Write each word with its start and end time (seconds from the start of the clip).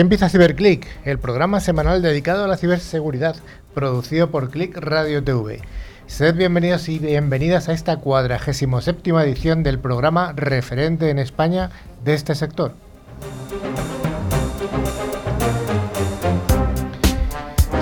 Empieza 0.00 0.30
CiberClick, 0.30 0.86
el 1.04 1.18
programa 1.18 1.60
semanal 1.60 2.00
dedicado 2.00 2.42
a 2.42 2.48
la 2.48 2.56
ciberseguridad, 2.56 3.36
producido 3.74 4.30
por 4.30 4.48
Click 4.48 4.74
Radio 4.78 5.22
TV. 5.22 5.60
Sed 6.06 6.36
bienvenidos 6.36 6.88
y 6.88 6.98
bienvenidas 6.98 7.68
a 7.68 7.74
esta 7.74 7.98
cuadragésimo 7.98 8.80
séptima 8.80 9.22
edición 9.24 9.62
del 9.62 9.78
programa 9.78 10.32
referente 10.32 11.10
en 11.10 11.18
España 11.18 11.68
de 12.02 12.14
este 12.14 12.34
sector. 12.34 12.72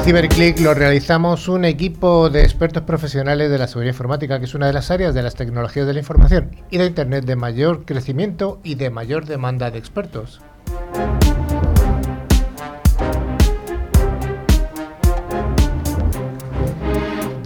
CiberClick 0.02 0.58
lo 0.58 0.74
realizamos 0.74 1.46
un 1.46 1.64
equipo 1.64 2.30
de 2.30 2.42
expertos 2.42 2.82
profesionales 2.82 3.48
de 3.48 3.58
la 3.58 3.68
seguridad 3.68 3.92
informática, 3.92 4.40
que 4.40 4.46
es 4.46 4.56
una 4.56 4.66
de 4.66 4.72
las 4.72 4.90
áreas 4.90 5.14
de 5.14 5.22
las 5.22 5.36
tecnologías 5.36 5.86
de 5.86 5.92
la 5.92 6.00
información 6.00 6.50
y 6.68 6.78
de 6.78 6.86
Internet 6.86 7.26
de 7.26 7.36
mayor 7.36 7.84
crecimiento 7.84 8.58
y 8.64 8.74
de 8.74 8.90
mayor 8.90 9.24
demanda 9.24 9.70
de 9.70 9.78
expertos. 9.78 10.40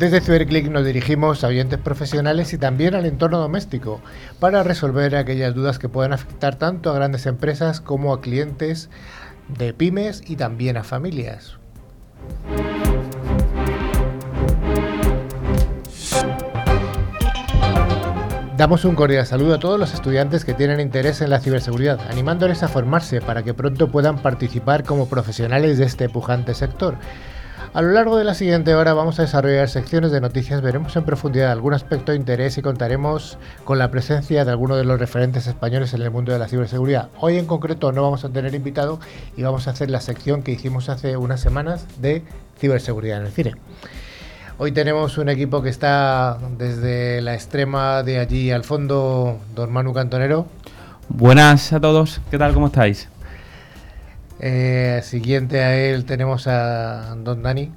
Desde 0.02 0.20
CiberClick 0.20 0.68
nos 0.68 0.84
dirigimos 0.84 1.44
a 1.44 1.46
oyentes 1.46 1.78
profesionales 1.78 2.52
y 2.52 2.58
también 2.58 2.96
al 2.96 3.06
entorno 3.06 3.38
doméstico 3.38 4.00
para 4.40 4.64
resolver 4.64 5.14
aquellas 5.14 5.54
dudas 5.54 5.78
que 5.78 5.88
puedan 5.88 6.12
afectar 6.12 6.56
tanto 6.56 6.90
a 6.90 6.94
grandes 6.94 7.24
empresas 7.26 7.80
como 7.80 8.12
a 8.12 8.20
clientes 8.20 8.90
de 9.46 9.72
pymes 9.72 10.28
y 10.28 10.34
también 10.34 10.76
a 10.76 10.82
familias. 10.82 11.56
Damos 18.56 18.84
un 18.84 18.96
cordial 18.96 19.24
saludo 19.24 19.54
a 19.54 19.60
todos 19.60 19.78
los 19.78 19.94
estudiantes 19.94 20.44
que 20.44 20.54
tienen 20.54 20.80
interés 20.80 21.20
en 21.20 21.30
la 21.30 21.38
ciberseguridad, 21.38 22.00
animándoles 22.10 22.64
a 22.64 22.68
formarse 22.68 23.20
para 23.20 23.44
que 23.44 23.54
pronto 23.54 23.92
puedan 23.92 24.18
participar 24.18 24.82
como 24.82 25.08
profesionales 25.08 25.78
de 25.78 25.84
este 25.84 26.08
pujante 26.08 26.54
sector. 26.54 26.96
A 27.74 27.80
lo 27.80 27.92
largo 27.92 28.18
de 28.18 28.24
la 28.24 28.34
siguiente 28.34 28.74
hora 28.74 28.92
vamos 28.92 29.18
a 29.18 29.22
desarrollar 29.22 29.68
secciones 29.68 30.12
de 30.12 30.20
noticias, 30.20 30.60
veremos 30.60 30.94
en 30.94 31.04
profundidad 31.04 31.50
algún 31.50 31.72
aspecto 31.72 32.12
de 32.12 32.18
interés 32.18 32.58
y 32.58 32.62
contaremos 32.62 33.38
con 33.64 33.78
la 33.78 33.90
presencia 33.90 34.44
de 34.44 34.50
algunos 34.50 34.76
de 34.76 34.84
los 34.84 35.00
referentes 35.00 35.46
españoles 35.46 35.94
en 35.94 36.02
el 36.02 36.10
mundo 36.10 36.32
de 36.32 36.38
la 36.38 36.48
ciberseguridad. 36.48 37.08
Hoy 37.18 37.38
en 37.38 37.46
concreto 37.46 37.90
no 37.90 38.02
vamos 38.02 38.26
a 38.26 38.28
tener 38.28 38.54
invitado 38.54 39.00
y 39.38 39.42
vamos 39.42 39.68
a 39.68 39.70
hacer 39.70 39.90
la 39.90 40.02
sección 40.02 40.42
que 40.42 40.52
hicimos 40.52 40.90
hace 40.90 41.16
unas 41.16 41.40
semanas 41.40 41.86
de 41.98 42.22
ciberseguridad 42.58 43.20
en 43.20 43.26
el 43.26 43.32
cine. 43.32 43.54
Hoy 44.58 44.72
tenemos 44.72 45.16
un 45.16 45.30
equipo 45.30 45.62
que 45.62 45.70
está 45.70 46.38
desde 46.58 47.22
la 47.22 47.32
extrema 47.34 48.02
de 48.02 48.18
allí 48.18 48.50
al 48.50 48.64
fondo, 48.64 49.38
don 49.54 49.72
Manu 49.72 49.94
Cantonero. 49.94 50.46
Buenas 51.08 51.72
a 51.72 51.80
todos, 51.80 52.20
¿qué 52.30 52.36
tal? 52.36 52.52
¿Cómo 52.52 52.66
estáis? 52.66 53.08
Eh, 54.44 55.00
siguiente 55.04 55.60
a 55.62 55.76
él 55.76 56.04
tenemos 56.04 56.48
a 56.48 57.14
Don 57.16 57.44
Dani. 57.44 57.70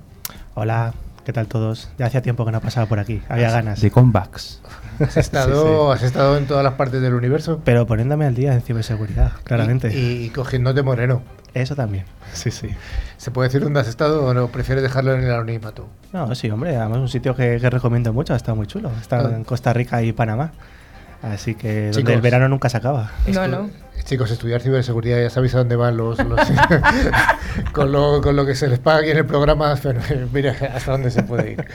Hola, 0.55 0.93
¿qué 1.23 1.31
tal 1.31 1.45
todos? 1.47 1.89
Ya 1.99 2.07
hacía 2.07 2.23
tiempo 2.23 2.43
que 2.43 2.51
no 2.51 2.59
pasaba 2.59 2.87
por 2.87 2.97
aquí, 2.97 3.21
había 3.29 3.51
ganas. 3.51 3.81
De 3.81 3.91
comebacks. 3.91 4.61
Has 4.99 5.17
estado, 5.17 5.91
has 5.91 6.03
estado 6.03 6.37
en 6.37 6.47
todas 6.47 6.63
las 6.63 6.75
partes 6.75 7.01
del 7.01 7.13
universo. 7.13 7.59
Pero 7.65 7.85
poniéndome 7.85 8.25
al 8.25 8.33
día 8.33 8.53
en 8.53 8.61
ciberseguridad, 8.61 9.33
claramente. 9.43 9.89
Y, 9.93 10.23
y 10.25 10.29
cogiéndote 10.29 10.83
moreno. 10.83 11.21
Eso 11.53 11.75
también, 11.75 12.05
sí, 12.33 12.49
sí. 12.49 12.69
¿Se 13.17 13.29
puede 13.29 13.49
decir 13.49 13.61
dónde 13.61 13.81
has 13.81 13.89
estado 13.89 14.25
o 14.25 14.33
no? 14.33 14.47
¿Prefieres 14.47 14.81
dejarlo 14.83 15.13
en 15.13 15.23
el 15.25 15.31
anonimato? 15.31 15.87
No, 16.13 16.33
sí, 16.33 16.49
hombre, 16.49 16.77
además 16.77 16.97
es 16.97 17.01
un 17.01 17.09
sitio 17.09 17.35
que, 17.35 17.59
que 17.59 17.69
recomiendo 17.69 18.13
mucho, 18.13 18.33
está 18.35 18.53
muy 18.55 18.67
chulo. 18.67 18.89
Está 19.01 19.19
Ah. 19.19 19.31
en 19.35 19.43
Costa 19.43 19.73
Rica 19.73 20.01
y 20.01 20.13
Panamá. 20.13 20.53
Así 21.21 21.55
que 21.55 21.87
Chicos. 21.91 21.95
donde 21.95 22.13
el 22.13 22.21
verano 22.21 22.47
nunca 22.49 22.69
se 22.69 22.77
acaba. 22.77 23.11
No, 23.27 23.47
no. 23.47 23.69
Chicos, 24.03 24.29
estudiar 24.29 24.61
ciberseguridad 24.61 25.19
ya 25.19 25.29
sabéis 25.31 25.55
a 25.55 25.59
dónde 25.59 25.75
van 25.75 25.97
los... 25.97 26.19
los- 26.23 26.39
con, 27.73 27.91
lo, 27.91 28.21
con 28.21 28.35
lo 28.35 28.45
que 28.45 28.53
se 28.53 28.67
les 28.67 28.77
paga 28.79 28.99
aquí 28.99 29.09
en 29.09 29.17
el 29.17 29.25
programa, 29.25 29.75
pero 29.81 29.99
mira 30.31 30.55
hasta 30.75 30.91
dónde 30.91 31.09
se 31.09 31.23
puede 31.23 31.53
ir. 31.53 31.65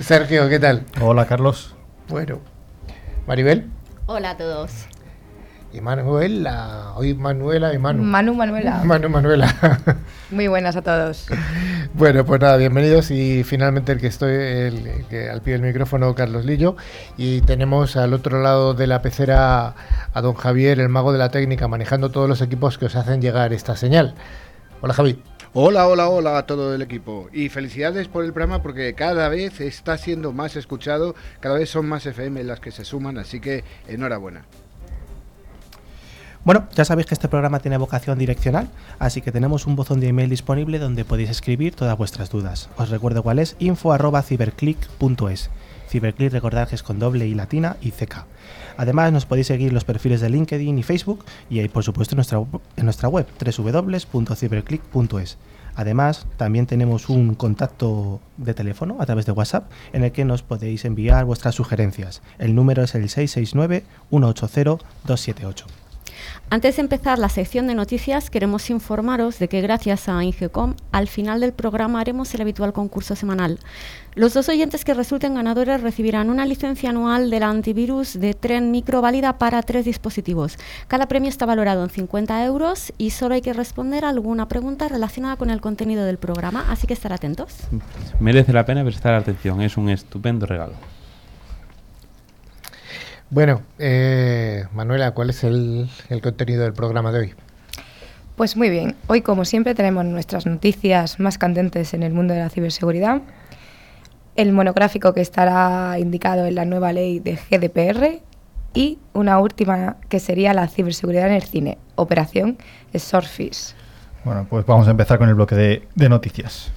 Sergio, 0.00 0.48
¿qué 0.48 0.58
tal? 0.58 0.84
Hola 1.00 1.26
Carlos. 1.26 1.74
Bueno. 2.08 2.40
Maribel 3.26 3.66
Hola 4.06 4.30
a 4.30 4.36
todos. 4.38 4.86
Y 5.72 5.80
Manuela. 5.80 6.92
Hoy 6.96 7.14
Manuela 7.14 7.74
y 7.74 7.78
Manu. 7.78 8.02
Manu 8.02 8.34
Manuela. 8.34 8.80
Manu 8.84 9.08
Manuela. 9.08 9.78
Muy 10.30 10.48
buenas 10.48 10.76
a 10.76 10.82
todos. 10.82 11.26
Bueno, 11.94 12.24
pues 12.24 12.40
nada, 12.40 12.56
bienvenidos 12.56 13.10
y 13.10 13.44
finalmente 13.44 13.92
el 13.92 14.00
que 14.00 14.06
estoy 14.06 14.32
el, 14.32 14.86
el 14.86 15.04
que 15.06 15.28
al 15.28 15.42
pie 15.42 15.54
del 15.54 15.62
micrófono, 15.62 16.14
Carlos 16.14 16.44
Lillo, 16.44 16.76
y 17.16 17.40
tenemos 17.42 17.96
al 17.96 18.14
otro 18.14 18.40
lado 18.40 18.74
de 18.74 18.86
la 18.86 19.02
pecera 19.02 19.74
a 20.12 20.20
don 20.20 20.34
Javier, 20.34 20.80
el 20.80 20.88
mago 20.88 21.12
de 21.12 21.18
la 21.18 21.30
técnica, 21.30 21.68
manejando 21.68 22.10
todos 22.10 22.28
los 22.28 22.40
equipos 22.40 22.78
que 22.78 22.86
os 22.86 22.96
hacen 22.96 23.20
llegar 23.20 23.52
esta 23.52 23.76
señal. 23.76 24.14
Hola 24.80 24.94
Javi. 24.94 25.22
Hola, 25.54 25.88
hola, 25.88 26.08
hola 26.08 26.38
a 26.38 26.46
todo 26.46 26.74
el 26.74 26.82
equipo. 26.82 27.28
Y 27.32 27.48
felicidades 27.48 28.06
por 28.06 28.24
el 28.24 28.32
programa 28.32 28.62
porque 28.62 28.94
cada 28.94 29.28
vez 29.28 29.60
está 29.60 29.96
siendo 29.96 30.32
más 30.32 30.56
escuchado, 30.56 31.14
cada 31.40 31.58
vez 31.58 31.70
son 31.70 31.88
más 31.88 32.04
FM 32.04 32.44
las 32.44 32.60
que 32.60 32.70
se 32.70 32.84
suman, 32.84 33.18
así 33.18 33.40
que 33.40 33.64
enhorabuena. 33.88 34.44
Bueno, 36.48 36.64
ya 36.74 36.86
sabéis 36.86 37.06
que 37.06 37.12
este 37.12 37.28
programa 37.28 37.60
tiene 37.60 37.76
vocación 37.76 38.18
direccional, 38.18 38.70
así 38.98 39.20
que 39.20 39.32
tenemos 39.32 39.66
un 39.66 39.76
buzón 39.76 40.00
de 40.00 40.08
email 40.08 40.30
disponible 40.30 40.78
donde 40.78 41.04
podéis 41.04 41.28
escribir 41.28 41.74
todas 41.74 41.98
vuestras 41.98 42.30
dudas. 42.30 42.70
Os 42.78 42.88
recuerdo 42.88 43.22
cuál 43.22 43.38
es 43.38 43.54
info@ciberclick.es. 43.58 45.50
Ciberclick 45.90 46.32
recordad 46.32 46.66
que 46.66 46.76
es 46.76 46.82
con 46.82 46.98
doble 46.98 47.26
y 47.26 47.34
latina 47.34 47.76
y 47.82 47.90
CK. 47.90 48.24
Además 48.78 49.12
nos 49.12 49.26
podéis 49.26 49.48
seguir 49.48 49.74
los 49.74 49.84
perfiles 49.84 50.22
de 50.22 50.30
LinkedIn 50.30 50.78
y 50.78 50.82
Facebook 50.82 51.22
y 51.50 51.68
por 51.68 51.84
supuesto 51.84 52.14
en 52.14 52.16
nuestra, 52.16 52.38
en 52.38 52.84
nuestra 52.86 53.10
web 53.10 53.26
www.ciberclick.es. 53.38 55.36
Además, 55.74 56.26
también 56.38 56.64
tenemos 56.64 57.10
un 57.10 57.34
contacto 57.34 58.22
de 58.38 58.54
teléfono 58.54 58.96
a 59.00 59.04
través 59.04 59.26
de 59.26 59.32
WhatsApp 59.32 59.70
en 59.92 60.02
el 60.02 60.12
que 60.12 60.24
nos 60.24 60.42
podéis 60.42 60.86
enviar 60.86 61.26
vuestras 61.26 61.56
sugerencias. 61.56 62.22
El 62.38 62.54
número 62.54 62.84
es 62.84 62.94
el 62.94 63.06
669 63.10 63.84
180 64.08 64.82
278. 65.04 65.66
Antes 66.50 66.76
de 66.76 66.82
empezar 66.82 67.18
la 67.18 67.28
sección 67.28 67.66
de 67.66 67.74
noticias, 67.74 68.30
queremos 68.30 68.70
informaros 68.70 69.38
de 69.38 69.48
que 69.48 69.60
gracias 69.60 70.08
a 70.08 70.22
Ingecom, 70.24 70.74
al 70.92 71.08
final 71.08 71.40
del 71.40 71.52
programa 71.52 72.00
haremos 72.00 72.32
el 72.34 72.40
habitual 72.40 72.72
concurso 72.72 73.14
semanal. 73.16 73.58
Los 74.14 74.34
dos 74.34 74.48
oyentes 74.48 74.84
que 74.84 74.94
resulten 74.94 75.34
ganadores 75.34 75.80
recibirán 75.80 76.30
una 76.30 76.46
licencia 76.46 76.90
anual 76.90 77.30
del 77.30 77.42
antivirus 77.42 78.18
de 78.18 78.34
Tren 78.34 78.70
Micro 78.70 79.00
válida 79.00 79.38
para 79.38 79.62
tres 79.62 79.84
dispositivos. 79.84 80.58
Cada 80.88 81.06
premio 81.06 81.28
está 81.28 81.46
valorado 81.46 81.84
en 81.84 81.90
50 81.90 82.44
euros 82.44 82.92
y 82.98 83.10
solo 83.10 83.34
hay 83.34 83.42
que 83.42 83.52
responder 83.52 84.04
alguna 84.04 84.48
pregunta 84.48 84.88
relacionada 84.88 85.36
con 85.36 85.50
el 85.50 85.60
contenido 85.60 86.04
del 86.04 86.18
programa, 86.18 86.66
así 86.70 86.86
que 86.86 86.94
estar 86.94 87.12
atentos. 87.12 87.54
Merece 88.20 88.52
la 88.52 88.64
pena 88.64 88.82
prestar 88.82 89.14
atención, 89.14 89.60
es 89.60 89.76
un 89.76 89.88
estupendo 89.88 90.46
regalo. 90.46 90.74
Bueno, 93.30 93.62
eh, 93.78 94.64
Manuela, 94.72 95.10
¿cuál 95.12 95.30
es 95.30 95.44
el, 95.44 95.88
el 96.08 96.22
contenido 96.22 96.62
del 96.62 96.72
programa 96.72 97.12
de 97.12 97.18
hoy? 97.18 97.34
Pues 98.36 98.56
muy 98.56 98.70
bien, 98.70 98.94
hoy 99.08 99.20
como 99.20 99.44
siempre 99.44 99.74
tenemos 99.74 100.04
nuestras 100.04 100.46
noticias 100.46 101.20
más 101.20 101.36
candentes 101.36 101.92
en 101.92 102.02
el 102.02 102.14
mundo 102.14 102.32
de 102.32 102.40
la 102.40 102.48
ciberseguridad, 102.48 103.20
el 104.36 104.52
monográfico 104.52 105.12
que 105.12 105.20
estará 105.20 105.98
indicado 105.98 106.46
en 106.46 106.54
la 106.54 106.64
nueva 106.64 106.92
ley 106.92 107.18
de 107.18 107.36
GDPR 107.36 108.20
y 108.72 108.98
una 109.12 109.40
última 109.40 109.96
que 110.08 110.20
sería 110.20 110.54
la 110.54 110.68
ciberseguridad 110.68 111.26
en 111.26 111.34
el 111.34 111.42
cine, 111.42 111.78
Operación 111.96 112.56
Swordfish. 112.94 113.74
Bueno, 114.24 114.46
pues 114.48 114.64
vamos 114.64 114.86
a 114.88 114.92
empezar 114.92 115.18
con 115.18 115.28
el 115.28 115.34
bloque 115.34 115.54
de, 115.54 115.88
de 115.94 116.08
noticias. 116.08 116.72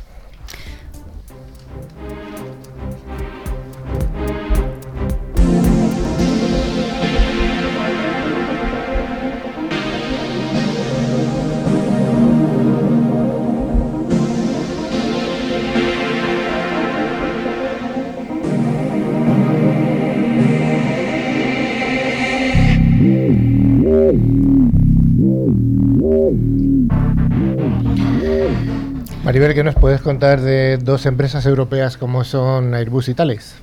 Maribel, 29.24 29.54
¿qué 29.54 29.64
nos 29.64 29.76
puedes 29.76 30.02
contar 30.02 30.42
de 30.42 30.78
dos 30.78 31.06
empresas 31.06 31.46
europeas 31.46 31.96
como 31.96 32.24
son 32.24 32.74
Airbus 32.74 33.08
y 33.10 33.14
Thales? 33.14 33.56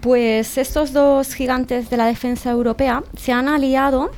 Pues 0.00 0.58
estos 0.58 0.92
dos 0.92 1.34
gigantes 1.34 1.90
de 1.90 1.96
la 1.96 2.06
defensa 2.06 2.50
europea 2.50 3.02
se 3.16 3.32
han 3.32 3.48
aliado 3.48 4.10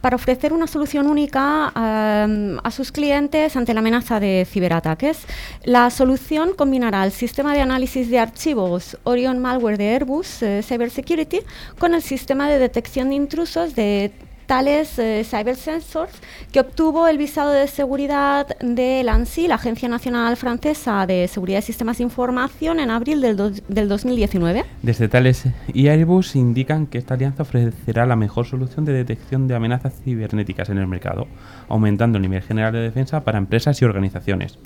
para 0.00 0.16
ofrecer 0.16 0.52
una 0.52 0.66
solución 0.66 1.08
única 1.08 1.72
um, 1.74 2.58
a 2.62 2.70
sus 2.70 2.92
clientes 2.92 3.56
ante 3.56 3.74
la 3.74 3.80
amenaza 3.80 4.20
de 4.20 4.46
ciberataques. 4.48 5.18
La 5.64 5.90
solución 5.90 6.52
combinará 6.56 7.04
el 7.04 7.12
sistema 7.12 7.52
de 7.52 7.60
análisis 7.60 8.08
de 8.08 8.18
archivos 8.18 8.96
Orion 9.04 9.38
Malware 9.40 9.76
de 9.76 9.88
Airbus 9.88 10.42
eh, 10.42 10.62
Cybersecurity 10.62 11.40
con 11.78 11.94
el 11.94 12.02
sistema 12.02 12.48
de 12.48 12.58
detección 12.58 13.08
de 13.08 13.16
intrusos 13.16 13.74
de 13.74 14.12
Thales 14.46 14.98
eh, 14.98 15.24
Cyber 15.24 15.56
Sensors, 15.56 16.12
que 16.52 16.60
obtuvo 16.60 17.08
el 17.08 17.18
visado 17.18 17.50
de 17.50 17.66
seguridad 17.66 18.46
de 18.60 19.02
la 19.04 19.14
ANSI, 19.14 19.48
la 19.48 19.56
Agencia 19.56 19.88
Nacional 19.88 20.36
Francesa 20.36 21.06
de 21.06 21.28
Seguridad 21.28 21.58
de 21.58 21.62
Sistemas 21.62 21.98
de 21.98 22.04
Información, 22.04 22.80
en 22.80 22.90
abril 22.90 23.20
del, 23.20 23.36
del 23.68 23.88
2019. 23.88 24.64
Desde 24.82 25.08
Thales 25.08 25.44
y 25.72 25.88
Airbus 25.88 26.36
indican 26.36 26.86
que 26.86 26.98
esta 26.98 27.14
alianza 27.14 27.42
ofrecerá 27.42 28.06
la 28.06 28.16
mejor 28.16 28.46
solución 28.46 28.84
de 28.84 28.92
detección 28.92 29.48
de 29.48 29.56
amenazas 29.56 29.94
cibernéticas 30.04 30.70
en 30.70 30.78
el 30.78 30.86
mercado, 30.86 31.26
aumentando 31.68 32.18
el 32.18 32.22
nivel 32.22 32.42
general 32.42 32.72
de 32.72 32.80
defensa 32.80 33.24
para 33.24 33.38
empresas 33.38 33.82
y 33.82 33.84
organizaciones. 33.84 34.58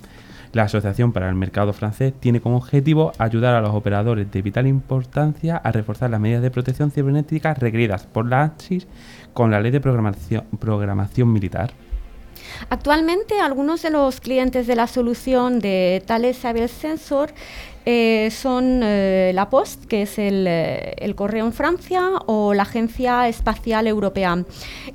La 0.52 0.64
Asociación 0.64 1.12
para 1.12 1.28
el 1.28 1.36
Mercado 1.36 1.72
francés 1.72 2.12
tiene 2.18 2.40
como 2.40 2.56
objetivo 2.56 3.12
ayudar 3.18 3.54
a 3.54 3.60
los 3.60 3.72
operadores 3.72 4.32
de 4.32 4.42
vital 4.42 4.66
importancia 4.66 5.56
a 5.56 5.70
reforzar 5.70 6.10
las 6.10 6.20
medidas 6.20 6.42
de 6.42 6.50
protección 6.50 6.90
cibernética 6.90 7.54
requeridas 7.54 8.06
por 8.06 8.26
la 8.26 8.42
ANSI 8.42 8.84
con 9.32 9.50
la 9.50 9.60
Ley 9.60 9.70
de 9.70 9.80
Programación, 9.80 11.32
Militar. 11.32 11.72
Actualmente, 12.68 13.40
algunos 13.40 13.82
de 13.82 13.90
los 13.90 14.20
clientes 14.20 14.66
de 14.66 14.76
la 14.76 14.86
solución 14.86 15.60
de 15.60 16.02
Thales 16.06 16.38
Cyber 16.40 16.68
Sensor 16.68 17.32
eh, 17.86 18.30
son 18.30 18.80
eh, 18.82 19.32
la 19.34 19.48
Post, 19.50 19.86
que 19.86 20.02
es 20.02 20.18
el, 20.18 20.46
eh, 20.46 20.94
el 20.98 21.14
correo 21.14 21.46
en 21.46 21.52
Francia, 21.52 22.10
o 22.26 22.54
la 22.54 22.62
Agencia 22.62 23.28
Espacial 23.28 23.86
Europea. 23.86 24.44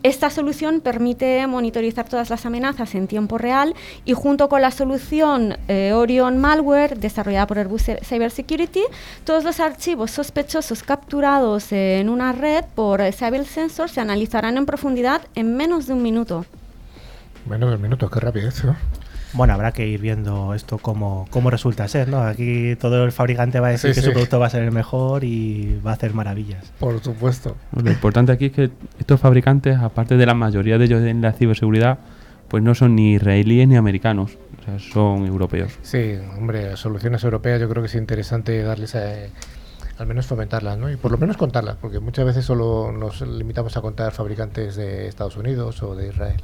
Esta 0.03 0.29
solución 0.29 0.81
permite 0.81 1.45
monitorizar 1.47 2.07
todas 2.07 2.29
las 2.29 2.45
amenazas 2.45 2.95
en 2.95 3.07
tiempo 3.07 3.37
real 3.37 3.73
y 4.05 4.13
junto 4.13 4.49
con 4.49 4.61
la 4.61 4.71
solución 4.71 5.57
eh, 5.67 5.93
Orion 5.93 6.37
Malware, 6.37 6.97
desarrollada 6.97 7.47
por 7.47 7.57
Airbus 7.57 7.83
Cybersecurity, 8.03 8.83
todos 9.23 9.43
los 9.43 9.59
archivos 9.59 10.11
sospechosos 10.11 10.83
capturados 10.83 11.71
en 11.71 12.09
una 12.09 12.33
red 12.33 12.65
por 12.75 13.01
eh, 13.01 13.11
Cyber 13.11 13.45
Sensor 13.45 13.89
se 13.89 14.01
analizarán 14.01 14.57
en 14.57 14.65
profundidad 14.65 15.21
en 15.35 15.55
menos 15.55 15.87
de 15.87 15.93
un 15.93 16.03
minuto. 16.03 16.45
Menos 17.49 17.69
de 17.69 17.75
un 17.75 17.81
minuto, 17.81 18.09
qué 18.09 18.19
rápido 18.19 18.49
eso. 18.49 18.75
Bueno, 19.35 19.53
habrá 19.53 19.71
que 19.73 19.85
ir 19.87 19.99
viendo 20.01 20.53
esto 20.53 20.77
cómo, 20.77 21.27
cómo 21.29 21.49
resulta 21.49 21.87
ser, 21.87 22.07
¿no? 22.07 22.21
Aquí 22.23 22.75
todo 22.77 23.03
el 23.03 23.11
fabricante 23.11 23.59
va 23.59 23.67
a 23.67 23.71
decir 23.71 23.91
Sí, 23.93 23.95
que 23.95 24.01
sí. 24.01 24.07
su 24.07 24.13
producto 24.13 24.39
va 24.39 24.47
a 24.47 24.49
ser 24.49 24.63
el 24.63 24.71
mejor 24.71 25.23
y 25.23 25.79
va 25.85 25.91
a 25.91 25.93
hacer 25.95 26.13
maravillas. 26.13 26.71
Por 26.79 27.01
supuesto. 27.03 27.55
Lo 27.75 27.91
importante 27.91 28.31
aquí 28.31 28.45
es 28.45 28.51
que 28.53 28.69
estos 28.99 29.19
fabricantes, 29.19 29.77
aparte 29.77 30.15
de 30.17 30.25
la 30.25 30.33
mayoría 30.33 30.77
de 30.77 30.85
ellos 30.85 31.03
en 31.03 31.21
la 31.21 31.33
ciberseguridad, 31.33 31.99
pues 32.47 32.63
no 32.63 32.75
son 32.75 32.95
ni 32.95 33.13
israelíes 33.15 33.67
ni 33.67 33.75
americanos, 33.75 34.37
o 34.61 34.63
sea, 34.63 34.79
son 34.79 35.25
europeos. 35.25 35.73
Sí, 35.81 36.13
hombre, 36.37 36.77
soluciones 36.77 37.23
europeas 37.23 37.59
yo 37.59 37.67
creo 37.67 37.81
que 37.83 37.87
es 37.87 37.95
interesante 37.95 38.61
darles 38.61 38.95
a, 38.95 39.01
al 39.97 40.05
menos 40.07 40.27
fomentarlas, 40.27 40.77
¿no? 40.77 40.89
Y 40.91 40.95
por 40.95 41.11
lo 41.11 41.17
menos 41.17 41.37
contarlas, 41.37 41.75
porque 41.81 41.99
muchas 41.99 42.23
veces 42.25 42.45
solo 42.45 42.91
nos 42.91 43.21
limitamos 43.21 43.75
a 43.77 43.81
contar 43.81 44.11
fabricantes 44.13 44.75
de 44.75 45.07
Estados 45.07 45.35
Unidos 45.37 45.81
o 45.83 45.95
de 45.95 46.07
Israel. 46.09 46.41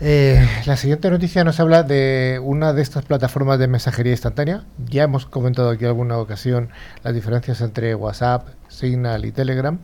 Eh, 0.00 0.46
la 0.64 0.76
siguiente 0.76 1.10
noticia 1.10 1.42
nos 1.42 1.58
habla 1.58 1.82
de 1.82 2.40
una 2.44 2.72
de 2.72 2.82
estas 2.82 3.04
plataformas 3.04 3.58
de 3.58 3.66
mensajería 3.66 4.12
instantánea. 4.12 4.64
Ya 4.88 5.02
hemos 5.02 5.26
comentado 5.26 5.70
aquí 5.70 5.86
alguna 5.86 6.18
ocasión 6.18 6.70
las 7.02 7.14
diferencias 7.14 7.60
entre 7.62 7.96
WhatsApp, 7.96 8.46
Signal 8.68 9.24
y 9.24 9.32
Telegram. 9.32 9.80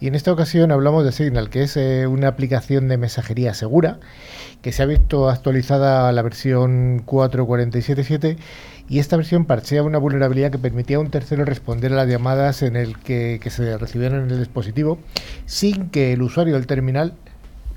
Y 0.00 0.06
en 0.06 0.14
esta 0.14 0.32
ocasión 0.32 0.72
hablamos 0.72 1.04
de 1.04 1.12
Signal, 1.12 1.50
que 1.50 1.64
es 1.64 1.76
eh, 1.76 2.06
una 2.06 2.28
aplicación 2.28 2.88
de 2.88 2.96
mensajería 2.96 3.52
segura 3.52 4.00
que 4.62 4.72
se 4.72 4.82
ha 4.82 4.86
visto 4.86 5.28
actualizada 5.28 6.08
a 6.08 6.12
la 6.12 6.22
versión 6.22 7.04
4.47.7 7.04 8.38
y 8.88 9.00
esta 9.00 9.16
versión 9.16 9.44
parchea 9.44 9.82
una 9.82 9.98
vulnerabilidad 9.98 10.50
que 10.50 10.58
permitía 10.58 10.96
a 10.96 11.00
un 11.00 11.10
tercero 11.10 11.44
responder 11.44 11.92
a 11.92 11.96
las 11.96 12.08
llamadas 12.08 12.62
en 12.62 12.74
el 12.74 12.98
que 12.98 13.38
se 13.50 13.76
recibieron 13.76 14.24
en 14.24 14.30
el 14.30 14.38
dispositivo 14.38 14.98
sin 15.44 15.90
que 15.90 16.14
el 16.14 16.22
usuario 16.22 16.54
del 16.54 16.66
terminal 16.66 17.12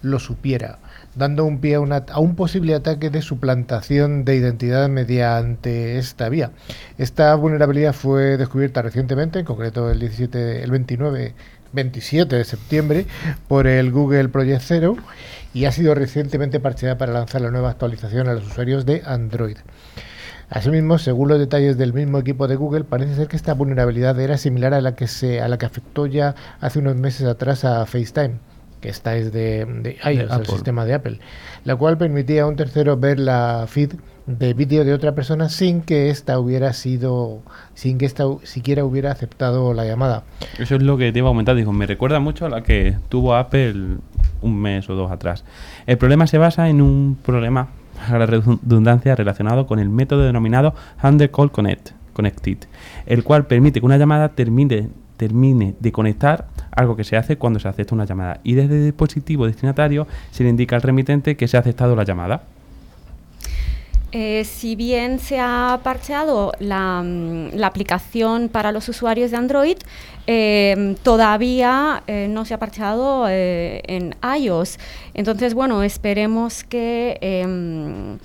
lo 0.01 0.19
supiera, 0.19 0.79
dando 1.15 1.45
un 1.45 1.59
pie 1.59 1.75
a, 1.75 2.05
a 2.11 2.19
un 2.19 2.35
posible 2.35 2.73
ataque 2.73 3.09
de 3.09 3.21
suplantación 3.21 4.23
de 4.25 4.35
identidad 4.35 4.89
mediante 4.89 5.97
esta 5.97 6.29
vía. 6.29 6.51
Esta 6.97 7.33
vulnerabilidad 7.35 7.93
fue 7.93 8.37
descubierta 8.37 8.81
recientemente, 8.81 9.39
en 9.39 9.45
concreto 9.45 9.89
el 9.89 9.99
17, 9.99 10.63
el 10.63 10.71
29, 10.71 11.33
27 11.73 12.35
de 12.35 12.43
septiembre, 12.43 13.05
por 13.47 13.67
el 13.67 13.91
Google 13.91 14.29
Project 14.29 14.61
Zero 14.61 14.95
y 15.53 15.65
ha 15.65 15.71
sido 15.71 15.95
recientemente 15.95 16.59
parcheada 16.59 16.97
para 16.97 17.13
lanzar 17.13 17.41
la 17.41 17.51
nueva 17.51 17.71
actualización 17.71 18.27
a 18.27 18.33
los 18.33 18.47
usuarios 18.47 18.85
de 18.85 19.01
Android. 19.05 19.57
Asimismo, 20.49 20.97
según 20.97 21.29
los 21.29 21.39
detalles 21.39 21.77
del 21.77 21.93
mismo 21.93 22.17
equipo 22.17 22.47
de 22.47 22.57
Google, 22.57 22.83
parece 22.83 23.15
ser 23.15 23.29
que 23.29 23.37
esta 23.37 23.53
vulnerabilidad 23.53 24.19
era 24.19 24.37
similar 24.37 24.73
a 24.73 24.81
la 24.81 24.95
que 24.95 25.07
se 25.07 25.39
a 25.39 25.47
la 25.47 25.57
que 25.57 25.65
afectó 25.65 26.07
ya 26.07 26.35
hace 26.59 26.79
unos 26.79 26.97
meses 26.97 27.25
atrás 27.25 27.63
a 27.63 27.85
FaceTime, 27.85 28.35
que 28.81 28.89
esta 28.89 29.15
es 29.15 29.31
de, 29.31 29.65
de 29.65 29.97
el 30.03 30.45
sistema 30.45 30.85
de 30.85 30.95
Apple, 30.95 31.19
la 31.63 31.75
cual 31.75 31.97
permitía 31.97 32.43
a 32.43 32.47
un 32.47 32.55
tercero 32.55 32.97
ver 32.97 33.19
la 33.19 33.65
feed 33.67 33.93
de 34.25 34.53
vídeo 34.53 34.83
de 34.83 34.93
otra 34.93 35.13
persona 35.13 35.49
sin 35.49 35.81
que 35.81 36.09
ésta 36.09 36.39
hubiera 36.39 36.73
sido, 36.73 37.39
sin 37.73 37.97
que 37.97 38.05
ésta 38.05 38.25
siquiera 38.43 38.83
hubiera 38.83 39.11
aceptado 39.11 39.73
la 39.73 39.85
llamada. 39.85 40.23
Eso 40.59 40.75
es 40.75 40.83
lo 40.83 40.97
que 40.97 41.11
te 41.11 41.19
iba 41.19 41.29
a 41.29 41.31
comentar. 41.31 41.55
Digo, 41.55 41.71
me 41.71 41.85
recuerda 41.85 42.19
mucho 42.19 42.45
a 42.45 42.49
la 42.49 42.63
que 42.63 42.97
tuvo 43.09 43.35
Apple 43.35 43.97
un 44.41 44.59
mes 44.59 44.89
o 44.89 44.95
dos 44.95 45.11
atrás. 45.11 45.43
El 45.85 45.97
problema 45.97 46.27
se 46.27 46.37
basa 46.37 46.69
en 46.69 46.81
un 46.81 47.17
problema, 47.23 47.69
a 48.07 48.17
la 48.17 48.25
redundancia, 48.25 49.15
relacionado 49.15 49.67
con 49.67 49.79
el 49.79 49.89
método 49.89 50.23
denominado 50.23 50.73
Under 51.03 51.29
Call 51.29 51.51
Connect, 51.51 51.91
Connected, 52.13 52.57
el 53.05 53.23
cual 53.23 53.45
permite 53.45 53.79
que 53.79 53.85
una 53.85 53.97
llamada 53.97 54.29
termine, 54.29 54.89
termine 55.17 55.75
de 55.79 55.91
conectar 55.91 56.47
algo 56.71 56.95
que 56.95 57.03
se 57.03 57.17
hace 57.17 57.37
cuando 57.37 57.59
se 57.59 57.67
acepta 57.67 57.95
una 57.95 58.05
llamada. 58.05 58.39
Y 58.43 58.53
desde 58.53 58.77
el 58.77 58.85
dispositivo 58.85 59.45
destinatario 59.45 60.07
se 60.31 60.43
le 60.43 60.49
indica 60.49 60.75
al 60.75 60.81
remitente 60.81 61.35
que 61.35 61.47
se 61.47 61.57
ha 61.57 61.59
aceptado 61.59 61.95
la 61.95 62.03
llamada. 62.03 62.43
Eh, 64.13 64.43
si 64.43 64.75
bien 64.75 65.19
se 65.19 65.39
ha 65.39 65.79
parcheado 65.83 66.51
la, 66.59 67.01
mm, 67.01 67.55
la 67.55 67.67
aplicación 67.67 68.49
para 68.49 68.73
los 68.73 68.89
usuarios 68.89 69.31
de 69.31 69.37
Android, 69.37 69.77
eh, 70.27 70.95
todavía 71.01 72.03
eh, 72.07 72.27
no 72.29 72.43
se 72.43 72.53
ha 72.53 72.59
parcheado 72.59 73.27
en 73.29 74.15
iOS. 74.37 74.79
Entonces, 75.13 75.53
bueno, 75.53 75.81
esperemos 75.83 76.65
que, 76.65 77.17
em, 77.21 78.17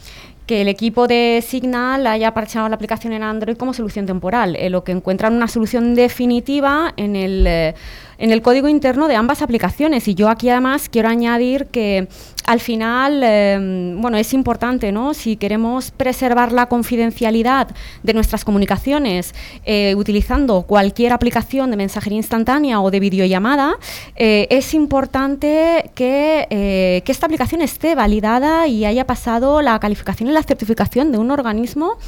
que 0.46 0.62
el 0.62 0.68
equipo 0.68 1.06
de 1.06 1.42
Signal 1.46 2.06
haya 2.06 2.34
parcheado 2.34 2.68
la 2.68 2.74
aplicación 2.74 3.12
en 3.12 3.22
Android 3.22 3.56
como 3.56 3.72
solución 3.72 4.06
temporal, 4.06 4.56
lo 4.70 4.82
que 4.82 4.92
encuentran 4.92 5.34
una 5.34 5.48
solución 5.48 5.94
definitiva 5.94 6.94
en 6.96 7.16
el, 7.16 7.74
en 8.18 8.30
el 8.30 8.42
código 8.42 8.68
interno 8.68 9.08
de 9.08 9.16
ambas 9.16 9.42
aplicaciones. 9.42 10.08
Y 10.08 10.14
yo 10.14 10.28
aquí 10.28 10.48
además 10.48 10.88
quiero 10.88 11.08
añadir 11.08 11.66
que 11.66 12.08
al 12.46 12.60
final, 12.60 13.22
eh, 13.24 13.94
bueno, 13.98 14.16
es 14.16 14.32
importante, 14.32 14.92
¿no? 14.92 15.14
Si 15.14 15.36
queremos 15.36 15.90
preservar 15.90 16.52
la 16.52 16.66
confidencialidad 16.66 17.68
de 18.04 18.14
nuestras 18.14 18.44
comunicaciones 18.44 19.34
eh, 19.64 19.94
utilizando 19.96 20.62
cualquier 20.62 21.12
aplicación 21.12 21.70
de 21.70 21.76
mensajería 21.76 22.18
instantánea 22.18 22.80
o 22.80 22.90
de 22.92 23.00
videollamada, 23.00 23.74
eh, 24.14 24.46
es 24.50 24.74
importante 24.74 25.90
que, 25.94 26.46
eh, 26.50 27.02
que 27.04 27.12
esta 27.12 27.26
aplicación 27.26 27.62
esté 27.62 27.96
validada 27.96 28.68
y 28.68 28.84
haya 28.84 29.06
pasado 29.06 29.60
la 29.60 29.78
calificación 29.80 30.28
y 30.28 30.32
la 30.32 30.42
certificación 30.44 31.10
de 31.10 31.18
un 31.18 31.32
organismo 31.32 31.98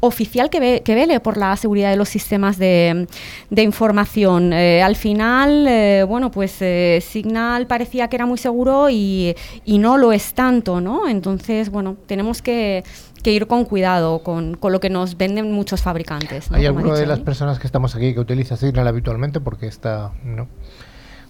oficial 0.00 0.48
que, 0.50 0.60
ve- 0.60 0.82
que 0.84 0.94
vele 0.94 1.18
por 1.20 1.36
la 1.36 1.56
seguridad 1.56 1.90
de 1.90 1.96
los 1.96 2.08
sistemas 2.08 2.56
de, 2.58 3.06
de 3.50 3.62
información. 3.62 4.52
Eh, 4.52 4.82
al 4.82 4.94
final, 4.96 5.66
eh, 5.68 6.04
bueno, 6.06 6.30
pues 6.30 6.56
eh, 6.60 7.02
Signal 7.04 7.66
parecía 7.66 8.08
que 8.08 8.16
era 8.16 8.26
muy 8.26 8.38
seguro 8.38 8.88
y, 8.90 9.34
y 9.64 9.78
no 9.78 9.98
lo 9.98 10.12
es 10.12 10.34
tanto, 10.34 10.80
¿no? 10.80 11.08
Entonces, 11.08 11.70
bueno, 11.70 11.96
tenemos 12.06 12.42
que, 12.42 12.84
que 13.22 13.32
ir 13.32 13.46
con 13.48 13.64
cuidado 13.64 14.22
con, 14.22 14.54
con 14.56 14.72
lo 14.72 14.78
que 14.80 14.90
nos 14.90 15.16
venden 15.16 15.50
muchos 15.52 15.82
fabricantes. 15.82 16.50
¿no? 16.50 16.56
¿Hay 16.58 16.66
alguna 16.66 16.94
de 16.94 17.06
las 17.06 17.20
personas 17.20 17.58
que 17.58 17.66
estamos 17.66 17.96
aquí 17.96 18.14
que 18.14 18.20
utiliza 18.20 18.56
Signal 18.56 18.86
habitualmente? 18.86 19.40
Porque 19.40 19.66
esta 19.66 20.12
no. 20.24 20.48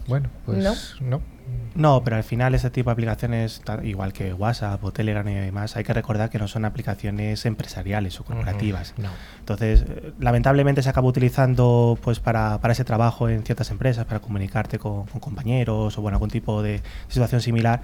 Bueno, 0.06 0.28
pues 0.44 0.58
No. 0.58 0.72
no. 1.00 1.37
No, 1.78 2.02
pero 2.02 2.16
al 2.16 2.24
final 2.24 2.54
ese 2.56 2.70
tipo 2.70 2.90
de 2.90 2.92
aplicaciones, 2.94 3.62
igual 3.84 4.12
que 4.12 4.34
WhatsApp 4.34 4.82
o 4.82 4.90
Telegram 4.92 5.26
y 5.28 5.34
demás, 5.34 5.76
hay 5.76 5.84
que 5.84 5.94
recordar 5.94 6.28
que 6.28 6.38
no 6.38 6.48
son 6.48 6.64
aplicaciones 6.64 7.46
empresariales 7.46 8.18
o 8.18 8.24
corporativas. 8.24 8.94
No. 8.98 9.08
Entonces, 9.38 9.84
eh, 9.88 10.12
lamentablemente 10.18 10.82
se 10.82 10.88
acaba 10.88 11.06
utilizando 11.06 11.96
pues 12.02 12.18
para, 12.18 12.58
para 12.60 12.72
ese 12.72 12.84
trabajo 12.84 13.28
en 13.28 13.44
ciertas 13.44 13.70
empresas, 13.70 14.04
para 14.06 14.18
comunicarte 14.20 14.78
con, 14.80 15.04
con 15.06 15.20
compañeros 15.20 15.96
o 15.96 16.02
bueno, 16.02 16.16
algún 16.16 16.30
tipo 16.30 16.62
de 16.62 16.82
situación 17.08 17.40
similar. 17.40 17.80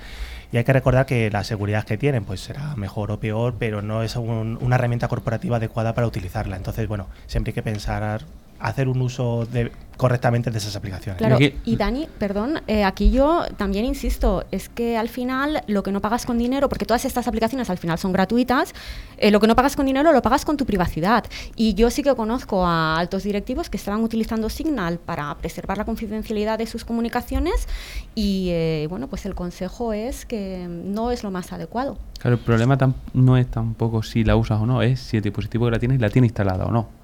Y 0.53 0.57
hay 0.57 0.65
que 0.65 0.73
recordar 0.73 1.07
que 1.07 1.31
la 1.31 1.45
seguridad 1.45 1.85
que 1.85 1.97
tienen 1.97 2.25
pues 2.25 2.41
será 2.41 2.75
mejor 2.77 3.13
o 3.13 3.21
peor, 3.21 3.55
pero 3.59 3.81
no 3.81 4.03
es 4.03 4.17
un- 4.17 4.59
una 4.61 4.75
herramienta 4.75 5.07
corporativa 5.09 5.59
adecuada 5.59 5.95
para 5.95 6.07
utilizarla. 6.09 6.57
Entonces, 6.57 6.89
bueno, 6.89 7.07
siempre 7.29 7.51
hay 7.51 7.55
que 7.55 7.63
pensar 7.63 8.23
hacer 8.59 8.89
un 8.89 9.01
uso 9.03 9.47
de, 9.47 9.71
correctamente 9.97 10.51
de 10.51 10.59
esas 10.59 10.77
aplicaciones. 10.77 11.19
Claro, 11.19 11.39
y 11.39 11.77
Dani, 11.77 12.09
perdón, 12.19 12.61
eh, 12.67 12.85
aquí 12.85 13.11
yo 13.11 13.45
también 13.57 13.85
insisto, 13.85 14.45
es 14.51 14.69
que 14.69 14.97
al 14.97 15.09
final 15.09 15.63
lo 15.67 15.83
que 15.83 15.93
no 15.93 16.01
pagas 16.01 16.27
con 16.27 16.39
dinero, 16.39 16.69
porque 16.69 16.85
todas 16.85 17.05
estas 17.05 17.29
aplicaciones 17.29 17.71
al 17.71 17.79
final 17.79 17.99
son 17.99 18.13
gratuitas, 18.13 18.75
eh, 19.19 19.31
lo 19.31 19.41
que 19.41 19.47
no 19.47 19.55
pagas 19.55 19.77
con 19.77 19.87
dinero 19.87 20.13
lo 20.13 20.23
pagas 20.23 20.45
con 20.45 20.57
tu 20.57 20.67
privacidad. 20.67 21.25
Y 21.57 21.75
yo 21.75 21.91
sí 21.91 22.03
que 22.03 22.15
conozco 22.15 22.67
a 22.67 22.99
altos 22.99 23.23
directivos 23.23 23.71
que 23.71 23.77
estaban 23.77 24.03
utilizando 24.03 24.49
Signal 24.49 24.99
para 24.99 25.35
preservar 25.37 25.79
la 25.79 25.85
confidencialidad 25.85 26.59
de 26.59 26.67
sus 26.67 26.85
comunicaciones 26.85 27.69
y 28.15 28.49
eh, 28.51 28.87
bueno, 28.91 29.09
pues 29.09 29.27
el 29.27 29.35
consejo 29.35 29.93
es 29.93 30.27
que 30.27 30.67
no 30.69 31.11
es 31.11 31.23
lo 31.23 31.31
más 31.31 31.53
adecuado. 31.53 31.99
Claro, 32.19 32.37
el 32.37 32.43
problema 32.43 32.79
no 33.13 33.37
es 33.37 33.47
tampoco 33.47 34.03
si 34.03 34.25
la 34.25 34.37
usas 34.37 34.61
o 34.61 34.67
no, 34.67 34.83
es 34.83 35.01
si 35.01 35.19
el 35.19 35.23
dispositivo 35.23 35.67
que 35.67 35.73
la 35.73 35.79
tienes 35.79 36.01
la 36.01 36.11
tiene 36.11 36.27
instalada 36.27 36.65
o 36.65 36.71
no. 36.71 37.04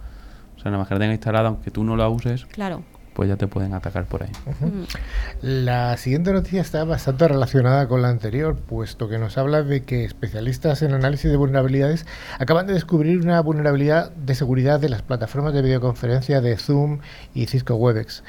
O 0.61 0.62
sea, 0.62 0.71
nada 0.71 0.83
más 0.83 0.88
que 0.88 0.95
la 0.95 1.00
tenga 1.00 1.14
instalada, 1.14 1.49
aunque 1.49 1.71
tú 1.71 1.85
no 1.85 1.97
la 1.97 2.11
uses, 2.11 2.45
Claro. 2.45 2.83
pues 3.14 3.31
ya 3.31 3.37
te 3.37 3.47
pueden 3.47 3.73
atacar 3.73 4.05
por 4.05 4.23
ahí. 4.25 4.31
Mm. 4.61 4.83
La 5.40 5.97
siguiente 5.97 6.33
noticia 6.35 6.61
está 6.61 6.85
bastante 6.85 7.26
relacionada 7.29 7.88
con 7.88 8.02
la 8.02 8.11
anterior, 8.11 8.57
puesto 8.57 9.09
que 9.09 9.19
nos 9.19 9.38
habla 9.38 9.62
de 9.62 9.83
que 9.85 10.05
especialistas 10.05 10.83
en 10.83 10.93
análisis 10.93 11.31
de 11.31 11.37
vulnerabilidades 11.38 12.05
acaban 12.38 12.67
de 12.67 12.75
descubrir 12.75 13.19
una 13.21 13.40
vulnerabilidad 13.40 14.11
de 14.12 14.35
seguridad 14.35 14.79
de 14.81 14.90
las 14.90 15.00
plataformas 15.00 15.55
de 15.55 15.62
videoconferencia 15.62 16.43
de 16.43 16.57
Zoom 16.59 16.99
y 17.33 17.47
Cisco 17.47 17.75
Webex. 17.76 18.23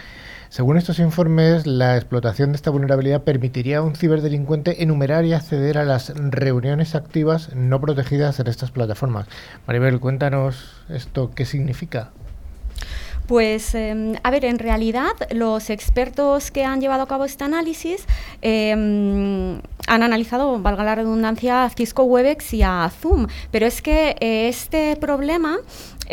Según 0.49 0.75
estos 0.77 0.99
informes, 0.99 1.65
la 1.65 1.95
explotación 1.95 2.51
de 2.51 2.57
esta 2.57 2.71
vulnerabilidad 2.71 3.23
permitiría 3.23 3.77
a 3.77 3.81
un 3.81 3.95
ciberdelincuente 3.95 4.83
enumerar 4.83 5.23
y 5.23 5.31
acceder 5.31 5.77
a 5.77 5.85
las 5.85 6.13
reuniones 6.17 6.93
activas 6.93 7.55
no 7.55 7.79
protegidas 7.79 8.37
en 8.41 8.47
estas 8.47 8.69
plataformas. 8.71 9.27
Maribel, 9.65 10.01
cuéntanos 10.01 10.73
esto 10.89 11.31
qué 11.33 11.45
significa. 11.45 12.11
Pues, 13.27 13.75
eh, 13.75 14.19
a 14.23 14.31
ver, 14.31 14.45
en 14.45 14.59
realidad 14.59 15.13
los 15.31 15.69
expertos 15.69 16.51
que 16.51 16.65
han 16.65 16.81
llevado 16.81 17.03
a 17.03 17.07
cabo 17.07 17.25
este 17.25 17.43
análisis 17.43 18.05
eh, 18.41 18.71
han 19.87 20.03
analizado, 20.03 20.59
valga 20.59 20.83
la 20.83 20.95
redundancia, 20.95 21.65
a 21.65 21.69
Cisco 21.69 22.03
Webex 22.03 22.53
y 22.53 22.63
a 22.63 22.89
Zoom, 23.01 23.27
pero 23.51 23.65
es 23.65 23.81
que 23.81 24.15
eh, 24.19 24.47
este 24.47 24.95
problema 24.95 25.59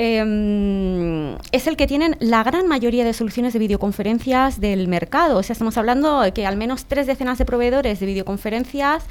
eh, 0.01 1.37
es 1.51 1.67
el 1.67 1.77
que 1.77 1.89
tienen 1.89 2.17
la 2.21 2.45
gran 2.45 2.69
mayoría 2.69 3.05
de 3.05 3.13
soluciones 3.13 3.53
de 3.53 3.59
videoconferencias 3.59 4.61
del 4.61 4.87
mercado. 4.87 5.39
O 5.39 5.43
sea, 5.43 5.55
estamos 5.55 5.77
hablando 5.77 6.21
de 6.21 6.33
que 6.33 6.47
al 6.47 6.57
menos 6.57 6.85
tres 6.85 7.09
decenas 7.09 7.37
de 7.39 7.45
proveedores 7.45 7.99
de 7.99 8.07
videoconferencias 8.07 9.03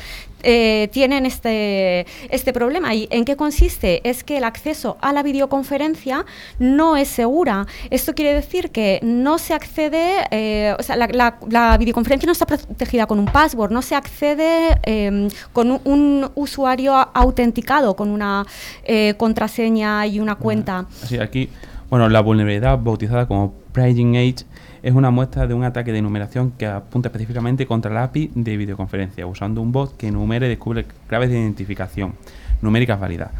eh, 0.43 0.87
tienen 0.93 1.25
este, 1.25 2.05
este 2.29 2.53
problema. 2.53 2.95
¿Y 2.95 3.09
en 3.11 3.25
qué 3.25 3.35
consiste? 3.35 4.07
Es 4.09 4.23
que 4.23 4.37
el 4.37 4.45
acceso 4.45 4.97
a 5.01 5.11
la 5.11 5.23
videoconferencia 5.23 6.25
no 6.57 6.95
es 6.95 7.09
segura. 7.09 7.67
Esto 7.89 8.13
quiere 8.13 8.33
decir 8.33 8.71
que 8.71 8.99
no 9.03 9.37
se 9.37 9.53
accede, 9.53 10.25
eh, 10.31 10.75
o 10.77 10.83
sea, 10.83 10.95
la, 10.95 11.07
la- 11.07 11.37
la 11.49 11.77
videoconferencia 11.77 12.25
no 12.25 12.31
está 12.33 12.45
protegida 12.45 13.05
con 13.05 13.19
un 13.19 13.25
password, 13.25 13.71
no 13.71 13.81
se 13.81 13.95
accede 13.95 14.77
eh, 14.83 15.27
con 15.53 15.71
un, 15.71 15.81
un 15.85 16.29
usuario 16.35 16.93
autenticado, 17.13 17.95
con 17.95 18.09
una 18.09 18.45
eh, 18.83 19.13
contraseña 19.17 20.05
y 20.07 20.19
una 20.19 20.35
cuenta. 20.35 20.85
Así, 21.03 21.17
aquí, 21.19 21.49
bueno, 21.89 22.09
la 22.09 22.21
vulnerabilidad 22.21 22.77
bautizada 22.79 23.27
como 23.27 23.53
Pricing 23.71 24.15
Age 24.17 24.45
es 24.83 24.93
una 24.93 25.09
muestra 25.11 25.47
de 25.47 25.53
un 25.53 25.63
ataque 25.63 25.91
de 25.91 25.99
enumeración 25.99 26.51
que 26.51 26.65
apunta 26.65 27.07
específicamente 27.09 27.65
contra 27.65 27.91
la 27.93 28.03
API 28.03 28.31
de 28.35 28.57
videoconferencia, 28.57 29.25
usando 29.25 29.61
un 29.61 29.71
bot 29.71 29.95
que 29.97 30.07
enumere 30.07 30.45
y 30.47 30.49
descubre 30.49 30.85
claves 31.07 31.29
de 31.29 31.39
identificación 31.39 32.13
numéricas 32.61 32.99
válidas. 32.99 33.31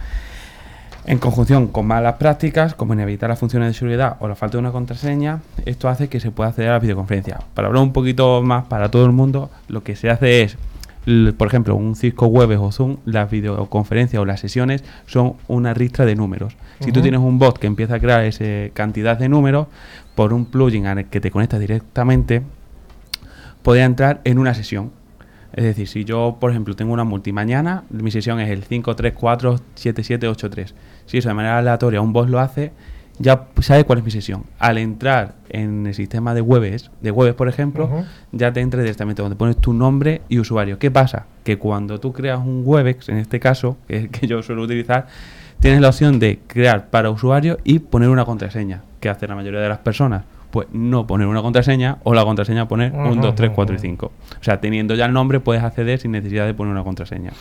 En 1.07 1.19
conjunción 1.19 1.67
con 1.67 1.87
malas 1.87 2.15
prácticas, 2.15 2.75
como 2.75 2.93
inhabilitar 2.93 3.29
las 3.29 3.39
funciones 3.39 3.69
de 3.69 3.73
seguridad 3.73 4.17
o 4.19 4.27
la 4.27 4.35
falta 4.35 4.57
de 4.57 4.59
una 4.59 4.73
contraseña, 4.73 5.39
esto 5.65 5.87
hace 5.87 6.09
que 6.09 6.19
se 6.19 6.31
pueda 6.31 6.49
acceder 6.49 6.69
a 6.69 6.73
la 6.73 6.79
videoconferencia. 6.79 7.39
Para 7.53 7.69
hablar 7.69 7.81
un 7.81 7.93
poquito 7.93 8.43
más 8.43 8.65
para 8.65 8.91
todo 8.91 9.05
el 9.05 9.13
mundo, 9.13 9.49
lo 9.69 9.83
que 9.83 9.95
se 9.95 10.09
hace 10.09 10.41
es, 10.41 10.57
por 11.37 11.47
ejemplo, 11.47 11.77
un 11.77 11.95
Cisco 11.95 12.25
Webex 12.27 12.59
o 12.59 12.73
Zoom, 12.73 12.97
las 13.05 13.31
videoconferencias 13.31 14.21
o 14.21 14.25
las 14.25 14.41
sesiones 14.41 14.83
son 15.05 15.35
una 15.47 15.73
ristra 15.73 16.03
de 16.03 16.17
números. 16.17 16.57
Si 16.81 16.91
tú 16.91 17.01
tienes 17.01 17.21
un 17.21 17.39
bot 17.39 17.57
que 17.57 17.67
empieza 17.67 17.95
a 17.95 17.99
crear 18.01 18.25
esa 18.25 18.73
cantidad 18.73 19.17
de 19.17 19.29
números, 19.29 19.67
por 20.13 20.33
un 20.33 20.43
plugin 20.43 20.87
al 20.87 21.05
que 21.05 21.21
te 21.21 21.31
conectas 21.31 21.61
directamente, 21.61 22.41
podría 23.63 23.85
entrar 23.85 24.19
en 24.25 24.39
una 24.39 24.53
sesión. 24.53 24.91
Es 25.53 25.63
decir, 25.63 25.87
si 25.87 26.05
yo, 26.05 26.37
por 26.39 26.51
ejemplo, 26.51 26.75
tengo 26.75 26.93
una 26.93 27.03
multi 27.03 27.31
mañana, 27.31 27.83
mi 27.89 28.11
sesión 28.11 28.39
es 28.39 28.49
el 28.49 28.67
5347783. 28.67 30.73
Si 31.05 31.17
eso 31.17 31.29
de 31.29 31.35
manera 31.35 31.57
aleatoria 31.57 32.01
un 32.01 32.13
boss 32.13 32.29
lo 32.29 32.39
hace, 32.39 32.71
ya 33.19 33.47
sabe 33.61 33.83
cuál 33.83 33.99
es 33.99 34.05
mi 34.05 34.11
sesión. 34.11 34.43
Al 34.59 34.77
entrar 34.77 35.35
en 35.49 35.87
el 35.87 35.93
sistema 35.93 36.33
de 36.33 36.41
webs, 36.41 36.91
de 37.01 37.11
webs 37.11 37.35
por 37.35 37.49
ejemplo, 37.49 38.05
ya 38.31 38.53
te 38.53 38.61
entra 38.61 38.81
directamente 38.81 39.21
donde 39.21 39.35
pones 39.35 39.57
tu 39.57 39.73
nombre 39.73 40.21
y 40.29 40.39
usuario. 40.39 40.77
¿Qué 40.77 40.91
pasa? 40.91 41.25
Que 41.43 41.57
cuando 41.57 41.99
tú 41.99 42.13
creas 42.13 42.39
un 42.39 42.61
Webex, 42.63 43.09
en 43.09 43.17
este 43.17 43.39
caso, 43.39 43.77
que 43.87 43.97
es 43.97 44.03
el 44.03 44.09
que 44.09 44.27
yo 44.27 44.43
suelo 44.43 44.63
utilizar, 44.63 45.07
tienes 45.59 45.81
la 45.81 45.89
opción 45.89 46.19
de 46.19 46.39
crear 46.45 46.89
para 46.89 47.09
usuario 47.09 47.57
y 47.63 47.79
poner 47.79 48.09
una 48.09 48.25
contraseña. 48.25 48.83
¿Qué 48.99 49.09
hace 49.09 49.27
la 49.27 49.35
mayoría 49.35 49.61
de 49.61 49.69
las 49.69 49.79
personas? 49.79 50.23
Pues 50.51 50.67
no 50.71 51.05
poner 51.07 51.27
una 51.27 51.41
contraseña 51.41 51.97
o 52.03 52.13
la 52.13 52.23
contraseña 52.23 52.67
poner 52.67 52.93
Ujú, 52.93 53.09
1, 53.09 53.21
2, 53.21 53.35
3, 53.35 53.49
ujú. 53.49 53.55
4 53.55 53.75
y 53.75 53.79
5. 53.79 54.05
O 54.05 54.43
sea, 54.43 54.61
teniendo 54.61 54.95
ya 54.95 55.05
el 55.05 55.13
nombre 55.13 55.39
puedes 55.39 55.63
acceder 55.63 55.99
sin 55.99 56.11
necesidad 56.11 56.45
de 56.45 56.53
poner 56.53 56.71
una 56.71 56.83
contraseña. 56.83 57.31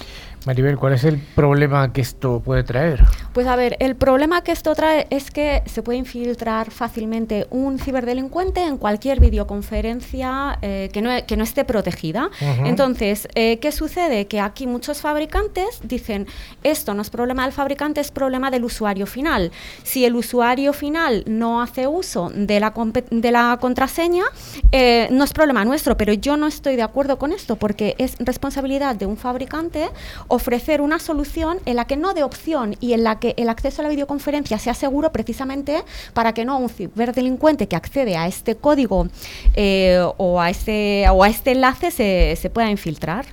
Maribel, 0.46 0.76
¿cuál 0.78 0.92
es 0.92 1.02
el 1.02 1.18
problema 1.18 1.92
que 1.92 2.00
esto 2.00 2.40
puede 2.40 2.62
traer? 2.62 3.04
Pues 3.32 3.48
a 3.48 3.56
ver, 3.56 3.76
el 3.80 3.96
problema 3.96 4.42
que 4.42 4.52
esto 4.52 4.76
trae 4.76 5.08
es 5.10 5.32
que 5.32 5.62
se 5.66 5.82
puede 5.82 5.98
infiltrar 5.98 6.70
fácilmente 6.70 7.48
un 7.50 7.80
ciberdelincuente 7.80 8.62
en 8.62 8.78
cualquier 8.78 9.18
videoconferencia 9.18 10.56
eh, 10.62 10.88
que, 10.92 11.02
no, 11.02 11.10
e- 11.10 11.24
que 11.26 11.36
no 11.36 11.42
esté 11.42 11.64
protegida. 11.64 12.30
Entonces, 12.64 13.26
eh, 13.34 13.58
¿qué 13.58 13.72
sucede? 13.72 14.28
Que 14.28 14.38
aquí 14.40 14.68
muchos 14.68 15.00
fabricantes 15.00 15.80
dicen, 15.82 16.28
esto 16.62 16.94
no 16.94 17.02
es 17.02 17.10
problema 17.10 17.42
del 17.42 17.52
fabricante, 17.52 18.00
es 18.00 18.12
problema 18.12 18.50
del 18.52 18.62
usuario 18.64 19.06
final. 19.06 19.50
Si 19.82 20.04
el 20.04 20.14
usuario 20.14 20.72
final 20.72 21.24
no 21.26 21.60
hace 21.60 21.88
uso 21.88 22.30
de 22.32 22.60
la, 22.60 22.72
de 23.10 23.30
la 23.32 23.58
contraseña, 23.60 24.22
eh, 24.70 25.08
no 25.10 25.24
es 25.24 25.32
problema 25.32 25.64
nuestro, 25.64 25.96
pero 25.96 26.12
yo 26.12 26.36
no 26.36 26.46
estoy 26.46 26.76
de 26.76 26.82
acuerdo 26.82 27.18
con 27.18 27.32
esto 27.32 27.56
porque 27.56 27.96
es 27.98 28.14
responsabilidad 28.20 28.94
de 28.94 29.06
un 29.06 29.16
fabricante 29.16 29.88
ofrecer 30.36 30.80
una 30.80 30.98
solución 30.98 31.58
en 31.66 31.76
la 31.76 31.86
que 31.86 31.96
no 31.96 32.14
dé 32.14 32.22
opción 32.22 32.76
y 32.80 32.92
en 32.92 33.02
la 33.04 33.18
que 33.18 33.34
el 33.36 33.48
acceso 33.48 33.82
a 33.82 33.84
la 33.84 33.88
videoconferencia 33.88 34.58
sea 34.58 34.74
seguro 34.74 35.10
precisamente 35.12 35.82
para 36.14 36.32
que 36.32 36.44
no 36.44 36.58
un 36.58 36.68
ciberdelincuente 36.68 37.66
que 37.68 37.74
accede 37.76 38.16
a 38.16 38.26
este 38.28 38.54
código 38.56 39.08
eh, 39.54 40.00
o, 40.18 40.40
a 40.40 40.50
este, 40.50 41.06
o 41.10 41.22
a 41.24 41.28
este 41.28 41.52
enlace 41.52 41.90
se, 41.90 42.36
se 42.36 42.50
pueda 42.50 42.70
infiltrar. 42.70 43.26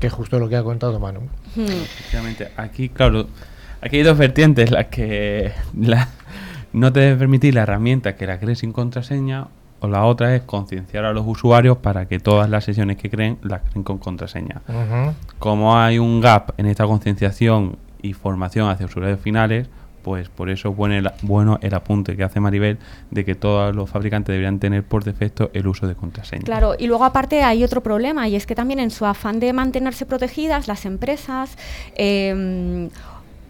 Que 0.00 0.08
es 0.08 0.12
justo 0.12 0.38
lo 0.38 0.48
que 0.48 0.56
ha 0.56 0.62
contado 0.62 0.98
Manu. 0.98 1.20
Hmm. 1.54 1.64
Efectivamente, 1.66 2.48
aquí, 2.56 2.88
claro, 2.88 3.26
aquí 3.80 3.96
hay 3.98 4.02
dos 4.02 4.18
vertientes, 4.18 4.70
las 4.70 4.86
que 4.86 5.52
la- 5.78 6.08
no 6.72 6.92
te 6.92 7.00
debe 7.00 7.16
permitir 7.16 7.54
la 7.54 7.62
herramienta 7.62 8.16
que 8.16 8.26
la 8.26 8.38
crees 8.38 8.58
sin 8.58 8.72
contraseña, 8.72 9.48
o 9.80 9.88
la 9.88 10.04
otra 10.04 10.34
es 10.34 10.42
concienciar 10.42 11.04
a 11.04 11.12
los 11.12 11.24
usuarios 11.26 11.78
para 11.78 12.06
que 12.06 12.18
todas 12.18 12.48
las 12.48 12.64
sesiones 12.64 12.96
que 12.96 13.10
creen 13.10 13.38
las 13.42 13.62
creen 13.62 13.82
con 13.82 13.98
contraseña. 13.98 14.62
Como 15.38 15.76
hay 15.76 15.98
un 15.98 16.20
gap 16.20 16.52
en 16.56 16.66
esta 16.66 16.86
concienciación 16.86 17.76
y 18.02 18.12
formación 18.12 18.68
hacia 18.68 18.86
usuarios 18.86 19.20
finales, 19.20 19.68
pues 20.02 20.28
por 20.28 20.50
eso 20.50 20.68
es 20.68 20.76
bueno 20.76 20.94
el, 20.94 21.10
bueno 21.22 21.58
el 21.62 21.74
apunte 21.74 22.16
que 22.16 22.22
hace 22.22 22.38
Maribel 22.38 22.78
de 23.10 23.24
que 23.24 23.34
todos 23.34 23.74
los 23.74 23.90
fabricantes 23.90 24.32
deberían 24.32 24.60
tener 24.60 24.84
por 24.84 25.02
defecto 25.02 25.50
el 25.52 25.66
uso 25.66 25.88
de 25.88 25.96
contraseña. 25.96 26.44
Claro, 26.44 26.76
y 26.78 26.86
luego 26.86 27.04
aparte 27.04 27.42
hay 27.42 27.64
otro 27.64 27.82
problema 27.82 28.28
y 28.28 28.36
es 28.36 28.46
que 28.46 28.54
también 28.54 28.78
en 28.78 28.92
su 28.92 29.04
afán 29.04 29.40
de 29.40 29.52
mantenerse 29.52 30.06
protegidas, 30.06 30.68
las 30.68 30.86
empresas 30.86 31.58
eh, 31.96 32.88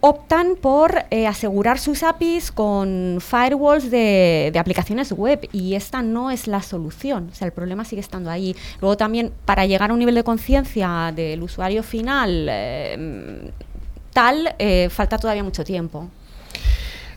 optan 0.07 0.55
por 0.55 1.03
eh, 1.11 1.27
asegurar 1.27 1.79
sus 1.79 2.01
APIs 2.01 2.51
con 2.51 3.17
firewalls 3.19 3.91
de, 3.91 4.53
aplicaciones 4.57 5.11
web 5.11 5.49
y 5.51 5.75
esta 5.75 6.01
no 6.01 6.31
es 6.31 6.47
la 6.47 6.61
solución, 6.61 7.29
o 7.31 7.35
sea, 7.35 7.45
el 7.45 7.51
problema 7.51 7.83
sigue 7.83 7.99
estando 7.99 8.29
ahí. 8.29 8.55
Luego 8.79 8.95
también 8.95 9.33
para 9.43 9.65
llegar 9.65 9.91
a 9.91 9.93
un 9.93 9.99
nivel 9.99 10.15
de 10.15 10.23
conciencia 10.23 11.11
del 11.13 11.43
usuario 11.43 11.83
final 11.83 12.47
eh, 12.49 13.51
tal, 14.13 14.55
eh, 14.57 14.87
falta 14.89 15.17
todavía 15.17 15.43
mucho 15.43 15.65
tiempo. 15.65 16.09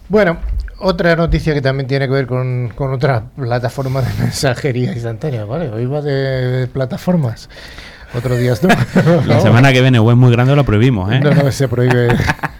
Bueno, 0.08 0.38
otra 0.80 1.14
noticia 1.14 1.54
que 1.54 1.62
también 1.62 1.86
tiene 1.86 2.08
que 2.08 2.12
ver 2.12 2.26
con, 2.26 2.72
con 2.74 2.92
otra 2.92 3.22
plataforma 3.36 4.02
de 4.02 4.12
mensajería 4.18 4.92
instantánea, 4.92 5.44
¿vale? 5.44 5.70
Hoy 5.70 5.86
va 5.86 6.02
de 6.02 6.66
plataformas. 6.66 7.48
Otros 8.14 8.38
días 8.38 8.62
no. 8.62 8.68
La 9.26 9.36
No. 9.36 9.40
semana 9.40 9.72
que 9.72 9.80
viene 9.80 9.98
o 9.98 10.10
es 10.10 10.16
muy 10.16 10.32
grande 10.32 10.56
lo 10.56 10.64
prohibimos, 10.64 11.12
¿eh? 11.12 11.20
No, 11.20 11.30
no, 11.32 11.50
se 11.52 11.68
prohíbe. 11.68 12.08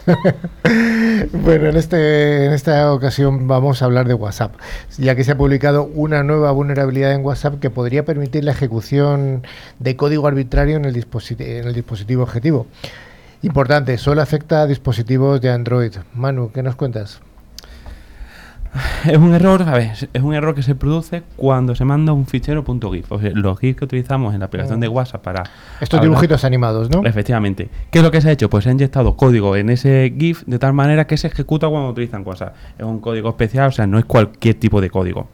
bueno, 1.33 1.69
en, 1.69 1.76
este, 1.76 2.47
en 2.47 2.52
esta 2.52 2.92
ocasión 2.92 3.49
vamos 3.49 3.83
a 3.83 3.87
hablar 3.87 4.07
de 4.07 4.14
WhatsApp, 4.14 4.54
ya 4.99 5.14
que 5.14 5.25
se 5.25 5.33
ha 5.33 5.37
publicado 5.37 5.85
una 5.95 6.23
nueva 6.23 6.50
vulnerabilidad 6.52 7.12
en 7.12 7.25
WhatsApp 7.25 7.59
que 7.61 7.71
podría 7.71 8.04
permitir 8.04 8.45
la 8.45 8.52
ejecución 8.52 9.42
de 9.78 9.97
código 9.97 10.26
arbitrario 10.26 10.76
en 10.76 10.85
el, 10.85 10.95
disposi- 10.95 11.40
en 11.40 11.66
el 11.66 11.75
dispositivo 11.75 12.23
objetivo. 12.23 12.66
Importante, 13.42 13.97
solo 13.99 14.23
afecta 14.23 14.62
a 14.62 14.66
dispositivos 14.66 15.40
de 15.40 15.50
Android. 15.50 15.92
Manu, 16.14 16.52
¿qué 16.52 16.62
nos 16.62 16.76
cuentas? 16.76 17.21
Es 19.05 19.17
un 19.19 19.35
error, 19.35 19.62
a 19.62 19.73
ver, 19.73 19.91
es 20.12 20.23
un 20.23 20.33
error 20.35 20.55
que 20.55 20.62
se 20.62 20.75
produce 20.77 21.23
cuando 21.37 21.75
se 21.75 21.85
manda 21.85 22.12
un 22.12 22.27
fichero 22.27 22.65
.gif. 22.65 23.11
O 23.11 23.19
sea, 23.21 23.31
los 23.35 23.59
GIF 23.59 23.77
que 23.79 23.85
utilizamos 23.85 24.33
en 24.33 24.41
la 24.41 24.47
aplicación 24.47 24.79
de 24.79 24.87
WhatsApp 24.89 25.23
para... 25.23 25.43
Estos 25.81 25.99
hablar- 25.99 26.11
dibujitos 26.11 26.45
animados, 26.45 26.89
¿no? 26.91 27.03
Efectivamente. 27.05 27.69
¿Qué 27.91 27.99
es 27.99 28.05
lo 28.05 28.11
que 28.12 28.21
se 28.21 28.29
ha 28.29 28.33
hecho? 28.33 28.49
Pues 28.49 28.65
se 28.65 28.71
ha 28.71 28.73
inyectado 28.73 29.17
código 29.17 29.57
en 29.57 29.71
ese 29.71 30.15
GIF 30.17 30.45
de 30.47 30.59
tal 30.61 30.73
manera 30.73 31.07
que 31.07 31.17
se 31.17 31.27
ejecuta 31.27 31.69
cuando 31.69 31.89
utilizan 31.91 32.23
WhatsApp. 32.25 32.55
Es 32.79 32.85
un 32.85 33.00
código 33.00 33.29
especial, 33.31 33.69
o 33.69 33.73
sea, 33.73 33.87
no 33.89 33.99
es 33.99 34.05
cualquier 34.05 34.55
tipo 34.55 34.81
de 34.81 34.91
código. 34.91 35.29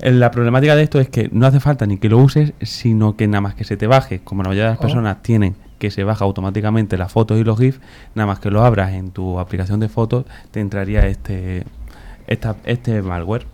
Eh, 0.00 0.10
La 0.10 0.30
problemática 0.30 0.74
de 0.74 0.82
esto 0.82 0.98
es 1.00 1.08
que 1.08 1.28
no 1.30 1.46
hace 1.46 1.60
falta 1.60 1.86
ni 1.86 1.98
que 1.98 2.08
lo 2.08 2.18
uses, 2.18 2.54
sino 2.62 3.16
que 3.16 3.28
nada 3.28 3.40
más 3.42 3.54
que 3.54 3.64
se 3.64 3.76
te 3.76 3.86
baje, 3.86 4.20
como 4.20 4.42
la 4.42 4.48
mayoría 4.48 4.64
de 4.64 4.70
las 4.70 4.78
Oh. 4.78 4.82
personas 4.82 5.22
tienen 5.22 5.54
que 5.78 5.92
se 5.92 6.02
baja 6.02 6.24
automáticamente 6.24 6.98
las 6.98 7.12
fotos 7.12 7.38
y 7.38 7.44
los 7.44 7.56
GIFs, 7.56 7.80
nada 8.16 8.26
más 8.26 8.40
que 8.40 8.50
lo 8.50 8.64
abras 8.64 8.92
en 8.94 9.12
tu 9.12 9.38
aplicación 9.38 9.78
de 9.78 9.88
fotos, 9.88 10.24
te 10.50 10.58
entraría 10.58 11.06
este, 11.06 11.62
esta, 12.28 12.56
este 12.64 13.02
malware. 13.02 13.46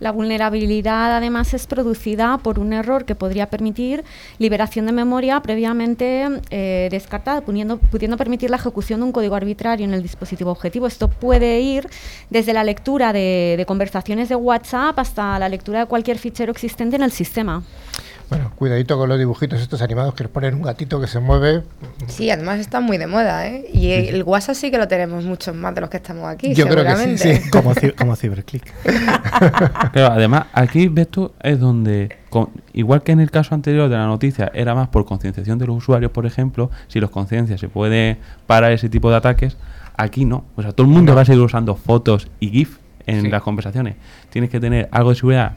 La 0.00 0.12
vulnerabilidad 0.12 1.16
además 1.16 1.54
es 1.54 1.66
producida 1.66 2.38
por 2.38 2.58
un 2.58 2.72
error 2.72 3.04
que 3.04 3.14
podría 3.14 3.46
permitir 3.46 4.04
liberación 4.38 4.86
de 4.86 4.92
memoria 4.92 5.40
previamente 5.40 6.28
eh, 6.50 6.88
descartada, 6.90 7.40
pudiendo, 7.40 7.78
pudiendo 7.78 8.16
permitir 8.16 8.50
la 8.50 8.56
ejecución 8.56 9.00
de 9.00 9.06
un 9.06 9.12
código 9.12 9.34
arbitrario 9.34 9.86
en 9.86 9.94
el 9.94 10.02
dispositivo 10.02 10.50
objetivo. 10.50 10.86
Esto 10.86 11.08
puede 11.08 11.60
ir 11.60 11.88
desde 12.30 12.52
la 12.52 12.64
lectura 12.64 13.12
de, 13.12 13.54
de 13.56 13.66
conversaciones 13.66 14.28
de 14.28 14.36
WhatsApp 14.36 14.98
hasta 14.98 15.38
la 15.38 15.48
lectura 15.48 15.80
de 15.80 15.86
cualquier 15.86 16.18
fichero 16.18 16.52
existente 16.52 16.96
en 16.96 17.02
el 17.02 17.12
sistema. 17.12 17.62
Bueno, 18.32 18.50
cuidadito 18.56 18.96
con 18.96 19.10
los 19.10 19.18
dibujitos 19.18 19.60
estos 19.60 19.82
animados 19.82 20.14
que 20.14 20.24
nos 20.24 20.32
ponen 20.32 20.54
un 20.54 20.62
gatito 20.62 20.98
que 20.98 21.06
se 21.06 21.20
mueve. 21.20 21.62
Sí, 22.06 22.30
además 22.30 22.60
está 22.60 22.80
muy 22.80 22.96
de 22.96 23.06
moda, 23.06 23.46
¿eh? 23.46 23.66
Y 23.74 23.90
el 23.90 24.22
WhatsApp 24.22 24.54
sí 24.54 24.70
que 24.70 24.78
lo 24.78 24.88
tenemos 24.88 25.24
muchos 25.26 25.54
más 25.54 25.74
de 25.74 25.82
los 25.82 25.90
que 25.90 25.98
estamos 25.98 26.26
aquí, 26.26 26.54
Yo 26.54 26.66
creo 26.66 26.82
que 26.82 26.90
sí, 26.96 27.18
seguramente. 27.18 27.36
sí. 27.42 27.50
Como, 27.50 27.74
como 27.98 28.16
Cyberclick. 28.16 28.72
Claro, 29.92 30.14
además, 30.14 30.46
aquí 30.54 30.88
ves 30.88 31.08
tú, 31.08 31.32
es 31.42 31.60
donde, 31.60 32.16
con- 32.30 32.48
igual 32.72 33.02
que 33.02 33.12
en 33.12 33.20
el 33.20 33.30
caso 33.30 33.54
anterior 33.54 33.90
de 33.90 33.96
la 33.96 34.06
noticia, 34.06 34.50
era 34.54 34.74
más 34.74 34.88
por 34.88 35.04
concienciación 35.04 35.58
de 35.58 35.66
los 35.66 35.76
usuarios, 35.76 36.10
por 36.10 36.24
ejemplo, 36.24 36.70
si 36.88 37.00
los 37.00 37.10
conciencias 37.10 37.60
se 37.60 37.68
puede 37.68 38.16
parar 38.46 38.72
ese 38.72 38.88
tipo 38.88 39.10
de 39.10 39.16
ataques, 39.16 39.56
aquí 39.96 40.24
no. 40.24 40.44
O 40.56 40.62
sea, 40.62 40.72
todo 40.72 40.86
el 40.86 40.92
mundo 40.92 41.14
va 41.14 41.20
a 41.22 41.24
seguir 41.26 41.42
usando 41.42 41.74
fotos 41.76 42.28
y 42.40 42.48
GIF 42.48 42.78
en 43.06 43.22
Sí. 43.22 43.28
las 43.28 43.42
conversaciones. 43.42 43.96
Tienes 44.30 44.48
que 44.48 44.58
tener 44.60 44.88
algo 44.90 45.10
de 45.10 45.16
seguridad 45.16 45.52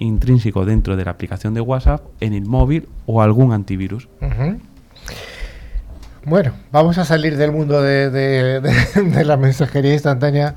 intrínseco 0.00 0.64
dentro 0.64 0.96
de 0.96 1.04
la 1.04 1.10
aplicación 1.12 1.54
de 1.54 1.60
WhatsApp, 1.60 2.02
en 2.20 2.32
el 2.34 2.46
móvil 2.46 2.88
o 3.06 3.22
algún 3.22 3.52
antivirus. 3.52 4.08
Bueno, 6.24 6.52
vamos 6.72 6.98
a 6.98 7.04
salir 7.04 7.36
del 7.36 7.52
mundo 7.52 7.80
de, 7.80 8.10
de- 8.10 8.60
de- 8.60 9.02
de 9.04 9.24
la 9.24 9.36
mensajería 9.36 9.94
instantánea 9.94 10.54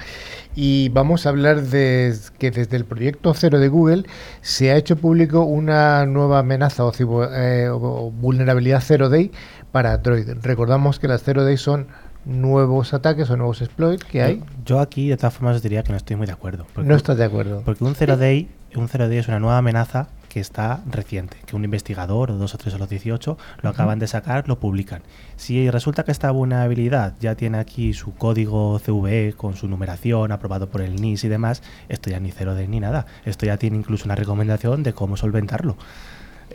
y 0.54 0.90
vamos 0.90 1.26
a 1.26 1.30
hablar 1.30 1.62
de 1.62 2.14
que 2.38 2.52
desde 2.52 2.76
el 2.76 2.84
proyecto 2.84 3.34
cero 3.34 3.58
de 3.60 3.70
Google 3.70 4.04
se 4.42 4.72
ha 4.72 4.76
hecho 4.76 4.98
público 4.98 5.44
una 5.46 6.06
nueva 6.06 6.40
amenaza 6.40 6.84
o, 6.84 6.92
cibo- 6.92 7.30
eh, 7.32 7.70
o 7.70 8.12
vulnerabilidad 8.12 8.82
zero 8.82 9.08
day 9.10 9.32
para 9.72 9.94
Android. 9.94 10.28
Recordamos 10.42 11.00
que 11.00 11.08
las 11.08 11.24
zero 11.24 11.46
day 11.46 11.56
son 11.56 11.88
nuevos 12.26 12.94
ataques 12.94 13.30
o 13.30 13.38
nuevos 13.38 13.62
exploits 13.62 14.04
que 14.04 14.24
hay. 14.24 14.44
Yo 14.66 14.80
aquí, 14.80 15.08
de 15.10 15.16
todas 15.18 15.34
formas, 15.34 15.56
os 15.56 15.64
diría 15.64 15.84
que 15.84 15.92
no 15.92 15.98
estoy 15.98 16.18
muy 16.18 16.28
de 16.28 16.34
acuerdo. 16.34 16.66
Porque, 16.74 16.88
No 16.90 16.96
estás 16.96 17.18
de 17.18 17.24
acuerdo. 17.24 17.62
porque 17.64 17.84
un 17.86 17.96
0day, 17.96 18.48
un 18.76 18.88
0day 18.88 19.18
es 19.18 19.28
una 19.28 19.40
nueva 19.40 19.58
amenaza 19.58 20.08
que 20.30 20.40
está 20.40 20.80
reciente, 20.90 21.38
que 21.46 21.58
un 21.58 21.66
investigador 21.66 22.32
o 22.32 22.38
dos 22.38 22.56
o 22.56 22.58
tres 22.58 22.74
o 22.74 22.78
los 22.78 22.88
18 22.90 23.38
lo 23.62 23.70
acaban 23.70 24.00
de 24.00 24.08
sacar, 24.08 24.48
lo 24.48 24.60
publican. 24.60 25.02
Si 25.36 25.70
resulta 25.70 26.04
que 26.06 26.12
esta 26.14 26.32
vulnerabilidad 26.32 27.16
ya 27.20 27.36
tiene 27.36 27.58
aquí 27.58 27.94
su 27.94 28.16
código 28.16 28.80
CVE 28.80 29.34
con 29.36 29.56
su 29.58 29.68
numeración 29.68 30.32
aprobado 30.32 30.70
por 30.70 30.82
el 30.82 30.96
NIS 31.02 31.26
y 31.26 31.28
demás, 31.28 31.62
esto 31.90 32.10
ya 32.10 32.20
ni 32.22 32.32
0day 32.32 32.68
ni 32.70 32.80
nada. 32.80 33.06
Esto 33.26 33.46
ya 33.46 33.58
tiene 33.58 33.76
incluso 33.76 34.06
una 34.06 34.16
recomendación 34.16 34.84
de 34.84 34.94
cómo 34.94 35.18
solventarlo. 35.18 35.76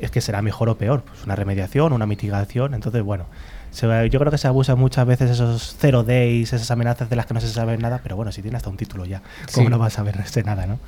Es 0.00 0.10
que 0.10 0.22
será 0.22 0.40
mejor 0.40 0.70
o 0.70 0.78
peor, 0.78 1.02
pues 1.02 1.24
una 1.24 1.36
remediación, 1.36 1.92
una 1.92 2.06
mitigación. 2.06 2.72
Entonces, 2.72 3.02
bueno, 3.02 3.26
se- 3.70 4.08
yo 4.08 4.18
creo 4.18 4.30
que 4.30 4.38
se 4.38 4.46
abusan 4.48 4.78
muchas 4.78 5.06
veces 5.06 5.30
esos 5.30 5.76
zero 5.78 6.02
days, 6.02 6.52
esas 6.54 6.70
amenazas 6.70 7.10
de 7.10 7.16
las 7.16 7.26
que 7.26 7.34
no 7.34 7.40
se 7.42 7.48
sabe 7.48 7.76
nada, 7.76 8.00
pero 8.02 8.16
bueno, 8.16 8.32
si 8.32 8.40
tiene 8.40 8.56
hasta 8.56 8.70
un 8.70 8.76
título 8.78 9.04
ya, 9.04 9.20
¿cómo 9.52 9.66
Sí. 9.66 9.70
no 9.70 9.78
vas 9.78 9.98
a 9.98 10.02
de 10.02 10.42
nada, 10.44 10.66
no? 10.66 10.78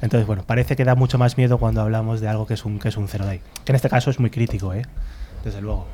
Entonces, 0.00 0.26
bueno, 0.26 0.44
parece 0.46 0.76
que 0.76 0.84
da 0.84 0.94
mucho 0.94 1.18
más 1.18 1.36
miedo 1.36 1.58
cuando 1.58 1.80
hablamos 1.80 2.20
de 2.20 2.28
algo 2.28 2.46
que 2.46 2.54
es 2.54 2.64
un, 2.64 2.78
que 2.78 2.88
es 2.88 2.96
un 2.96 3.08
zero 3.08 3.26
day. 3.26 3.40
Que 3.64 3.72
en 3.72 3.76
este 3.76 3.88
caso 3.88 4.10
es 4.10 4.20
muy 4.20 4.30
crítico, 4.30 4.72
¿eh? 4.72 4.82
Desde 5.44 5.60
luego. 5.60 5.86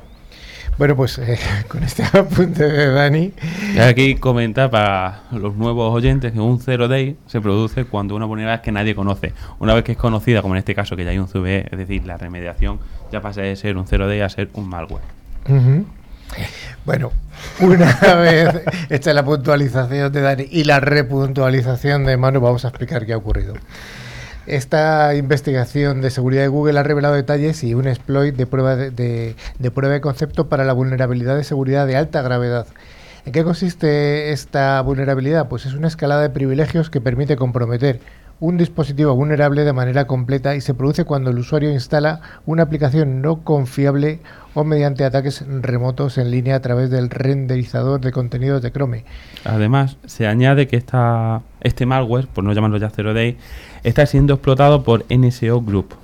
Bueno, 0.77 0.95
pues 0.95 1.17
eh, 1.19 1.39
con 1.67 1.83
este 1.83 2.03
apunte 2.03 2.67
de 2.67 2.91
Dani, 2.91 3.31
Y 3.75 3.79
aquí 3.79 4.15
comenta 4.15 4.69
para 4.69 5.21
los 5.31 5.55
nuevos 5.55 5.93
oyentes 5.93 6.33
que 6.33 6.39
un 6.39 6.59
zero 6.59 6.87
day 6.87 7.17
se 7.27 7.39
produce 7.39 7.85
cuando 7.85 8.15
una 8.15 8.25
vulnerabilidad 8.25 8.61
que 8.61 8.71
nadie 8.71 8.93
conoce. 8.93 9.33
Una 9.59 9.73
vez 9.73 9.83
que 9.83 9.93
es 9.93 9.97
conocida, 9.97 10.41
como 10.41 10.55
en 10.55 10.59
este 10.59 10.75
caso 10.75 10.95
que 10.95 11.05
ya 11.05 11.11
hay 11.11 11.17
un 11.17 11.27
CVE, 11.27 11.67
es 11.71 11.77
decir, 11.77 12.05
la 12.05 12.17
remediación 12.17 12.79
ya 13.11 13.21
pasa 13.21 13.41
de 13.41 13.55
ser 13.55 13.77
un 13.77 13.87
zero 13.87 14.07
day 14.07 14.21
a 14.21 14.29
ser 14.29 14.49
un 14.53 14.67
malware. 14.67 15.03
Ujú. 15.47 15.85
Bueno, 16.85 17.11
una 17.59 17.95
vez 18.15 18.49
hecha 18.89 19.13
la 19.13 19.23
puntualización 19.25 20.11
de 20.11 20.21
Dani 20.21 20.47
y 20.49 20.63
la 20.65 20.79
repuntualización 20.79 22.05
de 22.05 22.17
Manu, 22.17 22.41
vamos 22.41 22.65
a 22.65 22.69
explicar 22.69 23.05
qué 23.05 23.13
ha 23.13 23.17
ocurrido. 23.17 23.53
Esta 24.47 25.15
investigación 25.15 26.01
de 26.01 26.11
seguridad 26.11 26.43
de 26.43 26.49
Google 26.49 26.77
ha 26.79 26.83
revelado 26.83 27.15
detalles 27.15 27.63
y 27.63 27.73
un 27.73 27.87
exploit 27.87 28.35
de 28.35 28.45
prueba 28.45 28.75
de, 28.75 28.91
de- 28.91 29.35
de 29.57 29.71
prueba 29.71 29.93
de 29.95 30.01
concepto 30.01 30.47
para 30.49 30.63
la 30.65 30.73
vulnerabilidad 30.73 31.35
de 31.35 31.43
seguridad 31.43 31.87
de 31.87 31.95
alta 31.95 32.21
gravedad. 32.21 32.67
¿En 33.25 33.31
qué 33.31 33.43
consiste 33.43 34.31
esta 34.31 34.79
vulnerabilidad? 34.81 35.47
Pues 35.49 35.65
es 35.65 35.73
una 35.73 35.87
escalada 35.87 36.21
de 36.21 36.29
privilegios 36.29 36.91
que 36.91 37.01
permite 37.01 37.35
comprometer 37.37 37.99
un 38.39 38.57
dispositivo 38.57 39.15
vulnerable 39.15 39.63
de 39.63 39.73
manera 39.73 40.07
completa 40.07 40.55
y 40.55 40.61
se 40.61 40.73
produce 40.73 41.05
cuando 41.05 41.29
el 41.29 41.39
usuario 41.39 41.71
instala 41.71 42.21
una 42.45 42.63
aplicación 42.63 43.21
no 43.21 43.43
confiable 43.43 44.19
o 44.53 44.63
mediante 44.63 45.05
ataques 45.05 45.43
remotos 45.61 46.17
en 46.17 46.31
línea 46.31 46.55
a 46.55 46.61
través 46.61 46.89
del 46.89 47.09
renderizador 47.09 48.01
de 48.01 48.11
contenidos 48.11 48.61
de 48.61 48.71
Chrome. 48.71 49.05
Además, 49.43 49.97
se 50.05 50.27
añade 50.27 50.67
que 50.67 50.77
esta, 50.77 51.41
este 51.61 51.85
malware, 51.85 52.27
por 52.27 52.43
no 52.43 52.53
llamarlo 52.53 52.77
ya 52.77 52.89
Zero 52.89 53.13
Day, 53.13 53.37
está 53.83 54.05
siendo 54.05 54.33
explotado 54.33 54.83
por 54.83 55.05
NSO 55.09 55.61
Group 55.61 55.95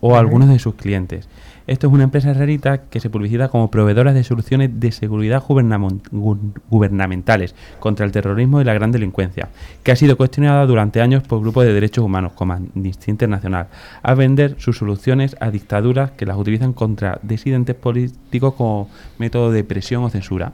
o 0.00 0.16
algunos 0.16 0.48
de 0.48 0.58
sus 0.58 0.74
clientes. 0.74 1.28
Esto 1.66 1.86
es 1.86 1.94
una 1.94 2.04
empresa 2.04 2.30
israelita 2.30 2.82
que 2.82 3.00
se 3.00 3.08
publicita 3.08 3.48
como 3.48 3.70
proveedora 3.70 4.12
de 4.12 4.22
soluciones 4.22 4.80
de 4.80 4.92
seguridad 4.92 5.42
gubernamentales 5.42 7.54
contra 7.80 8.04
el 8.04 8.12
terrorismo 8.12 8.60
y 8.60 8.64
la 8.64 8.74
gran 8.74 8.92
delincuencia, 8.92 9.48
que 9.82 9.90
ha 9.90 9.96
sido 9.96 10.18
cuestionada 10.18 10.66
durante 10.66 11.00
años 11.00 11.22
por 11.22 11.40
grupos 11.40 11.64
de 11.64 11.72
derechos 11.72 12.04
humanos 12.04 12.32
como 12.32 12.52
Amnistía 12.52 13.12
Internacional, 13.12 13.68
a 14.02 14.14
vender 14.14 14.56
sus 14.58 14.76
soluciones 14.76 15.36
a 15.40 15.50
dictaduras 15.50 16.10
que 16.10 16.26
las 16.26 16.36
utilizan 16.36 16.74
contra 16.74 17.18
disidentes 17.22 17.76
políticos 17.76 18.52
como 18.54 18.90
método 19.18 19.50
de 19.50 19.64
presión 19.64 20.04
o 20.04 20.10
censura. 20.10 20.52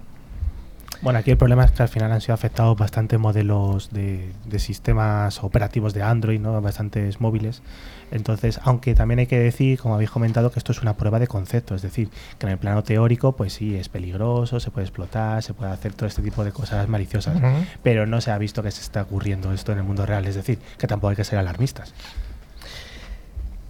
Bueno, 1.02 1.18
aquí 1.18 1.30
el 1.30 1.38
problema 1.38 1.64
es 1.64 1.70
que 1.70 1.82
al 1.82 1.88
final 1.88 2.12
han 2.12 2.20
sido 2.20 2.34
afectados 2.34 2.76
bastantes 2.76 3.18
modelos 3.18 3.90
de, 3.90 4.32
de 4.44 4.58
sistemas 4.58 5.42
operativos 5.42 5.94
de 5.94 6.02
Android, 6.02 6.38
¿no? 6.38 6.60
bastantes 6.60 7.22
móviles. 7.22 7.62
Entonces, 8.10 8.60
aunque 8.64 8.94
también 8.94 9.20
hay 9.20 9.26
que 9.26 9.38
decir, 9.38 9.78
como 9.78 9.94
habéis 9.94 10.10
comentado, 10.10 10.52
que 10.52 10.58
esto 10.58 10.72
es 10.72 10.82
una 10.82 10.94
prueba 10.98 11.18
de 11.18 11.26
concepto, 11.26 11.74
es 11.74 11.80
decir, 11.80 12.10
que 12.38 12.44
en 12.44 12.52
el 12.52 12.58
plano 12.58 12.82
teórico, 12.82 13.32
pues 13.32 13.54
sí, 13.54 13.76
es 13.76 13.88
peligroso, 13.88 14.60
se 14.60 14.70
puede 14.70 14.86
explotar, 14.86 15.42
se 15.42 15.54
puede 15.54 15.70
hacer 15.72 15.94
todo 15.94 16.06
este 16.06 16.20
tipo 16.20 16.44
de 16.44 16.52
cosas 16.52 16.86
maliciosas, 16.86 17.40
pero 17.82 18.06
no 18.06 18.20
se 18.20 18.30
ha 18.30 18.36
visto 18.36 18.62
que 18.62 18.70
se 18.70 18.82
está 18.82 19.02
ocurriendo 19.02 19.52
esto 19.52 19.72
en 19.72 19.78
el 19.78 19.84
mundo 19.84 20.04
real, 20.04 20.26
es 20.26 20.34
decir, 20.34 20.58
que 20.76 20.86
tampoco 20.86 21.10
hay 21.10 21.16
que 21.16 21.24
ser 21.24 21.38
alarmistas. 21.38 21.94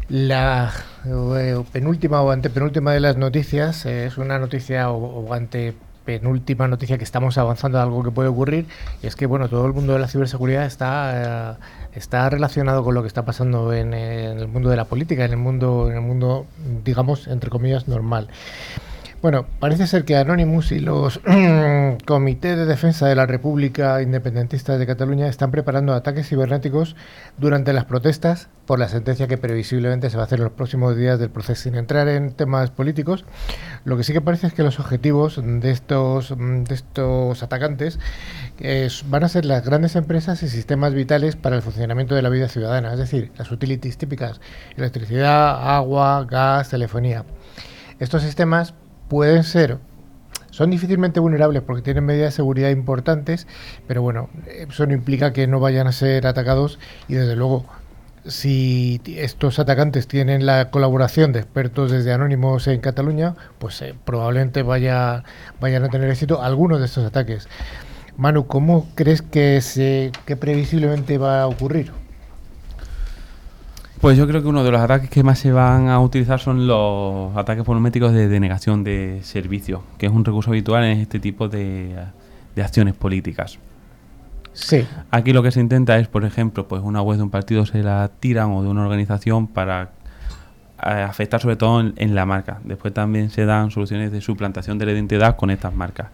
La 0.08 0.72
eh, 1.06 1.62
penúltima 1.70 2.20
o 2.22 2.32
antepenúltima 2.32 2.92
de 2.92 2.98
las 2.98 3.16
noticias 3.16 3.86
eh, 3.86 4.06
es 4.06 4.18
una 4.18 4.40
noticia 4.40 4.90
o, 4.90 5.24
o 5.24 5.32
antepenúltima 6.00 6.66
noticia 6.68 6.98
que 6.98 7.04
estamos 7.04 7.36
avanzando 7.38 7.78
a 7.78 7.82
algo 7.82 8.02
que 8.02 8.10
puede 8.10 8.28
ocurrir 8.28 8.66
y 9.02 9.06
es 9.06 9.16
que 9.16 9.26
bueno 9.26 9.48
todo 9.48 9.66
el 9.66 9.72
mundo 9.72 9.92
de 9.92 9.98
la 9.98 10.08
ciberseguridad 10.08 10.64
está 10.64 11.52
eh, 11.52 11.56
está 11.94 12.28
relacionado 12.30 12.82
con 12.82 12.94
lo 12.94 13.02
que 13.02 13.08
está 13.08 13.24
pasando 13.24 13.72
en, 13.72 13.92
eh, 13.94 14.30
en 14.30 14.38
el 14.38 14.48
mundo 14.48 14.70
de 14.70 14.76
la 14.76 14.84
política 14.84 15.24
en 15.24 15.32
el 15.32 15.36
mundo 15.36 15.88
en 15.90 15.96
el 15.96 16.02
mundo 16.02 16.46
digamos 16.84 17.28
entre 17.28 17.50
comillas 17.50 17.86
normal 17.86 18.28
bueno, 19.22 19.46
parece 19.58 19.86
ser 19.86 20.06
que 20.06 20.16
Anonymous 20.16 20.72
y 20.72 20.78
los 20.78 21.20
Comité 22.06 22.56
de 22.56 22.64
Defensa 22.64 23.06
de 23.06 23.14
la 23.14 23.26
República 23.26 24.00
Independentista 24.00 24.78
de 24.78 24.86
Cataluña 24.86 25.28
están 25.28 25.50
preparando 25.50 25.92
ataques 25.92 26.26
cibernéticos 26.26 26.96
durante 27.36 27.74
las 27.74 27.84
protestas 27.84 28.48
por 28.64 28.78
la 28.78 28.88
sentencia 28.88 29.26
que 29.26 29.36
previsiblemente 29.36 30.08
se 30.08 30.16
va 30.16 30.22
a 30.22 30.26
hacer 30.26 30.38
en 30.38 30.44
los 30.44 30.54
próximos 30.54 30.96
días 30.96 31.18
del 31.18 31.28
proceso. 31.28 31.62
Sin 31.62 31.74
entrar 31.74 32.08
en 32.08 32.32
temas 32.32 32.70
políticos, 32.70 33.26
lo 33.84 33.98
que 33.98 34.04
sí 34.04 34.14
que 34.14 34.22
parece 34.22 34.46
es 34.46 34.54
que 34.54 34.62
los 34.62 34.80
objetivos 34.80 35.38
de 35.44 35.70
estos, 35.70 36.30
mm, 36.30 36.64
de 36.64 36.74
estos 36.74 37.42
atacantes 37.42 37.98
eh, 38.58 38.88
van 39.06 39.24
a 39.24 39.28
ser 39.28 39.44
las 39.44 39.64
grandes 39.64 39.96
empresas 39.96 40.42
y 40.42 40.48
sistemas 40.48 40.94
vitales 40.94 41.36
para 41.36 41.56
el 41.56 41.62
funcionamiento 41.62 42.14
de 42.14 42.22
la 42.22 42.30
vida 42.30 42.48
ciudadana, 42.48 42.92
es 42.92 42.98
decir, 42.98 43.32
las 43.36 43.50
utilities 43.52 43.98
típicas, 43.98 44.40
electricidad, 44.78 45.76
agua, 45.76 46.24
gas, 46.24 46.70
telefonía. 46.70 47.24
Estos 47.98 48.22
sistemas 48.22 48.72
pueden 49.10 49.44
ser 49.44 49.78
Son 50.50 50.70
difícilmente 50.70 51.20
vulnerables 51.20 51.62
porque 51.62 51.82
tienen 51.82 52.04
medidas 52.04 52.32
de 52.32 52.36
seguridad 52.36 52.70
importantes, 52.70 53.46
pero 53.86 54.02
bueno, 54.02 54.30
eso 54.46 54.86
no 54.86 54.94
implica 54.94 55.32
que 55.32 55.46
no 55.46 55.60
vayan 55.60 55.86
a 55.86 55.92
ser 55.92 56.26
atacados 56.26 56.78
y 57.08 57.14
desde 57.14 57.36
luego 57.36 57.66
si 58.26 59.00
estos 59.06 59.58
atacantes 59.58 60.06
tienen 60.06 60.44
la 60.46 60.70
colaboración 60.70 61.32
de 61.32 61.40
expertos 61.40 61.90
desde 61.90 62.12
Anónimos 62.12 62.66
en 62.68 62.80
Cataluña, 62.80 63.34
pues 63.58 63.80
eh, 63.82 63.94
probablemente 64.04 64.62
vaya, 64.62 65.24
vayan 65.60 65.84
a 65.84 65.88
tener 65.88 66.10
éxito 66.10 66.42
algunos 66.42 66.80
de 66.80 66.86
estos 66.86 67.04
ataques. 67.04 67.48
Manu, 68.16 68.46
¿cómo 68.46 68.88
crees 68.94 69.22
que, 69.22 69.60
se, 69.60 70.12
que 70.26 70.36
previsiblemente 70.36 71.16
va 71.18 71.42
a 71.42 71.46
ocurrir? 71.46 71.92
Pues 74.00 74.16
yo 74.16 74.26
creo 74.26 74.40
que 74.40 74.48
uno 74.48 74.64
de 74.64 74.70
los 74.70 74.80
ataques 74.80 75.10
que 75.10 75.22
más 75.22 75.38
se 75.38 75.52
van 75.52 75.88
a 75.88 76.00
utilizar 76.00 76.40
son 76.40 76.66
los 76.66 77.36
ataques 77.36 77.66
volumétricos 77.66 78.14
de 78.14 78.28
denegación 78.28 78.82
de 78.82 79.20
servicio, 79.22 79.82
que 79.98 80.06
es 80.06 80.12
un 80.12 80.24
recurso 80.24 80.50
habitual 80.50 80.84
en 80.84 81.00
este 81.00 81.20
tipo 81.20 81.48
de, 81.50 81.94
de 82.56 82.62
acciones 82.62 82.94
políticas. 82.94 83.58
Sí. 84.54 84.86
Aquí 85.10 85.34
lo 85.34 85.42
que 85.42 85.50
se 85.50 85.60
intenta 85.60 85.98
es, 85.98 86.08
por 86.08 86.24
ejemplo, 86.24 86.66
pues 86.66 86.82
una 86.82 87.02
web 87.02 87.18
de 87.18 87.24
un 87.24 87.30
partido 87.30 87.66
se 87.66 87.82
la 87.82 88.10
tiran 88.20 88.52
o 88.52 88.62
de 88.62 88.70
una 88.70 88.82
organización 88.84 89.46
para 89.46 89.90
eh, 90.82 90.88
afectar 90.88 91.38
sobre 91.38 91.56
todo 91.56 91.80
en, 91.80 91.92
en, 91.96 92.14
la 92.14 92.24
marca. 92.24 92.58
Después 92.64 92.94
también 92.94 93.28
se 93.28 93.44
dan 93.44 93.70
soluciones 93.70 94.12
de 94.12 94.22
suplantación 94.22 94.78
de 94.78 94.86
la 94.86 94.92
identidad 94.92 95.36
con 95.36 95.50
estas 95.50 95.74
marcas. 95.74 96.08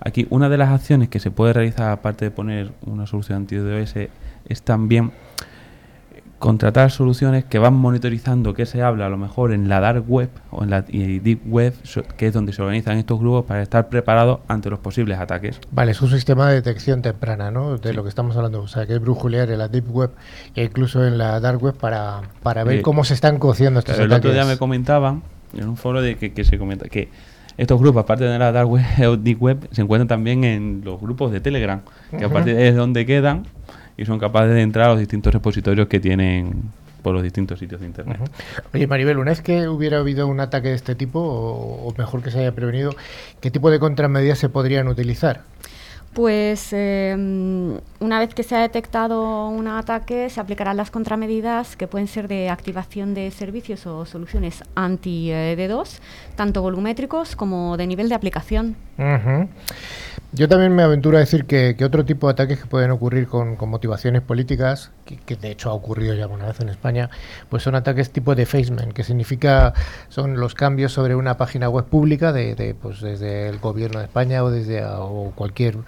Aquí 0.00 0.26
una 0.30 0.48
de 0.48 0.58
las 0.58 0.70
acciones 0.70 1.08
que 1.08 1.20
se 1.20 1.30
puede 1.30 1.52
realizar, 1.52 1.92
aparte 1.92 2.24
de 2.24 2.30
poner 2.32 2.72
una 2.84 3.06
solución 3.06 3.38
anti-DOS, 3.38 3.94
es 4.48 4.62
también 4.62 5.12
contratar 6.38 6.90
soluciones 6.90 7.44
que 7.44 7.58
van 7.58 7.74
monitorizando 7.74 8.54
qué 8.54 8.64
se 8.64 8.82
habla 8.82 9.06
a 9.06 9.08
lo 9.08 9.16
mejor 9.16 9.52
en 9.52 9.68
la 9.68 9.80
dark 9.80 10.04
web 10.08 10.30
o 10.50 10.62
en 10.62 10.70
la 10.70 10.82
deep 10.82 11.40
web, 11.46 11.74
que 12.16 12.28
es 12.28 12.32
donde 12.32 12.52
se 12.52 12.62
organizan 12.62 12.96
estos 12.96 13.18
grupos 13.18 13.44
para 13.44 13.62
estar 13.62 13.88
preparados 13.88 14.40
ante 14.46 14.70
los 14.70 14.78
posibles 14.78 15.18
ataques. 15.18 15.60
Vale, 15.72 15.92
es 15.92 16.00
un 16.00 16.10
sistema 16.10 16.48
de 16.48 16.54
detección 16.56 17.02
temprana, 17.02 17.50
¿no? 17.50 17.76
De 17.76 17.90
sí. 17.90 17.94
lo 17.94 18.04
que 18.04 18.08
estamos 18.08 18.36
hablando, 18.36 18.62
o 18.62 18.68
sea, 18.68 18.86
que 18.86 18.94
es 18.94 19.00
brujulear 19.00 19.50
en 19.50 19.58
la 19.58 19.68
deep 19.68 19.90
web 19.90 20.10
e 20.54 20.64
incluso 20.64 21.04
en 21.04 21.18
la 21.18 21.40
dark 21.40 21.62
web 21.62 21.74
para, 21.74 22.22
para 22.42 22.62
ver 22.62 22.78
eh, 22.78 22.82
cómo 22.82 23.02
se 23.02 23.14
están 23.14 23.38
cociendo 23.38 23.80
estos 23.80 23.94
ataques. 23.94 24.12
El 24.12 24.18
otro 24.18 24.32
día 24.32 24.44
me 24.44 24.56
comentaban 24.56 25.22
en 25.54 25.68
un 25.68 25.76
foro 25.76 26.02
de 26.02 26.16
que, 26.16 26.32
que 26.32 26.44
se 26.44 26.56
comenta 26.56 26.88
que 26.88 27.08
estos 27.56 27.80
grupos, 27.80 28.04
aparte 28.04 28.24
de 28.24 28.38
la 28.38 28.52
dark 28.52 28.70
web 28.70 28.84
o 29.08 29.16
deep 29.16 29.42
web, 29.42 29.68
se 29.72 29.82
encuentran 29.82 30.06
también 30.06 30.44
en 30.44 30.82
los 30.84 31.00
grupos 31.00 31.32
de 31.32 31.40
Telegram, 31.40 31.80
que 32.10 32.16
uh 32.16 32.20
-huh. 32.20 32.26
aparte 32.26 32.54
de 32.54 32.72
donde 32.72 33.04
quedan 33.04 33.42
y 33.98 34.06
son 34.06 34.18
capaces 34.18 34.54
de 34.54 34.62
entrar 34.62 34.86
a 34.86 34.90
los 34.92 35.00
distintos 35.00 35.34
repositorios 35.34 35.88
que 35.88 36.00
tienen 36.00 36.70
por 37.02 37.14
los 37.14 37.22
distintos 37.22 37.58
sitios 37.58 37.80
de 37.80 37.86
internet. 37.86 38.18
Uh 38.20 38.24
-huh. 38.24 38.62
Oye, 38.74 38.86
Maribel, 38.86 39.18
una 39.18 39.32
vez 39.32 39.42
que 39.42 39.68
hubiera 39.68 39.98
habido 39.98 40.26
un 40.26 40.40
ataque 40.40 40.68
de 40.68 40.74
este 40.74 40.94
tipo, 40.94 41.20
o, 41.20 41.88
o 41.88 41.94
mejor 41.98 42.22
que 42.22 42.30
se 42.30 42.38
haya 42.38 42.52
prevenido, 42.52 42.92
¿qué 43.40 43.50
tipo 43.50 43.70
de 43.70 43.78
contramedidas 43.78 44.38
se 44.38 44.48
podrían 44.48 44.88
utilizar? 44.88 45.42
Pues 46.14 46.70
eh, 46.72 47.14
una 48.00 48.18
vez 48.18 48.34
que 48.34 48.42
se 48.42 48.56
ha 48.56 48.60
detectado 48.60 49.48
un 49.48 49.68
ataque, 49.68 50.30
se 50.30 50.40
aplicarán 50.40 50.76
las 50.76 50.90
contramedidas 50.90 51.76
que 51.76 51.86
pueden 51.86 52.08
ser 52.08 52.28
de 52.28 52.48
activación 52.48 53.14
de 53.14 53.30
servicios 53.30 53.86
o 53.86 54.04
soluciones 54.06 54.64
anti-D2, 54.74 56.00
tanto 56.34 56.62
volumétricos 56.62 57.36
como 57.36 57.76
de 57.76 57.86
nivel 57.86 58.08
de 58.08 58.14
aplicación. 58.14 58.74
Uh 58.96 59.02
-huh. 59.02 59.48
Yo 60.32 60.46
también 60.46 60.74
me 60.74 60.82
aventuro 60.82 61.16
a 61.16 61.20
decir 61.20 61.46
que, 61.46 61.74
otro 61.82 62.04
tipo 62.04 62.26
de 62.26 62.32
ataques 62.32 62.60
que 62.60 62.66
pueden 62.66 62.90
ocurrir 62.90 63.28
con, 63.28 63.56
motivaciones 63.66 64.20
políticas, 64.20 64.90
que, 65.06 65.36
de 65.36 65.50
hecho 65.50 65.70
ha 65.70 65.72
ocurrido 65.72 66.14
ya 66.14 66.26
una 66.26 66.46
vez 66.46 66.60
en 66.60 66.68
España, 66.68 67.08
pues 67.48 67.62
son 67.62 67.74
ataques 67.74 68.10
tipo 68.10 68.34
defacement, 68.34 68.92
que 68.92 69.04
significa 69.04 69.72
son 70.10 70.38
los 70.38 70.54
cambios 70.54 70.92
sobre 70.92 71.14
una 71.14 71.38
página 71.38 71.70
web 71.70 71.86
pública 71.86 72.32
de, 72.34 72.54
de 72.54 72.74
pues 72.74 73.00
desde 73.00 73.48
el 73.48 73.58
gobierno 73.58 74.00
de 74.00 74.04
España 74.04 74.44
o 74.44 74.50
desde 74.50 74.84
o 74.84 75.32
cualquier 75.34 75.78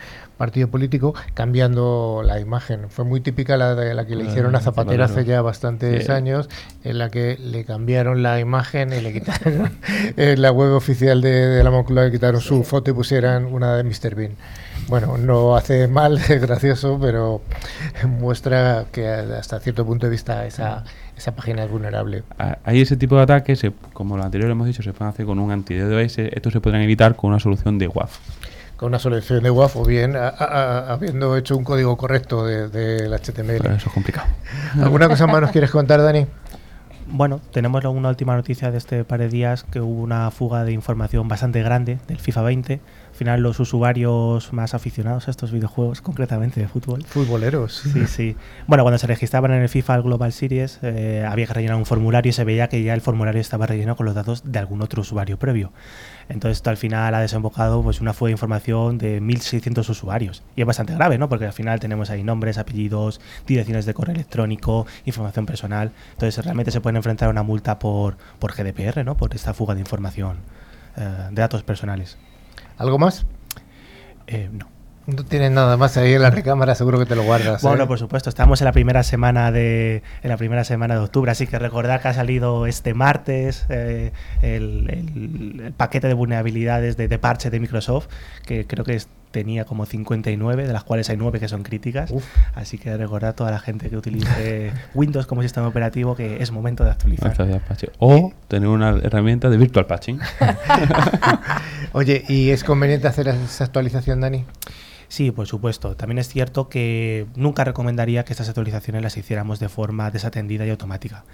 partido 0.40 0.68
político 0.68 1.14
cambiando 1.34 2.22
la 2.24 2.40
imagen. 2.40 2.88
Fue 2.88 3.04
muy 3.04 3.20
típica 3.20 3.58
la 3.58 3.74
de 3.74 3.92
la 3.92 4.06
que 4.06 4.16
le 4.16 4.24
hicieron 4.24 4.56
a 4.56 4.60
Zapatero 4.60 5.04
hace 5.04 5.26
ya 5.26 5.42
bastantes 5.42 6.06
sí. 6.06 6.12
años, 6.12 6.48
en 6.82 6.96
la 6.96 7.10
que 7.10 7.36
le 7.38 7.66
cambiaron 7.66 8.22
la 8.22 8.40
imagen 8.40 8.90
y 8.94 9.02
le 9.02 9.12
quitaron 9.12 9.70
en 10.16 10.40
la 10.40 10.50
web 10.50 10.72
oficial 10.72 11.20
de, 11.20 11.30
de 11.30 11.62
la 11.62 11.70
Moncloa, 11.70 12.06
le 12.06 12.10
quitaron 12.10 12.40
sí. 12.40 12.48
su 12.48 12.64
foto 12.64 12.90
y 12.90 12.94
pusieran 12.94 13.44
una 13.44 13.76
de 13.76 13.84
Mr. 13.84 14.14
Bean. 14.14 14.32
Bueno, 14.88 15.18
no 15.18 15.56
hace 15.56 15.88
mal, 15.88 16.16
es 16.28 16.40
gracioso, 16.40 16.98
pero 16.98 17.42
muestra 18.08 18.86
que 18.90 19.06
hasta 19.08 19.60
cierto 19.60 19.84
punto 19.84 20.06
de 20.06 20.10
vista 20.10 20.46
esa, 20.46 20.84
esa 21.18 21.36
página 21.36 21.64
es 21.64 21.70
vulnerable. 21.70 22.22
Hay 22.64 22.80
ese 22.80 22.96
tipo 22.96 23.14
de 23.16 23.24
ataques, 23.24 23.60
como 23.92 24.16
lo 24.16 24.24
anterior 24.24 24.50
hemos 24.50 24.66
dicho, 24.66 24.82
se 24.82 24.94
pueden 24.94 25.12
hacer 25.12 25.26
con 25.26 25.38
un 25.38 25.50
anti-DDoS. 25.50 26.18
Estos 26.18 26.54
se 26.54 26.62
podrán 26.62 26.80
evitar 26.80 27.14
con 27.14 27.28
una 27.28 27.40
solución 27.40 27.78
de 27.78 27.88
WAF 27.88 28.18
con 28.80 28.86
una 28.86 28.98
solución 28.98 29.42
de 29.42 29.50
WAF 29.50 29.76
o 29.76 29.84
bien 29.84 30.16
a, 30.16 30.28
a, 30.28 30.92
habiendo 30.94 31.36
hecho 31.36 31.54
un 31.54 31.64
código 31.64 31.98
correcto 31.98 32.46
del 32.46 32.72
de, 32.72 33.10
de 33.10 33.18
HTML. 33.18 33.58
Pero 33.60 33.74
eso 33.74 33.88
es 33.88 33.92
complicado. 33.92 34.26
¿Alguna 34.80 35.06
cosa 35.06 35.26
más 35.26 35.42
nos 35.42 35.50
quieres 35.50 35.70
contar, 35.70 36.00
Dani? 36.00 36.26
Bueno, 37.06 37.42
tenemos 37.52 37.84
una 37.84 38.08
última 38.08 38.34
noticia 38.34 38.70
de 38.70 38.78
este 38.78 39.04
par 39.04 39.20
de 39.20 39.28
días 39.28 39.64
que 39.64 39.82
hubo 39.82 40.00
una 40.00 40.30
fuga 40.30 40.64
de 40.64 40.72
información 40.72 41.28
bastante 41.28 41.62
grande 41.62 41.98
del 42.08 42.20
FIFA 42.20 42.40
20 42.40 42.80
final 43.20 43.42
los 43.42 43.60
usuarios 43.60 44.50
más 44.54 44.72
aficionados 44.72 45.28
a 45.28 45.30
estos 45.30 45.52
videojuegos, 45.52 46.00
concretamente 46.00 46.58
de 46.58 46.68
fútbol. 46.68 47.04
Futboleros. 47.04 47.82
Sí, 47.92 48.06
sí. 48.06 48.34
Bueno, 48.66 48.82
cuando 48.82 48.96
se 48.96 49.06
registraban 49.06 49.52
en 49.52 49.60
el 49.60 49.68
FIFA 49.68 49.98
Global 49.98 50.32
Series, 50.32 50.78
eh, 50.80 51.26
había 51.28 51.46
que 51.46 51.52
rellenar 51.52 51.76
un 51.76 51.84
formulario 51.84 52.30
y 52.30 52.32
se 52.32 52.44
veía 52.44 52.68
que 52.68 52.82
ya 52.82 52.94
el 52.94 53.02
formulario 53.02 53.38
estaba 53.38 53.66
relleno 53.66 53.94
con 53.94 54.06
los 54.06 54.14
datos 54.14 54.50
de 54.50 54.58
algún 54.58 54.80
otro 54.80 55.02
usuario 55.02 55.38
previo. 55.38 55.70
Entonces, 56.30 56.56
esto 56.58 56.70
al 56.70 56.78
final 56.78 57.14
ha 57.14 57.20
desembocado 57.20 57.82
pues, 57.82 58.00
una 58.00 58.14
fuga 58.14 58.28
de 58.28 58.32
información 58.32 58.96
de 58.96 59.20
1.600 59.20 59.86
usuarios. 59.90 60.42
Y 60.56 60.62
es 60.62 60.66
bastante 60.66 60.94
grave, 60.94 61.18
¿no? 61.18 61.28
Porque 61.28 61.44
al 61.44 61.52
final 61.52 61.78
tenemos 61.78 62.08
ahí 62.08 62.22
nombres, 62.24 62.56
apellidos, 62.56 63.20
direcciones 63.46 63.84
de 63.84 63.92
correo 63.92 64.14
electrónico, 64.14 64.86
información 65.04 65.44
personal. 65.44 65.92
Entonces, 66.12 66.42
realmente 66.42 66.70
se 66.70 66.80
pueden 66.80 66.96
enfrentar 66.96 67.28
a 67.28 67.30
una 67.32 67.42
multa 67.42 67.78
por, 67.78 68.16
por 68.38 68.54
GDPR, 68.54 69.04
¿no? 69.04 69.18
Por 69.18 69.34
esta 69.34 69.52
fuga 69.52 69.74
de 69.74 69.80
información 69.80 70.38
eh, 70.96 71.28
de 71.30 71.42
datos 71.42 71.62
personales. 71.62 72.16
¿Algo 72.80 72.98
más? 72.98 73.26
Eh, 74.26 74.48
no. 74.50 74.66
No 75.06 75.24
tienes 75.24 75.50
nada 75.50 75.76
más 75.76 75.98
ahí 75.98 76.14
en 76.14 76.22
la 76.22 76.30
recámara, 76.30 76.74
seguro 76.74 76.98
que 76.98 77.04
te 77.04 77.14
lo 77.14 77.24
guardas. 77.24 77.62
Bueno, 77.62 77.84
¿eh? 77.84 77.86
por 77.86 77.98
supuesto, 77.98 78.30
estamos 78.30 78.62
en 78.62 78.64
la 78.64 78.72
primera 78.72 79.02
semana 79.02 79.52
de 79.52 80.02
en 80.22 80.30
la 80.30 80.38
primera 80.38 80.64
semana 80.64 80.94
de 80.94 81.00
octubre, 81.00 81.30
así 81.30 81.46
que 81.46 81.58
recordar 81.58 82.00
que 82.00 82.08
ha 82.08 82.14
salido 82.14 82.66
este 82.66 82.94
martes 82.94 83.66
eh, 83.68 84.12
el, 84.40 85.74
paquete 85.76 86.08
de 86.08 86.14
vulnerabilidades 86.14 86.96
de, 86.96 87.08
de, 87.08 87.18
parche 87.18 87.50
de 87.50 87.60
Microsoft, 87.60 88.08
que 88.46 88.66
creo 88.66 88.84
que 88.84 88.94
es, 88.94 89.08
tenía 89.30 89.64
como 89.64 89.86
59, 89.86 90.66
de 90.66 90.72
las 90.72 90.84
cuales 90.84 91.08
hay 91.10 91.16
9 91.16 91.40
que 91.40 91.48
son 91.48 91.62
críticas. 91.62 92.10
Uf. 92.10 92.24
Así 92.54 92.78
que 92.78 92.96
recordar 92.96 93.30
a 93.30 93.32
toda 93.34 93.50
la 93.50 93.58
gente 93.58 93.90
que 93.90 93.96
utilice 93.96 94.72
Windows 94.94 95.26
como 95.26 95.42
sistema 95.42 95.68
operativo 95.68 96.16
que 96.16 96.42
es 96.42 96.50
momento 96.50 96.84
de 96.84 96.90
actualizar. 96.90 97.30
O 97.98 98.32
tener 98.48 98.68
una 98.68 98.90
herramienta 98.90 99.50
de 99.50 99.56
virtual 99.56 99.86
patching. 99.86 100.18
Oye, 101.92 102.24
¿y 102.28 102.50
es 102.50 102.64
conveniente 102.64 103.08
hacer 103.08 103.28
esa 103.28 103.64
actualización, 103.64 104.20
Dani? 104.20 104.44
Sí, 105.08 105.32
por 105.32 105.48
supuesto. 105.48 105.96
También 105.96 106.18
es 106.18 106.28
cierto 106.28 106.68
que 106.68 107.26
nunca 107.34 107.64
recomendaría 107.64 108.24
que 108.24 108.32
estas 108.32 108.48
actualizaciones 108.48 109.02
las 109.02 109.16
hiciéramos 109.16 109.58
de 109.58 109.68
forma 109.68 110.10
desatendida 110.12 110.64
y 110.64 110.70
automática. 110.70 111.24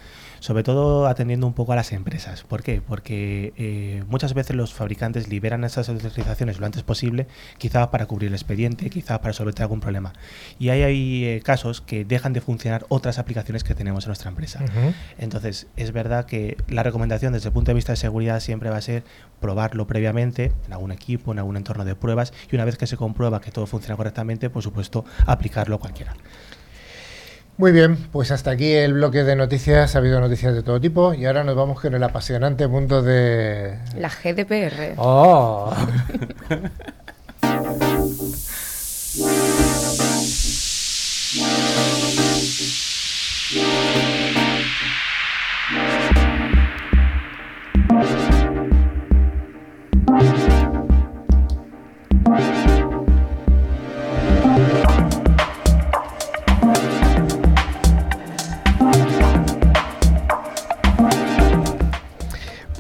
Sobre 0.40 0.62
todo 0.62 1.07
atendiendo 1.07 1.46
un 1.46 1.55
poco 1.55 1.72
a 1.72 1.77
las 1.77 1.92
empresas. 1.92 2.42
¿Por 2.42 2.62
qué? 2.62 2.81
Porque 2.81 3.53
eh, 3.57 4.05
muchas 4.09 4.35
veces 4.35 4.57
los 4.57 4.75
fabricantes 4.75 5.29
liberan 5.29 5.64
estas 5.64 5.88
actualizaciones 5.88 6.59
lo 6.59 6.66
antes 6.66 6.83
posible, 6.83 7.27
quizá 7.59 7.90
para 7.90 8.07
cubrir 8.07 8.29
el 8.29 8.35
expediente, 8.35 8.90
quizá 8.90 9.20
para 9.20 9.33
solventar 9.33 9.64
algún 9.64 9.81
problema. 9.81 10.12
Y 10.59 10.68
hay, 10.68 10.83
hay 10.83 11.25
eh, 11.25 11.42
casos 11.42 11.81
que 11.81 12.05
dejan 12.05 12.33
de 12.33 12.40
funcionar 12.40 12.87
otras 12.88 13.18
aplicaciones 13.18 13.64
que 13.64 13.75
tenemos 13.75 14.05
en 14.05 14.09
nuestra 14.09 14.31
empresa. 14.31 14.61
Uh 14.62 14.66
-huh. 14.66 14.94
Entonces, 15.18 15.66
es 15.77 15.92
verdad 15.92 16.27
que 16.27 16.57
la 16.68 16.83
recomendación 16.83 17.33
desde 17.33 17.49
el 17.49 17.53
punto 17.53 17.70
de 17.70 17.75
vista 17.75 17.92
de 17.92 17.96
seguridad 17.96 18.40
siempre 18.40 18.70
va 18.70 18.77
a 18.77 18.81
ser 18.83 19.05
probarlo 19.40 19.87
previamente 19.87 20.53
en 20.66 20.72
algún 20.72 20.92
equipo, 20.92 21.33
en 21.33 21.38
algún 21.38 21.57
entorno 21.57 21.85
de 21.85 21.94
pruebas 21.94 22.33
y 22.51 22.55
una 22.55 22.64
vez 22.64 22.77
que 22.77 22.87
se 22.87 22.96
comprueba 22.96 23.40
que 23.40 23.51
todo 23.51 23.66
funciona 23.66 23.96
correctamente, 23.96 24.51
por 24.51 24.62
supuesto, 24.62 25.05
aplicarlo 25.27 25.77
a 25.77 25.79
cualquiera. 25.79 26.14
Muy 27.59 27.73
bien, 27.73 27.97
pues 28.12 28.31
hasta 28.33 28.51
aquí 28.51 28.71
el 28.73 28.92
bloque 28.92 29.25
de 29.25 29.35
noticias. 29.35 29.95
Ha 29.95 29.99
habido 29.99 30.21
noticias 30.21 30.55
de 30.55 30.62
todo 30.62 30.79
tipo 30.79 31.14
y 31.14 31.25
ahora 31.25 31.42
nos 31.42 31.57
vamos 31.57 31.81
con 31.81 31.95
el 31.95 32.03
apasionante 32.03 32.66
mundo 32.66 33.03
de... 33.03 33.79
La 33.99 34.11
GDPR. 34.11 34.95
¡Oh! 34.99 35.75
Pues 36.49 36.71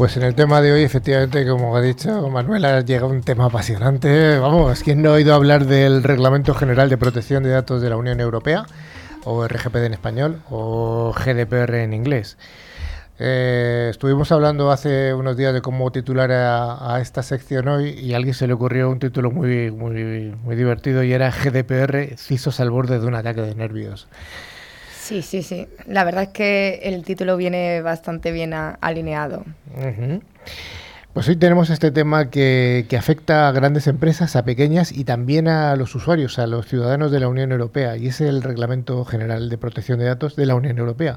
Pues 0.06 0.18
en 0.18 0.22
el 0.22 0.36
tema 0.36 0.60
de 0.60 0.70
hoy, 0.70 0.82
efectivamente, 0.84 1.44
como 1.48 1.76
ha 1.76 1.80
dicho 1.80 2.30
Manuela, 2.30 2.80
llega 2.80 3.06
un 3.06 3.22
tema 3.22 3.46
apasionante. 3.46 4.38
Vamos, 4.38 4.84
¿quién 4.84 5.02
no 5.02 5.10
ha 5.10 5.14
oído 5.14 5.34
hablar 5.34 5.66
del 5.66 6.04
Reglamento 6.04 6.54
General 6.54 6.88
de 6.88 6.96
Protección 6.96 7.42
de 7.42 7.50
Datos 7.50 7.82
de 7.82 7.90
la 7.90 7.96
Unión 7.96 8.20
Europea? 8.20 8.66
O 9.24 9.48
RGPD 9.48 9.86
en 9.86 9.94
español, 9.94 10.42
o 10.48 11.12
GDPR 11.12 11.74
en 11.82 11.92
inglés. 11.92 12.38
Eh, 13.18 13.88
estuvimos 13.90 14.30
hablando 14.30 14.70
hace 14.70 15.12
unos 15.12 15.36
días 15.36 15.52
de 15.52 15.60
cómo 15.60 15.90
titular 15.90 16.30
a, 16.30 16.94
a, 16.94 17.00
esta 17.00 17.24
sección 17.24 17.66
hoy 17.66 17.88
y 17.88 18.14
a 18.14 18.18
alguien 18.18 18.34
se 18.34 18.46
le 18.46 18.52
ocurrió 18.52 18.88
un 18.88 19.00
título 19.00 19.32
muy, 19.32 19.72
muy, 19.72 20.36
muy 20.40 20.54
divertido 20.54 21.02
y 21.02 21.14
era 21.14 21.32
GDPR, 21.32 22.16
CISOs 22.16 22.60
al 22.60 22.70
borde 22.70 23.00
de 23.00 23.06
un 23.08 23.16
ataque 23.16 23.40
de 23.40 23.56
nervios. 23.56 24.06
Sí, 25.06 25.22
sí, 25.22 25.44
sí. 25.44 25.68
La 25.86 26.02
verdad 26.02 26.24
es 26.24 26.28
que 26.30 26.80
el 26.82 27.04
título 27.04 27.36
viene 27.36 27.80
bastante 27.80 28.32
bien 28.32 28.52
alineado. 28.52 29.44
Pues 31.16 31.30
hoy 31.30 31.36
tenemos 31.36 31.70
este 31.70 31.90
tema 31.92 32.28
que, 32.28 32.86
afecta 32.98 33.48
a 33.48 33.52
grandes 33.52 33.86
empresas, 33.86 34.36
a 34.36 34.44
pequeñas 34.44 34.92
y 34.92 35.04
también 35.04 35.48
a 35.48 35.74
los 35.74 35.94
usuarios, 35.94 36.38
a 36.38 36.46
los 36.46 36.66
ciudadanos 36.66 37.10
de 37.10 37.20
la 37.20 37.28
Unión 37.28 37.52
Europea, 37.52 37.96
y 37.96 38.08
es 38.08 38.20
el 38.20 38.42
Reglamento 38.42 39.02
General 39.06 39.48
de 39.48 39.56
Protección 39.56 39.98
de 39.98 40.04
Datos 40.04 40.36
de 40.36 40.44
la 40.44 40.54
Unión 40.54 40.76
Europea. 40.76 41.16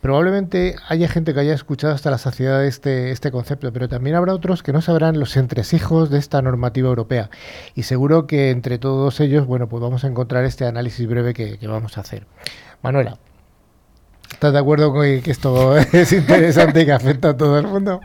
Probablemente 0.00 0.74
haya 0.88 1.06
gente 1.06 1.34
que 1.34 1.38
haya 1.38 1.54
escuchado 1.54 1.94
hasta 1.94 2.10
la 2.10 2.18
saciedad 2.18 2.64
este, 2.64 3.12
este 3.12 3.30
concepto, 3.30 3.72
pero 3.72 3.88
también 3.88 4.16
habrá 4.16 4.34
otros 4.34 4.64
que 4.64 4.72
no 4.72 4.82
sabrán 4.82 5.20
los 5.20 5.36
entresijos 5.36 6.10
de 6.10 6.18
esta 6.18 6.42
normativa 6.42 6.88
europea. 6.88 7.30
Y 7.76 7.84
seguro 7.84 8.26
que 8.26 8.50
entre 8.50 8.78
todos 8.78 9.20
ellos, 9.20 9.46
bueno, 9.46 9.68
pues 9.68 9.80
vamos 9.80 10.02
a 10.02 10.08
encontrar 10.08 10.46
este 10.46 10.66
análisis 10.66 11.06
breve 11.06 11.32
que 11.32 11.58
vamos 11.68 11.96
a 11.96 12.00
hacer. 12.00 12.26
Manuela. 12.82 13.18
¿Estás 14.38 14.52
de 14.52 14.60
acuerdo 14.60 14.92
con 14.92 15.02
que 15.02 15.32
esto 15.32 15.76
es 15.92 16.12
interesante 16.12 16.82
y 16.82 16.86
que 16.86 16.92
afecta 16.92 17.30
a 17.30 17.36
todo 17.36 17.58
el 17.58 17.66
mundo? 17.66 18.00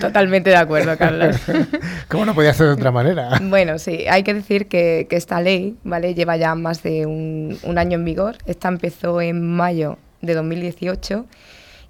Totalmente 0.00 0.50
de 0.50 0.56
acuerdo, 0.56 0.96
Carlos. 0.96 1.34
¿Cómo 2.08 2.24
no 2.24 2.32
podía 2.32 2.54
ser 2.54 2.68
de 2.68 2.74
otra 2.74 2.92
manera? 2.92 3.40
Bueno, 3.42 3.80
sí, 3.80 4.04
hay 4.08 4.22
que 4.22 4.34
decir 4.34 4.68
que, 4.68 5.08
que 5.10 5.16
esta 5.16 5.40
ley 5.40 5.76
¿vale? 5.82 6.14
lleva 6.14 6.36
ya 6.36 6.54
más 6.54 6.84
de 6.84 7.06
un, 7.06 7.58
un, 7.64 7.76
año 7.76 7.96
en 7.96 8.04
vigor. 8.04 8.36
Esta 8.46 8.68
empezó 8.68 9.20
en 9.20 9.44
mayo 9.56 9.98
de 10.20 10.34
2018 10.34 11.26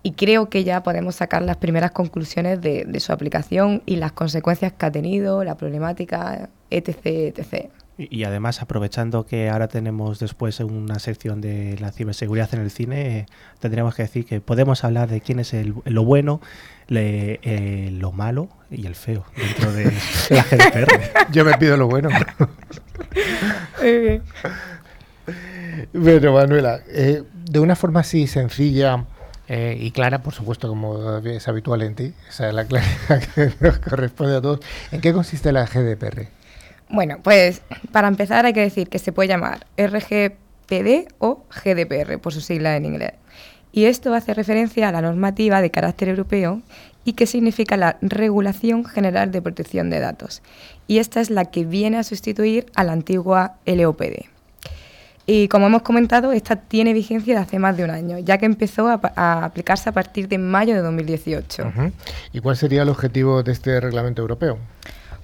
y 0.02 0.12
creo 0.12 0.48
que 0.48 0.64
ya 0.64 0.82
podemos 0.82 1.16
sacar 1.16 1.42
las 1.42 1.58
primeras 1.58 1.90
conclusiones 1.90 2.62
de, 2.62 2.86
de 2.86 3.00
su 3.00 3.12
aplicación 3.12 3.82
y 3.84 3.96
las 3.96 4.12
consecuencias 4.12 4.72
que 4.72 4.86
ha 4.86 4.92
tenido, 4.92 5.44
la 5.44 5.58
problemática, 5.58 6.48
etc. 6.70 6.88
etc. 7.04 7.70
Y, 7.96 8.20
y, 8.20 8.24
además, 8.24 8.60
aprovechando 8.60 9.24
que 9.24 9.48
ahora 9.48 9.68
tenemos 9.68 10.18
después 10.18 10.58
una 10.60 10.98
sección 10.98 11.40
de 11.40 11.78
la 11.78 11.92
ciberseguridad 11.92 12.52
en 12.54 12.60
el 12.60 12.70
cine, 12.70 13.18
eh, 13.18 13.26
tendríamos 13.60 13.94
que 13.94 14.02
decir 14.02 14.26
que 14.26 14.40
podemos 14.40 14.84
hablar 14.84 15.08
de 15.08 15.20
quién 15.20 15.38
es 15.38 15.54
el, 15.54 15.74
lo 15.84 16.04
bueno, 16.04 16.40
le, 16.88 17.40
eh, 17.42 17.90
lo 17.92 18.12
malo 18.12 18.48
y 18.70 18.86
el 18.86 18.94
feo 18.94 19.24
dentro 19.36 19.72
de 19.72 19.92
la 20.30 20.42
GDPR. 20.50 21.32
Yo 21.32 21.44
me 21.44 21.56
pido 21.56 21.76
lo 21.76 21.86
bueno. 21.86 22.08
bueno, 25.92 26.32
Manuela, 26.32 26.80
eh, 26.88 27.22
de 27.32 27.60
una 27.60 27.76
forma 27.76 28.00
así 28.00 28.26
sencilla 28.26 29.04
eh, 29.46 29.76
y 29.78 29.90
clara, 29.90 30.22
por 30.22 30.32
supuesto, 30.32 30.68
como 30.68 31.18
es 31.18 31.48
habitual 31.48 31.82
en 31.82 31.94
ti, 31.94 32.14
esa 32.28 32.48
es 32.48 32.54
la 32.54 32.64
claridad 32.64 33.22
que 33.34 33.52
nos 33.60 33.78
corresponde 33.78 34.36
a 34.36 34.40
todos, 34.40 34.60
¿en 34.90 35.00
qué 35.00 35.12
consiste 35.12 35.52
la 35.52 35.66
GDPR? 35.66 36.28
Bueno, 36.88 37.18
pues 37.22 37.62
para 37.92 38.08
empezar 38.08 38.46
hay 38.46 38.52
que 38.52 38.60
decir 38.60 38.88
que 38.88 38.98
se 38.98 39.12
puede 39.12 39.28
llamar 39.28 39.66
RGPD 39.76 41.12
o 41.18 41.44
GDPR, 41.50 42.18
por 42.18 42.32
su 42.32 42.40
sigla 42.40 42.76
en 42.76 42.84
inglés. 42.84 43.12
Y 43.72 43.86
esto 43.86 44.14
hace 44.14 44.34
referencia 44.34 44.88
a 44.88 44.92
la 44.92 45.02
normativa 45.02 45.60
de 45.60 45.70
carácter 45.70 46.08
europeo 46.08 46.62
y 47.04 47.14
que 47.14 47.26
significa 47.26 47.76
la 47.76 47.98
Regulación 48.00 48.84
General 48.84 49.30
de 49.30 49.42
Protección 49.42 49.90
de 49.90 50.00
Datos. 50.00 50.42
Y 50.86 50.98
esta 50.98 51.20
es 51.20 51.30
la 51.30 51.46
que 51.46 51.64
viene 51.64 51.98
a 51.98 52.04
sustituir 52.04 52.66
a 52.74 52.84
la 52.84 52.92
antigua 52.92 53.56
LOPD. 53.66 54.26
Y 55.26 55.48
como 55.48 55.66
hemos 55.66 55.82
comentado, 55.82 56.32
esta 56.32 56.56
tiene 56.56 56.92
vigencia 56.92 57.34
de 57.34 57.40
hace 57.40 57.58
más 57.58 57.76
de 57.76 57.84
un 57.84 57.90
año, 57.90 58.18
ya 58.18 58.36
que 58.36 58.44
empezó 58.44 58.88
a, 58.88 59.44
aplicarse 59.44 59.88
a 59.88 59.92
partir 59.92 60.28
de 60.28 60.36
mayo 60.36 60.74
de 60.74 60.82
2018. 60.82 61.62
Uh 61.62 61.66
-huh. 61.66 61.92
¿Y 62.32 62.40
cuál 62.40 62.56
sería 62.56 62.82
el 62.82 62.90
objetivo 62.90 63.42
de 63.42 63.52
este 63.52 63.80
reglamento 63.80 64.20
europeo? 64.20 64.58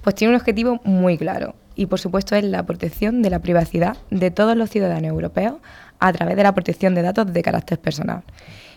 Pues 0.01 0.15
tiene 0.15 0.33
un 0.33 0.39
objetivo 0.39 0.81
muy 0.83 1.17
claro 1.17 1.55
y 1.75 1.85
por 1.85 1.99
supuesto 1.99 2.35
es 2.35 2.43
la 2.43 2.63
protección 2.63 3.21
de 3.21 3.29
la 3.29 3.39
privacidad 3.39 3.97
de 4.09 4.31
todos 4.31 4.57
los 4.57 4.69
ciudadanos 4.69 5.09
europeos 5.09 5.55
a 5.99 6.11
través 6.11 6.35
de 6.35 6.43
la 6.43 6.53
protección 6.53 6.95
de 6.95 7.03
datos 7.03 7.31
de 7.31 7.43
carácter 7.43 7.79
personal. 7.79 8.23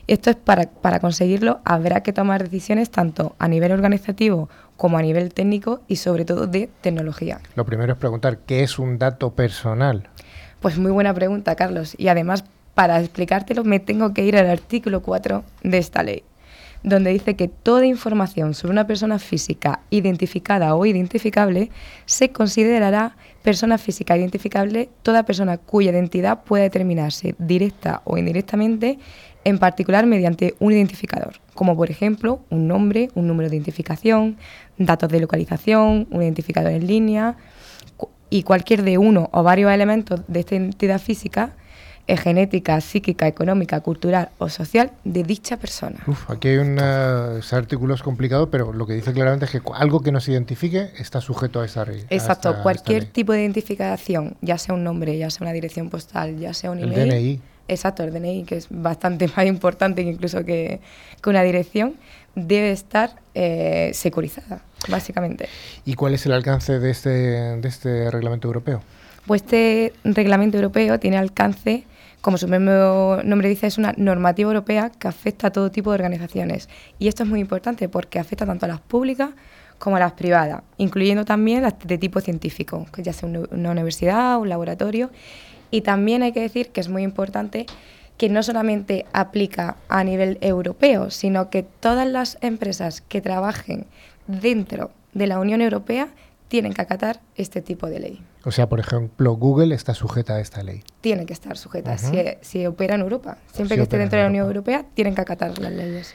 Esto 0.06 0.28
es 0.28 0.36
para, 0.36 0.68
para 0.68 1.00
conseguirlo 1.00 1.60
habrá 1.64 2.02
que 2.02 2.12
tomar 2.12 2.44
decisiones 2.44 2.90
tanto 2.90 3.34
a 3.38 3.48
nivel 3.48 3.72
organizativo 3.72 4.50
como 4.76 4.98
a 4.98 5.02
nivel 5.02 5.32
técnico 5.32 5.80
y 5.88 5.96
sobre 5.96 6.26
todo 6.26 6.46
de 6.46 6.68
tecnología. 6.82 7.40
Lo 7.54 7.64
primero 7.64 7.94
es 7.94 7.98
preguntar, 7.98 8.38
¿qué 8.38 8.62
es 8.62 8.78
un 8.78 8.98
dato 8.98 9.32
personal? 9.32 10.08
Pues 10.60 10.78
muy 10.78 10.92
buena 10.92 11.14
pregunta, 11.14 11.54
Carlos. 11.56 11.94
Y 11.96 12.08
además, 12.08 12.44
para 12.74 13.00
explicártelo, 13.00 13.64
me 13.64 13.80
tengo 13.80 14.12
que 14.12 14.24
ir 14.24 14.36
al 14.36 14.50
artículo 14.50 15.00
4 15.00 15.42
de 15.62 15.78
esta 15.78 16.02
ley 16.02 16.22
donde 16.84 17.10
dice 17.10 17.34
que 17.34 17.48
toda 17.48 17.86
información 17.86 18.54
sobre 18.54 18.72
una 18.72 18.86
persona 18.86 19.18
física 19.18 19.80
identificada 19.90 20.74
o 20.74 20.84
identificable 20.84 21.70
se 22.04 22.28
considerará 22.28 23.16
persona 23.42 23.78
física 23.78 24.16
identificable 24.16 24.90
toda 25.02 25.24
persona 25.24 25.56
cuya 25.56 25.90
identidad 25.90 26.44
pueda 26.44 26.64
determinarse 26.64 27.34
directa 27.38 28.02
o 28.04 28.18
indirectamente, 28.18 28.98
en 29.44 29.58
particular 29.58 30.06
mediante 30.06 30.54
un 30.60 30.72
identificador, 30.72 31.40
como 31.54 31.74
por 31.74 31.90
ejemplo 31.90 32.40
un 32.50 32.68
nombre, 32.68 33.08
un 33.14 33.26
número 33.26 33.48
de 33.48 33.56
identificación, 33.56 34.36
datos 34.76 35.08
de 35.08 35.20
localización, 35.20 36.06
un 36.10 36.22
identificador 36.22 36.72
en 36.72 36.86
línea 36.86 37.36
y 38.28 38.42
cualquier 38.42 38.82
de 38.82 38.98
uno 38.98 39.30
o 39.32 39.42
varios 39.42 39.72
elementos 39.72 40.20
de 40.28 40.40
esta 40.40 40.56
entidad 40.56 41.00
física 41.00 41.54
genética, 42.08 42.80
psíquica, 42.80 43.26
económica, 43.26 43.80
cultural 43.80 44.30
o 44.38 44.48
social 44.48 44.92
de 45.04 45.22
dicha 45.22 45.56
persona. 45.56 45.98
Uf, 46.06 46.30
aquí 46.30 46.48
hay 46.48 46.58
unos 46.58 47.52
artículos 47.52 48.02
complicados, 48.02 48.48
pero 48.50 48.72
lo 48.72 48.86
que 48.86 48.92
dice 48.92 49.12
claramente 49.12 49.46
es 49.46 49.50
que 49.50 49.62
algo 49.74 50.00
que 50.00 50.12
no 50.12 50.20
se 50.20 50.32
identifique 50.32 50.90
está 50.98 51.20
sujeto 51.20 51.60
a 51.60 51.64
esa 51.64 51.84
ley. 51.84 52.04
Exacto, 52.10 52.50
esta, 52.50 52.62
cualquier 52.62 53.04
esta 53.04 53.12
tipo 53.12 53.32
de 53.32 53.40
identificación, 53.40 54.36
ya 54.42 54.58
sea 54.58 54.74
un 54.74 54.84
nombre, 54.84 55.16
ya 55.16 55.30
sea 55.30 55.44
una 55.46 55.52
dirección 55.52 55.88
postal, 55.88 56.38
ya 56.38 56.52
sea 56.52 56.70
un 56.70 56.78
el 56.78 56.92
email. 56.92 57.10
DNI. 57.10 57.40
Exacto, 57.66 58.04
el 58.04 58.12
DNI, 58.12 58.44
que 58.44 58.56
es 58.56 58.66
bastante 58.68 59.28
más 59.36 59.46
importante 59.46 60.02
incluso 60.02 60.44
que, 60.44 60.80
que 61.22 61.30
una 61.30 61.42
dirección, 61.42 61.94
debe 62.34 62.72
estar 62.72 63.16
eh, 63.34 63.92
securizada, 63.94 64.62
básicamente. 64.88 65.48
¿Y 65.84 65.94
cuál 65.94 66.14
es 66.14 66.26
el 66.26 66.32
alcance 66.32 66.78
de 66.78 66.90
este, 66.90 67.08
de 67.08 67.68
este 67.68 68.10
reglamento 68.10 68.48
europeo? 68.48 68.82
Pues 69.26 69.42
este 69.42 69.94
reglamento 70.04 70.58
europeo 70.58 71.00
tiene 71.00 71.16
alcance 71.16 71.84
como 72.24 72.38
su 72.38 72.48
mismo 72.48 73.18
nombre 73.22 73.50
dice, 73.50 73.66
es 73.66 73.76
una 73.76 73.92
normativa 73.98 74.48
europea 74.48 74.88
que 74.88 75.08
afecta 75.08 75.48
a 75.48 75.50
todo 75.50 75.70
tipo 75.70 75.90
de 75.90 75.96
organizaciones. 75.96 76.70
Y 76.98 77.08
esto 77.08 77.22
es 77.22 77.28
muy 77.28 77.38
importante 77.38 77.86
porque 77.90 78.18
afecta 78.18 78.46
tanto 78.46 78.64
a 78.64 78.68
las 78.70 78.80
públicas 78.80 79.28
como 79.78 79.96
a 79.96 79.98
las 80.00 80.12
privadas, 80.12 80.62
incluyendo 80.78 81.26
también 81.26 81.60
las 81.60 81.74
de 81.78 81.98
tipo 81.98 82.22
científico, 82.22 82.86
que 82.94 83.02
ya 83.02 83.12
sea 83.12 83.28
una 83.28 83.70
universidad, 83.70 84.38
un 84.38 84.48
laboratorio. 84.48 85.10
Y 85.70 85.82
también 85.82 86.22
hay 86.22 86.32
que 86.32 86.40
decir 86.40 86.70
que 86.70 86.80
es 86.80 86.88
muy 86.88 87.02
importante 87.02 87.66
que 88.16 88.30
no 88.30 88.42
solamente 88.42 89.04
aplica 89.12 89.76
a 89.90 90.02
nivel 90.02 90.38
europeo, 90.40 91.10
sino 91.10 91.50
que 91.50 91.62
todas 91.62 92.08
las 92.08 92.38
empresas 92.40 93.02
que 93.02 93.20
trabajen 93.20 93.84
dentro 94.26 94.92
de 95.12 95.26
la 95.26 95.38
Unión 95.38 95.60
Europea 95.60 96.08
tienen 96.54 96.72
que 96.72 96.82
acatar 96.82 97.20
este 97.34 97.62
tipo 97.62 97.88
de 97.88 97.98
ley. 97.98 98.24
O 98.44 98.52
sea, 98.52 98.68
por 98.68 98.78
ejemplo, 98.78 99.32
Google 99.32 99.74
está 99.74 99.92
sujeta 99.92 100.36
a 100.36 100.40
esta 100.40 100.62
ley. 100.62 100.84
Tiene 101.00 101.26
que 101.26 101.32
estar 101.32 101.58
sujeta, 101.58 101.90
uh 101.90 101.94
-huh. 101.94 102.38
si, 102.42 102.60
si, 102.60 102.66
opera 102.66 102.94
en 102.94 103.00
Europa. 103.00 103.38
Siempre 103.52 103.74
si 103.74 103.78
que 103.80 103.82
esté 103.82 103.98
dentro 103.98 104.18
de 104.18 104.22
la 104.22 104.30
Unión 104.30 104.46
Europea, 104.46 104.86
tienen 104.94 105.16
que 105.16 105.20
acatar 105.20 105.58
las 105.58 105.72
leyes. 105.72 106.14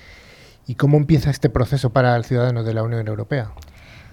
¿Y 0.65 0.75
cómo 0.75 0.95
empieza 0.95 1.29
este 1.29 1.49
proceso 1.49 1.89
para 1.89 2.15
el 2.15 2.23
ciudadano 2.23 2.63
de 2.63 2.73
la 2.73 2.83
Unión 2.83 3.05
Europea? 3.05 3.51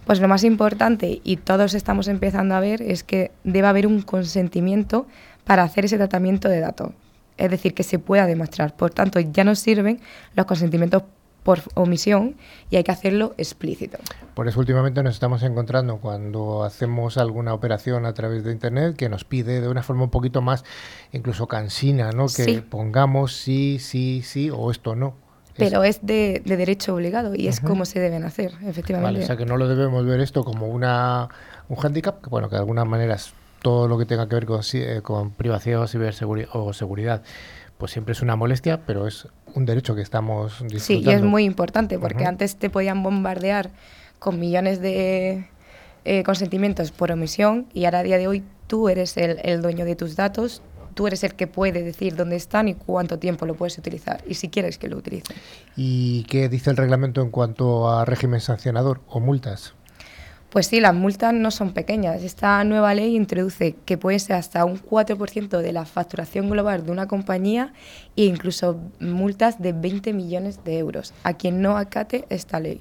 Pues 0.04 0.18
lo 0.18 0.26
más 0.26 0.42
importante, 0.42 1.20
y 1.22 1.36
todos 1.36 1.74
estamos 1.74 2.08
empezando 2.08 2.56
a 2.56 2.60
ver, 2.60 2.82
es 2.82 3.04
que 3.04 3.30
debe 3.44 3.68
haber 3.68 3.86
un 3.86 4.02
consentimiento 4.02 5.06
para 5.44 5.62
hacer 5.62 5.84
ese 5.84 5.96
tratamiento 5.96 6.48
de 6.48 6.58
datos. 6.58 6.90
Es 7.36 7.52
decir, 7.52 7.72
que 7.72 7.84
se 7.84 8.00
pueda 8.00 8.26
demostrar. 8.26 8.74
Por 8.74 8.90
tanto, 8.90 9.20
ya 9.20 9.44
no 9.44 9.54
sirven 9.54 10.00
los 10.34 10.44
consentimientos 10.46 11.04
por 11.46 11.60
omisión 11.74 12.34
y 12.70 12.76
hay 12.76 12.82
que 12.82 12.90
hacerlo 12.90 13.32
explícito. 13.38 13.98
Por 14.34 14.48
eso 14.48 14.58
últimamente 14.58 15.00
nos 15.04 15.14
estamos 15.14 15.44
encontrando 15.44 15.98
cuando 15.98 16.64
hacemos 16.64 17.18
alguna 17.18 17.54
operación 17.54 18.04
a 18.04 18.14
través 18.14 18.42
de 18.42 18.50
Internet 18.50 18.96
que 18.96 19.08
nos 19.08 19.22
pide 19.22 19.60
de 19.60 19.68
una 19.68 19.84
forma 19.84 20.02
un 20.02 20.10
poquito 20.10 20.42
más 20.42 20.64
incluso 21.12 21.46
cansina, 21.46 22.10
¿no? 22.10 22.24
Que 22.24 22.42
sí. 22.42 22.64
pongamos 22.68 23.36
sí, 23.36 23.78
sí, 23.78 24.22
sí 24.24 24.50
o 24.50 24.72
esto 24.72 24.96
no. 24.96 25.14
Pero 25.56 25.84
es, 25.84 26.04
de, 26.04 26.42
de, 26.44 26.56
derecho 26.56 26.96
obligado 26.96 27.36
y 27.36 27.42
uh 27.42 27.44
-huh. 27.44 27.48
es 27.48 27.60
como 27.60 27.84
se 27.84 28.00
deben 28.00 28.24
hacer, 28.24 28.52
efectivamente. 28.66 29.12
Vale, 29.12 29.22
o 29.22 29.26
sea 29.26 29.36
que 29.36 29.46
no 29.46 29.56
lo 29.56 29.68
debemos 29.68 30.04
ver 30.04 30.18
esto 30.18 30.42
como 30.42 30.66
una, 30.66 31.28
un 31.68 31.76
hándicap, 31.76 32.20
que 32.22 32.28
bueno, 32.28 32.48
que 32.48 32.56
de 32.56 32.60
alguna 32.60 32.84
manera 32.84 33.14
es 33.14 33.32
todo 33.62 33.86
lo 33.86 33.96
que 33.96 34.04
tenga 34.04 34.28
que 34.28 34.34
ver 34.34 34.46
con, 34.46 34.60
eh, 34.74 35.00
con 35.00 35.30
privacidad 35.30 35.80
o, 35.80 35.86
ciberseguridad, 35.86 36.48
o 36.54 36.72
seguridad 36.72 37.22
pues 37.78 37.92
siempre 37.92 38.12
es 38.12 38.22
una 38.22 38.36
molestia, 38.36 38.84
pero 38.86 39.06
es 39.06 39.28
un 39.54 39.66
derecho 39.66 39.94
que 39.94 40.02
estamos 40.02 40.62
disfrutando. 40.62 40.80
Sí, 40.80 41.02
y 41.04 41.10
es 41.10 41.22
muy 41.22 41.44
importante 41.44 41.98
porque 41.98 42.24
antes 42.24 42.56
te 42.56 42.70
podían 42.70 43.02
bombardear 43.02 43.70
con 44.18 44.40
millones 44.40 44.80
de 44.80 45.48
eh, 46.04 46.22
consentimientos 46.22 46.92
por 46.92 47.12
omisión 47.12 47.66
y 47.74 47.84
ahora 47.84 48.00
a 48.00 48.02
día 48.02 48.18
de 48.18 48.28
hoy 48.28 48.42
tú 48.66 48.88
eres 48.88 49.16
el, 49.16 49.38
el 49.42 49.62
dueño 49.62 49.84
de 49.84 49.96
tus 49.96 50.16
datos, 50.16 50.62
tú 50.94 51.06
eres 51.06 51.22
el 51.24 51.34
que 51.34 51.46
puede 51.46 51.82
decir 51.82 52.16
dónde 52.16 52.36
están 52.36 52.68
y 52.68 52.74
cuánto 52.74 53.18
tiempo 53.18 53.44
lo 53.44 53.54
puedes 53.54 53.76
utilizar 53.78 54.22
y 54.26 54.34
si 54.34 54.48
quieres 54.48 54.78
que 54.78 54.88
lo 54.88 54.96
utilicen. 54.96 55.36
¿Y 55.76 56.24
qué 56.24 56.48
dice 56.48 56.70
el 56.70 56.76
reglamento 56.76 57.20
en 57.20 57.30
cuanto 57.30 57.90
a 57.90 58.04
régimen 58.04 58.40
sancionador 58.40 59.00
o 59.08 59.20
multas? 59.20 59.74
Pues 60.50 60.68
sí, 60.68 60.80
las 60.80 60.94
multas 60.94 61.34
no 61.34 61.50
son 61.50 61.72
pequeñas. 61.72 62.22
Esta 62.22 62.62
nueva 62.64 62.94
ley 62.94 63.16
introduce 63.16 63.74
que 63.84 63.98
puede 63.98 64.18
ser 64.18 64.36
hasta 64.36 64.64
un 64.64 64.80
4% 64.80 65.60
de 65.60 65.72
la 65.72 65.84
facturación 65.84 66.48
global 66.48 66.86
de 66.86 66.92
una 66.92 67.06
compañía 67.08 67.72
e 68.16 68.24
incluso 68.24 68.78
multas 69.00 69.60
de 69.60 69.72
20 69.72 70.12
millones 70.12 70.64
de 70.64 70.78
euros 70.78 71.12
a 71.24 71.34
quien 71.34 71.60
no 71.60 71.76
acate 71.76 72.24
esta 72.30 72.60
ley. 72.60 72.80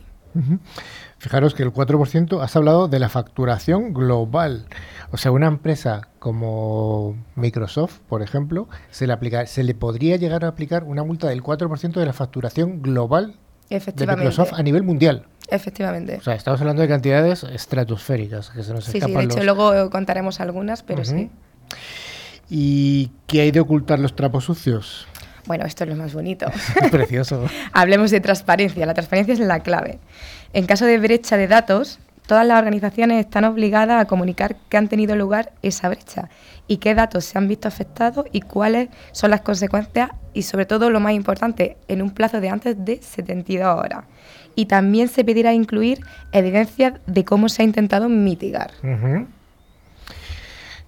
Fijaros 1.18 1.56
que 1.56 1.64
el 1.64 1.72
4% 1.72 2.42
has 2.42 2.56
hablado 2.56 2.88
de 2.88 3.00
la 3.00 3.10
facturación 3.10 3.94
global. 3.94 4.68
O 5.12 5.18
sea, 5.18 5.32
una 5.32 5.48
empresa 5.48 6.10
como 6.20 7.16
Microsoft, 7.36 8.00
por 8.10 8.22
ejemplo, 8.22 8.68
se 8.92 9.08
le, 9.08 9.14
aplica, 9.14 9.46
se 9.46 9.64
le 9.64 9.76
podría 9.76 10.18
llegar 10.18 10.44
a 10.44 10.50
aplicar 10.50 10.84
una 10.84 11.04
multa 11.04 11.28
del 11.28 11.42
4% 11.42 11.94
de 11.94 12.06
la 12.06 12.14
facturación 12.14 12.82
global 12.82 13.36
de 13.70 13.76
Efectivamente. 13.78 14.26
Microsoft 14.30 14.54
a 14.58 14.64
nivel 14.64 14.84
mundial. 14.84 15.26
Efectivamente. 15.50 16.16
O 16.18 16.22
sea, 16.22 16.34
estamos 16.36 16.60
hablando 16.62 16.82
de 16.82 16.88
cantidades 16.88 17.44
estratosféricas 17.44 18.50
que 18.50 18.64
se 18.64 18.74
nos 18.74 18.86
Sí, 18.86 18.92
sí, 18.94 18.98
escapan 18.98 19.28
de 19.28 19.34
hecho 19.34 19.44
los- 19.44 19.58
luego 19.58 19.90
contaremos 19.90 20.40
algunas, 20.40 20.82
pero 20.84 21.04
sí. 21.06 21.30
¿Y 22.50 23.12
qué 23.28 23.42
hay 23.42 23.52
de 23.52 23.60
ocultar 23.60 24.00
los 24.00 24.16
trapos 24.16 24.46
sucios? 24.46 25.08
Bueno, 25.48 25.66
esto 25.66 25.84
es 25.84 25.90
lo 25.92 25.96
más 25.96 26.14
bonito. 26.14 26.48
Precioso. 26.92 27.46
Hablemos 27.74 28.12
de 28.12 28.20
transparencia. 28.20 28.86
La 28.86 28.94
transparencia 28.94 29.34
es 29.34 29.40
la 29.40 29.60
clave. 29.62 30.00
En 30.54 30.66
caso 30.66 30.86
de 30.86 30.98
brecha 30.98 31.38
de 31.38 31.48
datos, 31.48 32.00
todas 32.28 32.46
las 32.46 32.58
organizaciones 32.58 33.26
están 33.26 33.46
obligadas 33.46 34.02
a 34.02 34.06
comunicar 34.06 34.56
que 34.70 34.78
han 34.78 34.88
tenido 34.88 35.16
lugar 35.16 35.52
esa 35.62 35.90
brecha 35.90 36.30
y 36.68 36.78
qué 36.78 36.96
datos 36.96 37.26
se 37.26 37.38
han 37.38 37.48
visto 37.48 37.68
afectados 37.68 38.26
y 38.32 38.42
cuáles 38.42 38.90
son 39.12 39.32
las 39.32 39.42
consecuencias 39.42 40.12
y 40.34 40.42
sobre 40.42 40.66
todo 40.66 40.90
lo 40.90 41.00
más 41.00 41.14
importante, 41.14 41.78
en 41.88 42.02
un 42.02 42.12
plazo 42.12 42.42
de 42.42 42.50
antes 42.50 42.84
de 42.84 43.02
72 43.02 43.80
horas. 43.80 44.06
Y 44.56 44.66
también 44.66 45.08
se 45.08 45.24
pedirá 45.24 45.54
incluir 45.54 46.00
evidencias 46.32 46.94
de 47.06 47.26
cómo 47.26 47.50
se 47.50 47.62
ha 47.62 47.66
intentado 47.66 48.10
mitigar. 48.10 48.72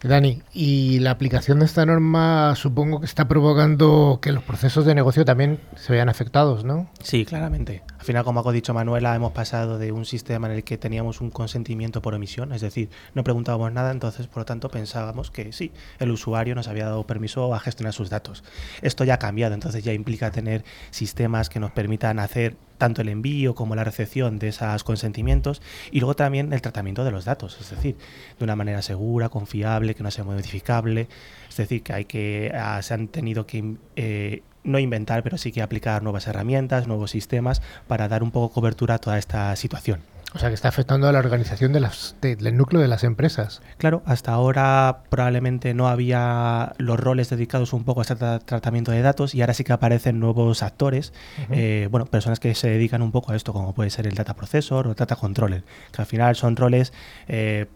Dani, 0.04 0.42
y 0.54 1.00
la 1.00 1.12
aplicación 1.12 1.60
de 1.60 1.66
esta 1.66 1.86
norma 1.86 2.54
supongo 2.56 3.00
que 3.00 3.06
está 3.06 3.28
provocando 3.28 4.20
que 4.22 4.32
los 4.32 4.44
procesos 4.44 4.86
de 4.86 4.94
negocio 4.94 5.26
también 5.26 5.60
se 5.76 5.92
vean 5.92 6.08
afectados, 6.08 6.64
¿no? 6.64 6.88
Sí, 7.02 7.26
claramente. 7.26 7.82
Al 8.00 8.06
final, 8.06 8.24
como 8.24 8.48
ha 8.48 8.52
dicho 8.52 8.74
Manuela, 8.74 9.16
hemos 9.16 9.32
pasado 9.32 9.78
de 9.80 9.92
un 9.92 10.06
sistema 10.06 10.48
en 10.48 10.54
el 10.54 10.64
que 10.64 10.78
teníamos 10.78 11.20
un 11.20 11.32
consentimiento 11.32 12.02
por 12.02 12.14
omisión, 12.14 12.54
es 12.54 12.62
decir, 12.62 12.90
no 13.16 13.24
preguntábamos 13.24 13.72
nada, 13.72 13.92
entonces, 13.92 14.28
por 14.28 14.40
lo 14.40 14.46
tanto, 14.46 14.70
pensábamos 14.70 15.32
que 15.32 15.52
sí, 15.52 15.72
el 16.00 16.12
usuario 16.12 16.54
nos 16.54 16.68
había 16.68 16.86
dado 16.86 17.06
permiso 17.08 17.54
a 17.54 17.60
gestionar 17.60 17.94
sus 17.94 18.10
datos. 18.10 18.44
Esto 18.82 19.04
ya 19.04 19.16
ha 19.16 19.20
cambiado, 19.20 19.54
entonces 19.56 19.84
ya 19.84 19.94
implica 19.94 20.32
tener 20.32 20.64
sistemas 20.92 21.50
que 21.50 21.60
nos 21.60 21.72
permitan 21.72 22.20
hacer 22.20 22.56
tanto 22.78 23.02
el 23.02 23.10
envío 23.10 23.56
como 23.56 23.76
la 23.76 23.84
recepción 23.84 24.38
de 24.40 24.50
esos 24.50 24.84
consentimientos 24.84 25.62
y 25.92 26.00
luego 26.00 26.16
también 26.16 26.54
el 26.54 26.62
tratamiento 26.62 27.04
de 27.04 27.12
los 27.12 27.26
datos, 27.26 27.58
es 27.60 27.72
decir, 27.72 27.98
de 28.38 28.44
una 28.44 28.56
manera 28.56 28.82
segura, 28.82 29.30
confiable, 29.30 29.96
que 29.96 30.04
no 30.04 30.12
sea 30.12 30.24
modificable, 30.24 31.08
es 31.50 31.58
decir, 31.58 31.82
que 31.82 31.94
hay 31.94 32.06
que 32.06 32.52
ah, 32.54 32.82
se 32.82 32.94
han 32.94 33.08
tenido 33.08 33.48
que 33.48 33.76
eh, 33.96 34.44
no 34.68 34.78
inventar, 34.80 35.24
pero 35.24 35.38
sí 35.38 35.52
que 35.52 35.62
aplicar 35.62 36.04
nuevas 36.04 36.28
herramientas, 36.28 36.88
nuevos 36.88 37.12
sistemas 37.12 37.62
para 37.88 38.08
dar 38.08 38.22
un 38.24 38.32
poco 38.32 38.54
cobertura 38.54 38.96
a 38.96 38.98
toda 39.00 39.18
esta 39.18 39.56
situación. 39.56 40.02
O 40.36 40.40
sea, 40.40 40.50
que 40.50 40.56
está 40.56 40.68
afectando 40.68 41.08
a 41.08 41.14
la 41.14 41.20
organización 41.20 41.72
de 41.72 41.80
las, 41.80 42.16
de- 42.22 42.36
del 42.36 42.58
núcleo 42.58 42.82
de 42.82 42.90
las 42.90 43.06
empresas. 43.06 43.62
Claro, 43.78 44.04
hasta 44.06 44.34
ahora 44.34 45.04
probablemente 45.10 45.74
no 45.74 45.88
había 45.88 46.74
los 46.78 47.00
roles 47.00 47.30
dedicados 47.30 47.72
un 47.72 47.86
poco 47.86 48.02
a 48.02 48.04
este 48.04 48.16
tra- 48.18 48.42
tratamiento 48.44 48.92
de 48.92 49.02
datos 49.02 49.34
y 49.34 49.40
ahora 49.42 49.54
sí 49.54 49.64
que 49.64 49.72
aparecen 49.72 50.20
nuevos 50.20 50.64
actores, 50.64 51.14
eh, 51.50 51.88
bueno, 51.90 52.06
personas 52.08 52.42
que 52.42 52.54
se 52.56 52.70
dedican 52.70 53.02
un 53.02 53.14
poco 53.14 53.32
a 53.32 53.38
esto, 53.38 53.54
como 53.54 53.74
puede 53.74 53.90
ser 53.90 54.06
el 54.06 54.16
data 54.16 54.36
processor 54.36 54.88
o 54.88 54.94
data 54.94 55.16
controller, 55.16 55.64
que 55.94 56.02
al 56.02 56.06
final 56.08 56.36
son 56.36 56.58
roles, 56.58 56.92
eh, 57.30 57.68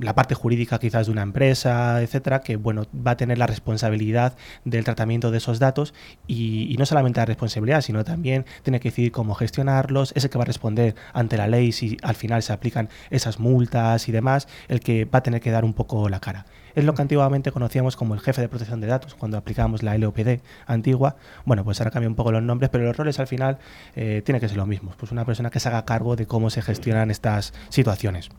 la 0.00 0.14
parte 0.14 0.34
jurídica 0.34 0.78
quizás 0.78 1.06
de 1.06 1.12
una 1.12 1.22
empresa, 1.22 2.02
etcétera, 2.02 2.40
que 2.40 2.56
bueno, 2.56 2.86
va 2.94 3.12
a 3.12 3.16
tener 3.16 3.38
la 3.38 3.46
responsabilidad 3.46 4.36
del 4.64 4.84
tratamiento 4.84 5.30
de 5.30 5.38
esos 5.38 5.58
datos 5.58 5.94
y, 6.26 6.74
no 6.78 6.86
solamente 6.86 7.20
la 7.20 7.26
responsabilidad, 7.26 7.80
sino 7.80 8.04
también 8.04 8.44
tiene 8.62 8.80
que 8.80 8.90
decidir 8.90 9.12
cómo 9.12 9.34
gestionarlos, 9.34 10.12
es 10.16 10.24
el 10.24 10.30
que 10.30 10.38
va 10.38 10.44
a 10.44 10.46
responder 10.46 10.94
ante 11.12 11.36
la 11.36 11.46
ley 11.46 11.72
si 11.72 11.96
al 12.02 12.14
final 12.14 12.42
se 12.42 12.52
aplican 12.52 12.88
esas 13.10 13.38
multas 13.38 14.08
y 14.08 14.12
demás, 14.12 14.48
el 14.68 14.80
que 14.80 15.04
va 15.04 15.20
a 15.20 15.22
tener 15.22 15.40
que 15.40 15.50
dar 15.50 15.64
un 15.64 15.74
poco 15.74 16.08
la 16.08 16.20
cara. 16.20 16.46
Es 16.74 16.84
lo 16.84 16.94
que 16.94 17.02
antiguamente 17.02 17.52
conocíamos 17.52 17.94
como 17.96 18.14
el 18.14 18.20
jefe 18.20 18.40
de 18.40 18.48
protección 18.48 18.80
de 18.80 18.88
datos, 18.88 19.14
cuando 19.14 19.36
aplicábamos 19.36 19.84
la 19.84 19.96
LOPD 19.96 20.40
antigua. 20.66 21.16
Bueno, 21.44 21.62
pues 21.62 21.80
ahora 21.80 21.92
cambian 21.92 22.12
un 22.12 22.16
poco 22.16 22.32
los 22.32 22.42
nombres, 22.42 22.68
pero 22.70 22.84
los 22.84 22.96
roles 22.96 23.20
al 23.20 23.28
final 23.28 23.58
eh, 23.94 24.22
tienen 24.24 24.40
que 24.40 24.48
ser 24.48 24.56
los 24.56 24.66
mismos. 24.66 24.96
Pues 24.96 25.12
una 25.12 25.24
persona 25.24 25.50
que 25.50 25.60
se 25.60 25.68
haga 25.68 25.84
cargo 25.84 26.16
de 26.16 26.26
cómo 26.26 26.50
se 26.50 26.62
gestionan 26.62 27.12
estas 27.12 27.54
situaciones. 27.68 28.30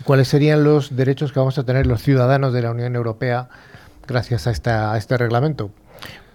¿Y 0.00 0.04
cuáles 0.04 0.28
serían 0.28 0.64
los 0.64 0.96
derechos 0.96 1.32
que 1.32 1.38
vamos 1.38 1.58
a 1.58 1.64
tener 1.64 1.86
los 1.86 2.02
ciudadanos 2.02 2.52
de 2.52 2.62
la 2.62 2.70
Unión 2.70 2.96
Europea 2.96 3.48
gracias 4.06 4.46
a, 4.46 4.50
esta, 4.50 4.96
este 4.96 5.16
reglamento? 5.16 5.70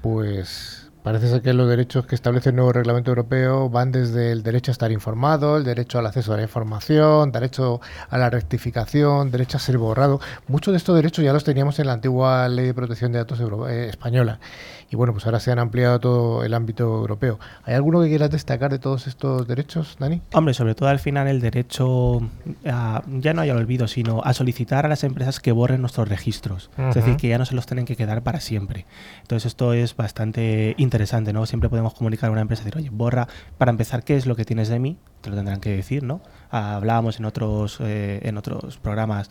Pues 0.02 0.90
parece 1.04 1.30
ser 1.30 1.42
que 1.42 1.54
los 1.54 1.70
derechos 1.70 2.06
que 2.06 2.16
establece 2.16 2.50
el 2.50 2.56
nuevo 2.58 2.74
reglamento 2.74 3.12
europeo 3.12 3.70
van 3.70 3.94
desde 3.94 4.34
el 4.34 4.44
derecho 4.44 4.72
a 4.72 4.74
estar 4.74 4.92
informado, 4.92 5.56
el 5.56 5.64
derecho 5.64 6.00
al 6.00 6.06
acceso 6.06 6.34
a 6.34 6.38
la 6.38 6.44
información, 6.44 7.32
derecho 7.32 7.80
a 8.10 8.18
la 8.18 8.30
rectificación, 8.30 9.32
derecho 9.32 9.56
a 9.56 9.60
ser 9.62 9.78
borrado. 9.78 10.20
Muchos 10.48 10.74
de 10.74 10.78
estos 10.78 10.96
derechos 10.96 11.24
ya 11.24 11.32
los 11.32 11.46
teníamos 11.46 11.80
en 11.80 11.88
la 11.88 11.94
antigua 11.94 12.50
Ley 12.50 12.66
de 12.66 12.74
Protección 12.74 13.14
de 13.14 13.20
Datos 13.20 13.40
eh, 13.70 13.88
española. 13.90 14.40
Y 14.90 14.96
bueno, 14.96 15.12
pues 15.14 15.26
ahora 15.26 15.40
se 15.40 15.52
han 15.52 15.60
ampliado 15.60 15.96
a 15.96 16.00
todo 16.00 16.44
el 16.44 16.54
ámbito 16.54 16.84
europeo. 16.84 17.40
¿Hay 17.66 17.74
alguno 17.74 18.02
que 18.02 18.08
quieras 18.08 18.32
destacar 18.32 18.72
de 18.72 18.80
todos 18.80 19.08
estos 19.08 19.46
derechos, 19.48 19.98
Dani? 20.00 20.22
Hombre, 20.34 20.54
sobre 20.54 20.76
todo 20.76 20.88
al 20.88 21.00
final 21.00 21.28
el 21.28 21.42
derecho 21.42 22.22
a, 22.66 23.04
ya 23.08 23.34
no 23.34 23.42
hay 23.42 23.50
al 23.50 23.58
olvido, 23.58 23.88
sino 23.88 24.22
a 24.24 24.34
solicitar 24.34 24.86
a 24.86 24.90
las 24.90 25.04
empresas 25.04 25.40
que 25.42 25.52
borren 25.52 25.82
nuestros 25.82 26.08
registros. 26.08 26.70
Es 26.78 26.96
decir, 26.96 27.18
que 27.18 27.28
ya 27.28 27.38
no 27.38 27.46
se 27.46 27.56
los 27.56 27.66
tienen 27.66 27.86
que 27.86 27.98
quedar 27.98 28.24
para 28.24 28.40
siempre. 28.40 28.86
Entonces 29.22 29.48
esto 29.48 29.74
es 29.74 29.96
bastante 29.96 30.74
interesante, 30.78 31.34
¿no? 31.34 31.46
Siempre 31.46 31.70
podemos 31.70 31.94
comunicar 31.94 32.30
a 32.30 32.32
una 32.32 32.42
empresa 32.42 32.62
y 32.62 32.66
decir, 32.66 32.80
oye, 32.80 32.90
borra, 32.90 33.28
para 33.58 33.72
empezar, 33.72 34.04
¿qué 34.04 34.16
es 34.16 34.26
lo 34.26 34.36
que 34.36 34.46
tienes 34.46 34.70
de 34.70 34.80
mí? 34.80 34.98
Te 35.22 35.30
lo 35.30 35.36
tendrán 35.36 35.60
que 35.60 35.72
decir, 35.72 36.04
¿no? 36.04 36.22
Hablábamos 36.50 37.20
en 37.20 37.26
otros, 37.26 37.80
eh, 37.82 38.22
en 38.24 38.38
otros 38.38 38.78
programas 38.78 39.30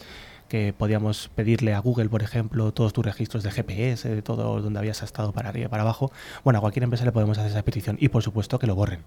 que 0.48 0.72
podíamos 0.72 1.28
pedirle 1.34 1.74
a 1.74 1.78
Google, 1.78 2.08
por 2.08 2.22
ejemplo, 2.22 2.72
todos 2.72 2.92
tus 2.92 3.04
registros 3.04 3.42
de 3.42 3.50
GPS, 3.50 4.08
de 4.08 4.22
todo 4.22 4.60
donde 4.60 4.78
habías 4.78 5.02
estado 5.02 5.32
para 5.32 5.48
arriba 5.48 5.66
y 5.66 5.68
para 5.68 5.82
abajo. 5.82 6.12
Bueno, 6.44 6.58
a 6.58 6.60
cualquier 6.60 6.84
empresa 6.84 7.04
le 7.04 7.12
podemos 7.12 7.38
hacer 7.38 7.50
esa 7.50 7.62
petición 7.62 7.96
y 8.00 8.08
por 8.08 8.22
supuesto 8.22 8.58
que 8.58 8.66
lo 8.66 8.74
borren. 8.74 9.00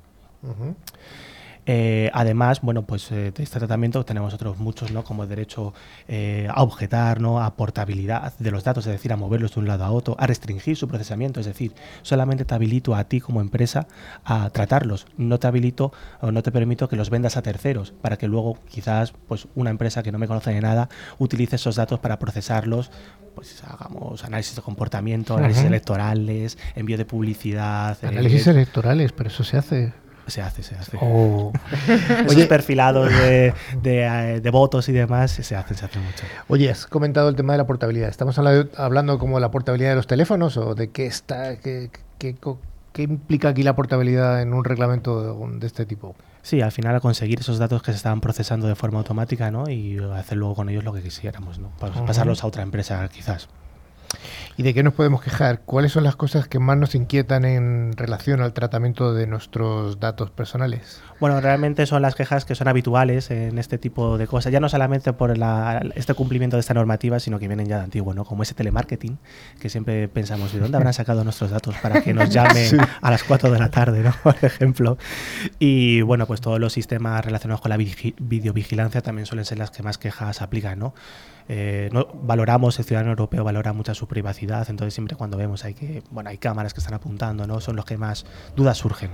Eh, 1.72 2.10
además, 2.16 2.62
bueno, 2.62 2.82
pues 2.82 3.12
eh, 3.12 3.32
de 3.32 3.44
este 3.44 3.60
tratamiento 3.60 4.04
tenemos 4.04 4.34
otros 4.34 4.58
muchos, 4.58 4.90
¿no? 4.92 5.04
Como 5.04 5.28
derecho 5.28 5.76
eh, 6.08 6.48
a 6.50 6.64
objetar, 6.64 7.22
¿no? 7.22 7.44
A 7.44 7.56
portabilidad 7.56 8.34
de 8.40 8.50
los 8.50 8.64
datos, 8.64 8.88
es 8.88 8.94
decir, 8.94 9.14
a 9.14 9.18
moverlos 9.18 9.54
de 9.54 9.60
un 9.60 9.68
lado 9.68 9.86
a 9.86 9.92
otro, 9.92 10.16
a 10.18 10.26
restringir 10.26 10.76
su 10.76 10.88
procesamiento, 10.88 11.40
es 11.40 11.46
decir, 11.46 11.74
solamente 12.02 12.44
te 12.44 12.56
habilito 12.56 12.96
a 12.96 13.04
ti 13.04 13.22
como 13.22 13.40
empresa 13.40 13.86
a 14.26 14.50
tratarlos, 14.50 15.06
no 15.16 15.38
te 15.38 15.46
habilito 15.46 15.94
o 16.22 16.32
no 16.32 16.42
te 16.42 16.52
permito 16.52 16.90
que 16.90 16.96
los 16.96 17.12
vendas 17.12 17.38
a 17.38 17.44
terceros, 17.44 17.94
para 18.02 18.18
que 18.18 18.28
luego 18.28 18.58
quizás 18.68 19.14
pues 19.28 19.48
una 19.54 19.70
empresa 19.70 20.02
que 20.02 20.12
no 20.12 20.18
me 20.18 20.28
conoce 20.28 20.50
de 20.50 20.62
nada 20.62 20.90
utilice 21.20 21.58
esos 21.58 21.76
datos 21.76 22.00
para 22.00 22.18
procesarlos, 22.18 22.90
pues 23.36 23.64
hagamos 23.64 24.24
análisis 24.24 24.56
de 24.56 24.64
comportamiento, 24.64 25.38
análisis 25.38 25.66
electorales, 25.66 26.58
envío 26.76 26.98
de 26.98 27.06
publicidad, 27.06 27.96
eh, 28.02 28.08
Análisis 28.08 28.48
electorales, 28.48 29.12
pero 29.12 29.30
eso 29.30 29.44
se 29.44 29.58
hace. 29.58 29.94
Se 30.30 30.42
hace, 30.42 30.64
se 30.64 30.76
hace. 30.76 30.98
Oh. 31.02 31.52
Esos 31.88 32.36
Oye, 32.36 32.46
perfilados 32.46 33.10
de, 33.10 33.54
de, 33.82 34.04
eh, 34.36 34.42
de 34.42 34.50
votos 34.52 34.88
y 34.90 34.92
demás 34.92 35.32
se 35.32 35.56
hacen, 35.56 35.76
se 35.78 35.86
hacen 35.86 36.04
mucho. 36.04 36.24
Oye, 36.48 36.70
has 36.70 36.86
comentado 36.88 37.30
el 37.30 37.36
tema 37.36 37.54
de 37.54 37.58
la 37.58 37.68
portabilidad. 37.68 38.10
¿Estamos 38.10 38.38
hablando, 38.38 38.70
hablando 38.78 39.20
como 39.20 39.38
de 39.38 39.42
la 39.42 39.52
portabilidad 39.52 39.90
de 39.92 39.96
los 39.96 40.08
teléfonos 40.08 40.58
o 40.58 40.76
de 40.76 40.90
qué 40.92 41.06
está, 41.06 41.58
qué, 41.58 41.90
qué- 42.18 42.36
qué 42.94 43.04
implica 43.04 43.50
aquí 43.50 43.64
la 43.64 43.76
portabilidad 43.76 44.42
en 44.42 44.54
un 44.54 44.64
reglamento 44.64 45.48
de, 45.48 45.60
de 45.60 45.68
este 45.68 45.86
tipo? 45.86 46.16
Sí, 46.42 46.62
al 46.62 46.72
final 46.72 46.96
a 46.96 47.00
conseguir 47.02 47.40
esos 47.42 47.60
datos 47.60 47.84
que 47.84 47.92
se 47.92 47.98
estaban 47.98 48.22
procesando 48.22 48.68
de 48.68 48.76
forma 48.76 49.00
automática, 49.00 49.52
¿no? 49.52 49.70
Y 49.70 49.98
hacer 50.16 50.38
luego 50.38 50.56
con 50.56 50.70
ellos 50.70 50.84
lo 50.86 50.94
que 50.94 51.02
quisiéramos, 51.02 51.60
¿no? 51.60 51.70
Pas-. 51.80 52.06
Pasarlos 52.06 52.44
a 52.44 52.48
otra 52.48 52.64
empresa 52.64 53.08
quizás. 53.10 53.50
¿Y 54.58 54.64
de 54.64 54.74
qué 54.74 54.84
nos 54.84 54.94
podemos 54.94 55.22
quejar? 55.22 55.62
¿Cuáles 55.62 55.94
son 55.94 56.04
las 56.04 56.16
cosas 56.16 56.48
que 56.48 56.60
más 56.60 56.78
nos 56.78 56.96
inquietan 56.96 57.46
en 57.46 57.94
relación 57.96 58.42
al 58.42 58.54
tratamiento 58.54 59.14
de 59.14 59.26
nuestros 59.28 60.00
datos 60.00 60.32
personales? 60.32 61.02
Bueno, 61.20 61.40
realmente 61.40 61.86
son 61.86 62.02
las 62.02 62.16
quejas 62.16 62.46
que 62.46 62.56
son 62.56 62.68
habituales 62.68 63.32
en 63.32 63.58
este 63.58 63.78
tipo 63.78 64.18
de 64.18 64.28
cosas, 64.28 64.52
ya 64.52 64.60
no 64.60 64.68
solamente 64.68 65.14
por 65.14 65.38
la, 65.38 65.82
este 65.96 66.14
cumplimiento 66.14 66.58
de 66.58 66.62
esta 66.62 66.74
normativa, 66.74 67.20
sino 67.20 67.40
que 67.40 67.48
vienen 67.48 67.68
ya 67.68 67.78
de 67.78 67.84
antiguo, 67.84 68.14
¿no? 68.14 68.26
Como 68.26 68.44
ese 68.44 68.54
telemarketing, 68.54 69.18
que 69.60 69.70
siempre 69.70 70.08
pensamos, 70.08 70.52
¿de 70.52 70.60
dónde 70.60 70.78
habrán 70.78 70.94
sacado 70.94 71.24
nuestros 71.24 71.52
datos 71.52 71.76
para 71.78 72.02
que 72.02 72.14
nos 72.14 72.30
llamen 72.34 72.80
a 73.02 73.12
las 73.12 73.24
4 73.24 73.52
de 73.52 73.60
la 73.60 73.70
tarde, 73.70 74.04
¿no? 74.04 74.14
Por 74.24 74.36
ejemplo. 74.42 74.98
Y 75.60 76.02
bueno, 76.02 76.26
pues 76.28 76.42
todos 76.42 76.60
los 76.60 76.74
sistemas 76.74 77.24
relacionados 77.24 77.62
con 77.62 77.70
la 77.70 77.78
videovigilancia 77.78 79.02
también 79.02 79.26
suelen 79.26 79.46
ser 79.46 79.58
las 79.58 79.72
que 79.72 79.84
más 79.84 79.98
quejas 79.98 80.42
aplican, 80.42 80.80
¿no? 80.80 80.94
Eh, 81.52 81.90
no, 81.92 82.08
valoramos, 82.14 82.78
el 82.78 82.86
ciudadano 82.86 83.10
europeo 83.10 83.44
valora 83.44 83.74
mucho 83.74 83.96
su 83.96 84.08
privacidad, 84.08 84.70
entonces 84.70 84.94
siempre 84.94 85.18
cuando 85.18 85.36
vemos 85.36 85.66
hay 85.66 85.74
que, 85.74 86.04
bueno, 86.12 86.30
hay 86.30 86.38
cámaras 86.38 86.76
que 86.76 86.80
están 86.80 86.94
apuntando, 86.94 87.48
¿no? 87.48 87.60
Son 87.60 87.76
los 87.76 87.86
que 87.86 87.98
más 87.98 88.28
dudas 88.56 88.78
surgen. 88.78 89.10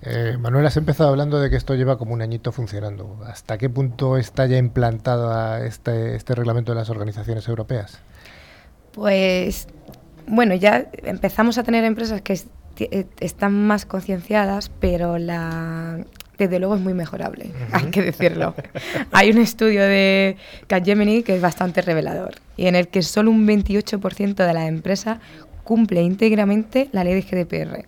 Eh, 0.00 0.38
Manuel, 0.40 0.64
has 0.64 0.78
empezado 0.78 1.10
hablando 1.10 1.38
de 1.38 1.50
que 1.50 1.56
esto 1.56 1.74
lleva 1.74 1.98
como 1.98 2.14
un 2.14 2.22
añito 2.22 2.52
funcionando. 2.52 3.18
¿Hasta 3.26 3.58
qué 3.58 3.68
punto 3.68 4.16
está 4.16 4.46
ya 4.46 4.56
implantado 4.56 5.58
este, 5.58 6.16
este 6.16 6.34
reglamento 6.34 6.72
de 6.72 6.78
las 6.78 6.88
organizaciones 6.88 7.46
europeas? 7.48 7.98
Pues, 8.92 9.68
bueno, 10.26 10.54
ya 10.54 10.88
empezamos 11.02 11.58
a 11.58 11.64
tener 11.64 11.84
empresas 11.84 12.22
que 12.22 12.40
eh, 12.78 13.06
están 13.20 13.52
más 13.66 13.84
concienciadas, 13.84 14.70
pero 14.80 15.18
la, 15.18 15.98
desde 16.38 16.58
luego 16.58 16.76
es 16.76 16.80
muy 16.80 16.94
mejorable, 16.94 17.50
hay 17.72 17.90
que 17.90 18.00
decirlo. 18.02 18.54
Hay 19.10 19.30
un 19.30 19.38
estudio 19.38 19.82
de 19.82 20.36
Capgemini 20.68 21.22
que 21.22 21.34
es 21.34 21.42
bastante 21.42 21.82
revelador 21.82 22.36
y 22.56 22.66
en 22.66 22.76
el 22.76 22.88
que 22.88 23.02
solo 23.02 23.30
un 23.30 23.46
28% 23.46 24.34
de 24.34 24.54
las 24.54 24.68
empresas 24.68 25.18
cumple 25.64 26.00
íntegramente 26.02 26.88
la 26.92 27.04
ley 27.04 27.14
de 27.14 27.22
GDPR. 27.22 27.84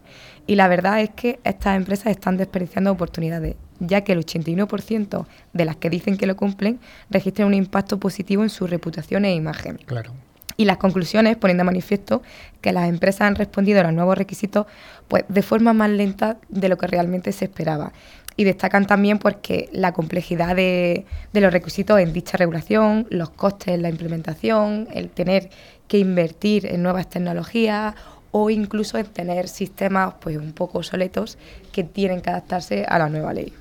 Y 0.47 0.57
la 0.57 0.69
verdad 0.69 1.01
es 1.01 1.11
que 1.11 1.39
estas 1.45 1.77
empresas 1.77 2.09
están 2.09 2.37
desperdiciando 2.37 2.91
oportunidades, 2.91 3.55
ya 3.79 4.03
que 4.03 4.13
el 4.13 4.25
81% 4.25 5.27
de 5.53 5.65
las 5.65 5.77
que 5.77 5.91
dicen 5.91 6.17
que 6.17 6.27
lo 6.27 6.37
cumplen 6.37 6.81
registran 7.09 7.49
un 7.49 7.55
impacto 7.55 7.99
positivo 8.01 8.43
en 8.43 8.51
su 8.51 8.67
reputación 8.67 9.25
e 9.25 9.35
imagen. 9.35 9.79
Claro. 9.87 10.13
Y 10.57 10.67
las 10.67 10.77
conclusiones 10.77 11.37
ponen 11.37 11.57
de 11.57 11.65
manifiesto 11.65 12.21
que 12.61 12.73
las 12.73 12.89
empresas 12.89 13.23
han 13.23 13.35
respondido 13.35 13.81
a 13.81 13.85
los 13.85 13.95
nuevos 13.95 14.19
requisitos 14.19 14.67
pues, 15.09 15.25
de 15.29 15.41
forma 15.41 15.73
más 15.73 15.89
lenta 15.89 16.37
de 16.51 16.69
lo 16.69 16.77
que 16.77 16.87
realmente 16.87 17.33
se 17.33 17.47
esperaba 17.47 17.93
y 18.41 18.45
destacan 18.45 18.87
también 18.87 19.19
porque 19.19 19.69
la 19.71 19.93
complejidad 19.93 20.57
de, 20.57 21.05
los 21.35 21.53
requisitos 21.53 22.01
en 22.01 22.15
dicha 22.15 22.39
regulación, 22.39 23.07
los 23.11 23.29
costes 23.29 23.75
en 23.75 23.83
la 23.83 23.91
implementación, 23.91 24.89
el 24.95 25.11
tener 25.11 25.51
que 25.89 25.99
invertir 25.99 26.65
en 26.65 26.83
nuevas 26.83 27.11
tecnologías 27.11 27.95
o 28.31 28.49
incluso 28.49 28.97
en 28.97 29.05
tener 29.05 29.47
sistemas 29.47 30.15
pues 30.23 30.39
un 30.39 30.55
poco 30.55 30.79
obsoletos 30.79 31.37
que 31.71 31.85
tienen 31.85 32.23
que 32.23 32.31
adaptarse 32.31 32.87
a 32.89 32.99
la 32.99 33.11
nueva 33.11 33.35
ley. 33.35 33.53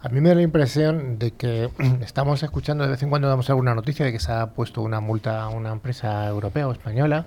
A 0.00 0.08
mí 0.08 0.22
me 0.22 0.30
da 0.30 0.36
la 0.36 0.42
impresión 0.42 1.18
de 1.18 1.32
que 1.32 1.68
estamos 2.00 2.42
escuchando 2.42 2.84
de 2.84 2.90
vez 2.92 3.02
en 3.02 3.10
cuando 3.10 3.28
damos 3.28 3.50
alguna 3.50 3.74
noticia 3.74 4.06
de 4.06 4.12
que 4.12 4.18
se 4.18 4.32
ha 4.32 4.46
puesto 4.46 4.80
una 4.80 5.00
multa 5.00 5.42
a 5.42 5.50
una 5.50 5.72
empresa 5.72 6.26
europea 6.26 6.66
o 6.66 6.72
española. 6.72 7.26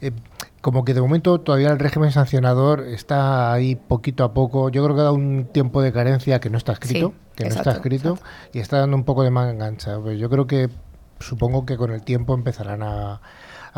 Eh, 0.00 0.10
como 0.60 0.84
que 0.84 0.94
de 0.94 1.00
momento 1.00 1.40
todavía 1.40 1.68
el 1.68 1.78
régimen 1.78 2.10
sancionador 2.10 2.80
está 2.80 3.52
ahí 3.52 3.76
poquito 3.76 4.24
a 4.24 4.34
poco. 4.34 4.70
Yo 4.70 4.82
creo 4.84 4.96
que 4.96 5.00
ha 5.00 5.04
dado 5.04 5.14
un 5.14 5.46
tiempo 5.52 5.82
de 5.82 5.92
carencia 5.92 6.40
que 6.40 6.50
no 6.50 6.58
está 6.58 6.72
escrito, 6.72 7.14
que 7.36 7.44
no 7.44 7.54
está 7.54 7.72
escrito 7.72 8.18
y 8.52 8.58
está 8.58 8.78
dando 8.78 8.96
un 8.96 9.04
poco 9.04 9.22
de 9.22 9.30
mangancha. 9.30 9.98
Pues 10.00 10.18
yo 10.18 10.28
creo 10.28 10.46
que 10.46 10.68
supongo 11.20 11.64
que 11.64 11.76
con 11.76 11.92
el 11.92 12.02
tiempo 12.02 12.34
empezarán 12.34 12.82
a, 12.82 13.20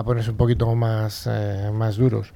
ponerse 0.05 0.31
un 0.31 0.39
poquito 0.39 0.75
más, 0.75 1.29
eh, 1.31 1.71
más 1.73 1.97
duros. 1.97 2.33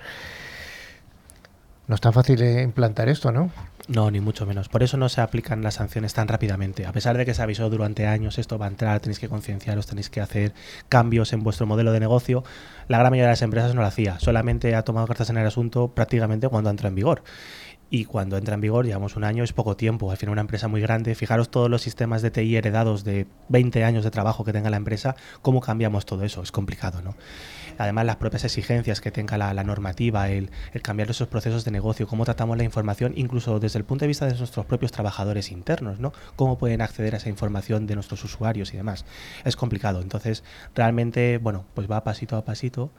No 1.87 1.95
es 1.95 2.01
tan 2.01 2.15
fácil 2.15 2.41
eh, 2.41 2.63
implantar 2.63 3.11
esto, 3.11 3.31
¿no? 3.31 3.51
No, 3.89 4.11
ni 4.11 4.19
mucho 4.21 4.47
menos. 4.47 4.71
Por 4.71 4.83
eso 4.83 4.97
no 4.97 5.11
se 5.11 5.21
aplican 5.21 5.63
las 5.63 5.75
sanciones 5.75 6.15
tan 6.15 6.29
rápidamente. 6.29 6.87
A 6.87 6.93
pesar 6.93 7.19
de 7.19 7.27
que 7.27 7.35
se 7.35 7.43
avisó 7.43 7.69
durante 7.69 8.07
años, 8.07 8.39
esto 8.39 8.57
va 8.57 8.65
a 8.65 8.71
entrar, 8.71 9.01
tenéis 9.01 9.19
que 9.19 9.29
concienciaros, 9.29 9.87
tenéis 9.87 10.09
que 10.09 10.23
hacer 10.23 10.55
cambios 10.89 11.35
en 11.35 11.43
vuestro 11.43 11.67
modelo 11.67 11.93
de 11.93 12.01
negocio. 12.01 12.43
La 12.89 12.99
gran 12.99 13.11
mayoría 13.11 13.27
de 13.27 13.33
las 13.33 13.43
empresas 13.43 13.75
no 13.75 13.83
lo 13.83 13.87
hacía. 13.87 14.19
Solamente 14.19 14.75
ha 14.75 14.83
tomado 14.83 15.07
cartas 15.07 15.29
en 15.29 15.37
el 15.37 15.47
asunto 15.47 15.89
prácticamente 15.89 16.49
cuando 16.49 16.71
entra 16.71 16.89
en 16.89 16.95
vigor 16.95 17.23
y 17.91 18.07
cuando 18.07 18.37
entra 18.37 18.55
en 18.55 18.61
vigor, 18.61 18.87
llevamos 18.87 19.15
un 19.15 19.23
año, 19.23 19.45
es 19.45 19.53
poco 19.53 19.77
tiempo. 19.77 20.11
Al 20.11 20.17
final, 20.17 20.33
una 20.33 20.41
empresa 20.41 20.67
muy 20.67 20.81
grande, 20.81 21.15
fijaros 21.15 21.49
todos 21.49 21.71
los 21.71 21.83
sistemas 21.83 22.23
de 22.23 22.33
TI 22.33 22.57
heredados 22.57 23.05
de 23.05 23.29
20 23.51 23.85
años 23.85 24.03
de 24.03 24.11
trabajo 24.11 24.45
que 24.45 24.53
tenga 24.53 24.69
la 24.69 24.77
empresa, 24.77 25.15
¿cómo 25.43 25.61
cambiamos 25.61 26.05
todo 26.05 26.25
eso? 26.25 26.43
Es 26.43 26.51
complicado, 26.51 27.03
¿no? 27.03 27.15
Además, 27.79 28.07
las 28.07 28.17
propias 28.17 28.45
exigencias 28.45 29.01
que 29.01 29.11
tenga 29.11 29.39
la, 29.39 29.65
normativa, 29.65 30.29
el, 30.29 30.51
cambiar 30.83 31.11
esos 31.11 31.29
procesos 31.29 31.65
de 31.65 31.71
negocio, 31.71 32.07
cómo 32.07 32.25
tratamos 32.25 32.57
la 32.57 32.65
información, 32.65 33.13
incluso 33.17 33.61
desde 33.61 33.79
el 33.79 33.85
punto 33.85 34.05
de 34.05 34.09
vista 34.09 34.27
de 34.27 34.37
nuestros 34.37 34.67
propios 34.67 34.93
trabajadores 34.93 35.51
internos, 35.51 36.01
¿no? 36.01 36.13
Cómo 36.37 36.59
pueden 36.59 36.81
acceder 36.81 37.15
a 37.15 37.19
esa 37.19 37.29
información 37.29 37.87
de 37.87 37.95
nuestros 37.95 38.23
usuarios 38.25 38.73
y 38.75 38.77
demás. 38.77 39.05
Es 39.45 39.57
complicado. 39.57 40.01
Entonces, 40.01 40.45
realmente, 40.75 41.39
bueno, 41.39 41.65
pues 41.75 41.91
va 41.91 42.05
pasito 42.05 42.37
a 42.37 42.45
pasito, 42.45 42.91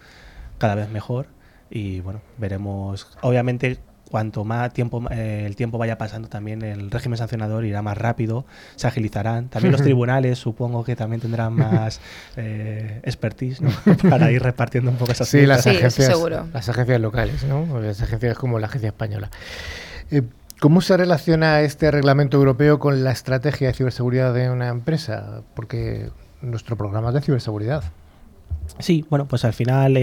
cada 0.57 0.75
vez 0.75 0.89
mejor 0.89 1.27
y 1.69 1.99
bueno, 2.01 2.21
veremos. 2.37 3.17
Obviamente 3.21 3.79
cuanto 4.09 4.43
más 4.43 4.71
tiempo 4.73 5.03
eh, 5.11 5.43
el 5.45 5.55
tiempo 5.55 5.77
vaya 5.77 5.97
pasando 5.97 6.29
también 6.29 6.61
el 6.61 6.91
régimen 6.91 7.17
sancionador 7.17 7.65
irá 7.65 7.81
más 7.81 7.97
rápido, 7.97 8.45
se 8.75 8.87
agilizarán. 8.87 9.49
También 9.49 9.71
los 9.71 9.81
tribunales 9.83 10.39
supongo 10.39 10.83
que 10.83 10.95
también 10.95 11.21
tendrán 11.21 11.53
más 11.55 11.99
eh, 12.37 13.01
expertise 13.03 13.59
para 14.09 14.31
ir 14.31 14.41
repartiendo 14.41 14.91
un 14.91 14.97
poco 14.97 15.11
esas 15.11 15.27
Sí, 15.27 15.45
las 15.45 15.65
agencias, 15.67 16.17
las 16.53 16.69
agencias 16.69 17.01
locales, 17.01 17.43
¿no? 17.43 17.79
las 17.79 18.01
agencias 18.01 18.37
como 18.37 18.59
la 18.59 18.67
agencia 18.67 18.87
española. 18.87 19.29
Eh, 20.11 20.21
¿Cómo 20.59 20.79
se 20.79 20.95
relaciona 20.95 21.61
este 21.61 21.91
reglamento 21.91 22.37
europeo 22.37 22.79
con 22.79 23.03
la 23.03 23.11
estrategia 23.11 23.67
de 23.67 23.73
ciberseguridad 23.73 24.33
de 24.33 24.49
una 24.49 24.69
empresa? 24.69 25.41
Porque 25.53 26.09
nuestro 26.41 26.77
programa 26.77 27.09
es 27.09 27.15
de 27.15 27.21
ciberseguridad. 27.21 27.83
Sí, 28.79 29.05
bueno, 29.09 29.27
pues 29.27 29.43
al 29.43 29.51
final 29.51 29.99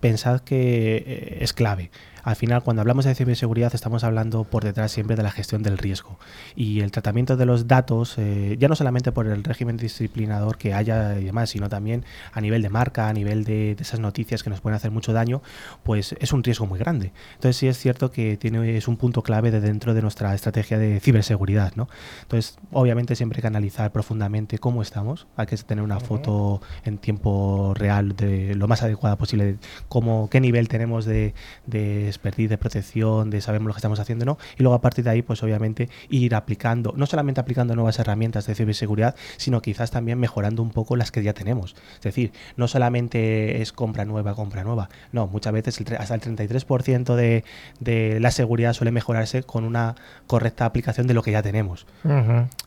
pensad 0.00 0.40
que 0.40 1.36
es 1.40 1.52
clave. 1.52 1.90
Al 2.24 2.36
final, 2.36 2.62
cuando 2.62 2.80
hablamos 2.80 3.04
de 3.04 3.14
ciberseguridad, 3.14 3.74
estamos 3.74 4.02
hablando 4.02 4.44
por 4.44 4.64
detrás 4.64 4.90
siempre 4.90 5.14
de 5.14 5.22
la 5.22 5.30
gestión 5.30 5.62
del 5.62 5.76
riesgo. 5.76 6.18
Y 6.56 6.80
el 6.80 6.90
tratamiento 6.90 7.36
de 7.36 7.44
los 7.44 7.68
datos, 7.68 8.14
eh, 8.16 8.56
ya 8.58 8.66
no 8.66 8.76
solamente 8.76 9.12
por 9.12 9.26
el 9.26 9.44
régimen 9.44 9.76
disciplinador 9.76 10.56
que 10.56 10.72
haya 10.72 11.18
y 11.18 11.24
demás, 11.24 11.50
sino 11.50 11.68
también 11.68 12.06
a 12.32 12.40
nivel 12.40 12.62
de 12.62 12.70
marca, 12.70 13.08
a 13.08 13.12
nivel 13.12 13.44
de, 13.44 13.76
esas 13.78 14.00
noticias 14.00 14.42
que 14.42 14.48
nos 14.48 14.62
pueden 14.62 14.74
hacer 14.74 14.90
mucho 14.90 15.12
daño, 15.12 15.42
pues 15.82 16.14
es 16.18 16.32
un 16.32 16.42
riesgo 16.42 16.66
muy 16.66 16.78
grande. 16.78 17.12
Entonces 17.34 17.58
sí 17.58 17.68
es 17.68 17.76
cierto 17.76 18.10
que 18.10 18.38
tiene, 18.38 18.78
es 18.78 18.88
un 18.88 18.96
punto 18.96 19.22
clave 19.22 19.50
de 19.50 19.60
dentro 19.60 19.92
de 19.92 20.00
nuestra 20.00 20.34
estrategia 20.34 20.78
de 20.78 21.00
ciberseguridad. 21.00 21.74
¿no? 21.76 21.88
Entonces, 22.22 22.56
obviamente 22.72 23.16
siempre 23.16 23.38
hay 23.38 23.42
que 23.42 23.48
analizar 23.48 23.92
profundamente 23.92 24.58
cómo 24.58 24.80
estamos. 24.80 25.26
Hay 25.36 25.44
que 25.44 25.58
tener 25.58 25.84
una 25.84 26.00
foto 26.00 26.62
en 26.84 26.96
tiempo 26.96 27.74
real 27.76 28.16
de 28.16 28.54
lo 28.54 28.66
más 28.66 28.82
adecuada 28.82 29.16
posible, 29.16 29.58
cómo, 29.88 30.30
qué 30.30 30.40
nivel 30.40 30.68
tenemos 30.68 31.04
de, 31.04 31.34
de 31.66 32.13
expertise, 32.14 32.50
de 32.50 32.58
protección, 32.58 33.30
de 33.30 33.40
sabemos 33.40 33.68
lo 33.68 33.74
que 33.74 33.78
estamos 33.78 34.00
haciendo, 34.00 34.24
¿no? 34.24 34.38
Y 34.58 34.62
luego 34.62 34.74
a 34.74 34.80
partir 34.80 35.04
de 35.04 35.10
ahí, 35.10 35.22
pues 35.22 35.42
obviamente 35.42 35.88
ir 36.08 36.34
aplicando, 36.34 36.94
no 36.96 37.06
solamente 37.06 37.40
aplicando 37.40 37.74
nuevas 37.74 37.98
herramientas 37.98 38.46
de 38.46 38.54
ciberseguridad, 38.54 39.14
sino 39.36 39.60
quizás 39.62 39.90
también 39.90 40.18
mejorando 40.18 40.62
un 40.62 40.70
poco 40.70 40.96
las 40.96 41.10
que 41.10 41.22
ya 41.22 41.32
tenemos. 41.32 41.74
Es 41.96 42.02
decir, 42.02 42.32
no 42.56 42.68
solamente 42.68 43.62
es 43.62 43.72
compra 43.72 44.04
nueva, 44.04 44.34
compra 44.34 44.64
nueva, 44.64 44.88
no, 45.12 45.26
muchas 45.26 45.52
veces 45.52 45.80
hasta 45.98 46.14
el 46.14 46.20
33% 46.20 47.14
de, 47.14 47.44
de 47.80 48.20
la 48.20 48.30
seguridad 48.30 48.72
suele 48.72 48.90
mejorarse 48.90 49.42
con 49.42 49.64
una 49.64 49.94
correcta 50.26 50.64
aplicación 50.64 51.06
de 51.06 51.14
lo 51.14 51.22
que 51.22 51.32
ya 51.32 51.42
tenemos. 51.42 51.86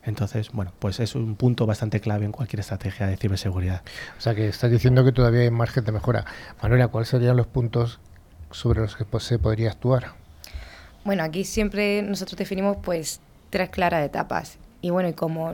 Entonces, 0.03 0.51
bueno, 0.51 0.71
pues 0.79 0.99
es 0.99 1.15
un 1.15 1.35
punto 1.35 1.65
bastante 1.65 1.99
clave 1.99 2.25
en 2.25 2.31
cualquier 2.31 2.59
estrategia 2.59 3.07
de 3.07 3.17
ciberseguridad. 3.17 3.81
O 4.17 4.21
sea 4.21 4.35
que 4.35 4.47
estás 4.47 4.71
diciendo 4.71 5.03
que 5.03 5.11
todavía 5.11 5.41
hay 5.41 5.51
margen 5.51 5.83
de 5.83 5.91
mejora. 5.91 6.25
Manuela, 6.61 6.87
¿cuáles 6.87 7.09
serían 7.09 7.37
los 7.37 7.47
puntos 7.47 7.99
sobre 8.51 8.81
los 8.81 8.95
que 8.95 9.05
se 9.19 9.39
podría 9.39 9.71
actuar? 9.71 10.13
Bueno, 11.03 11.23
aquí 11.23 11.43
siempre 11.43 12.01
nosotros 12.01 12.37
definimos 12.37 12.77
pues 12.83 13.21
tres 13.49 13.69
claras 13.69 14.05
etapas. 14.05 14.57
Y 14.81 14.89
bueno, 14.89 15.09
y 15.09 15.13
como 15.13 15.53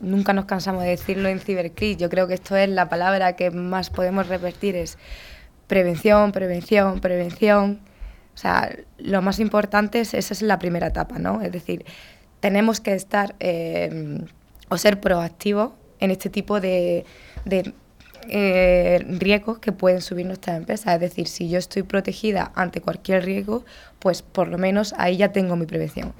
nunca 0.00 0.32
nos 0.32 0.44
cansamos 0.44 0.82
de 0.82 0.90
decirlo 0.90 1.28
en 1.28 1.40
CiberCrit, 1.40 1.98
yo 1.98 2.10
creo 2.10 2.26
que 2.26 2.34
esto 2.34 2.56
es 2.56 2.68
la 2.68 2.88
palabra 2.88 3.34
que 3.34 3.50
más 3.50 3.90
podemos 3.90 4.28
repetir, 4.28 4.76
es 4.76 4.98
prevención, 5.66 6.32
prevención, 6.32 7.00
prevención. 7.00 7.80
O 8.34 8.38
sea, 8.38 8.74
lo 8.98 9.22
más 9.22 9.38
importante 9.38 10.00
es, 10.00 10.14
esa 10.14 10.34
es 10.34 10.42
la 10.42 10.58
primera 10.58 10.88
etapa, 10.88 11.18
¿no? 11.18 11.42
Es 11.42 11.52
decir, 11.52 11.84
tenemos 12.40 12.80
que 12.80 12.94
estar 12.94 13.34
eh, 13.40 14.24
o 14.68 14.76
ser 14.78 15.00
proactivos 15.00 15.72
en 16.00 16.10
este 16.10 16.30
tipo 16.30 16.60
de 16.60 17.04
eh, 18.28 19.04
riesgos 19.18 19.58
que 19.58 19.72
pueden 19.72 20.00
subir 20.00 20.26
nuestras 20.26 20.56
empresas. 20.56 20.94
Es 20.94 21.00
decir, 21.00 21.28
si 21.28 21.48
yo 21.48 21.58
estoy 21.58 21.82
protegida 21.82 22.52
ante 22.54 22.80
cualquier 22.80 23.24
riesgo, 23.24 23.64
pues 23.98 24.22
por 24.22 24.48
lo 24.48 24.58
menos 24.58 24.94
ahí 24.98 25.16
ya 25.16 25.32
tengo 25.32 25.56
mi 25.56 25.66
prevención. 25.66 26.12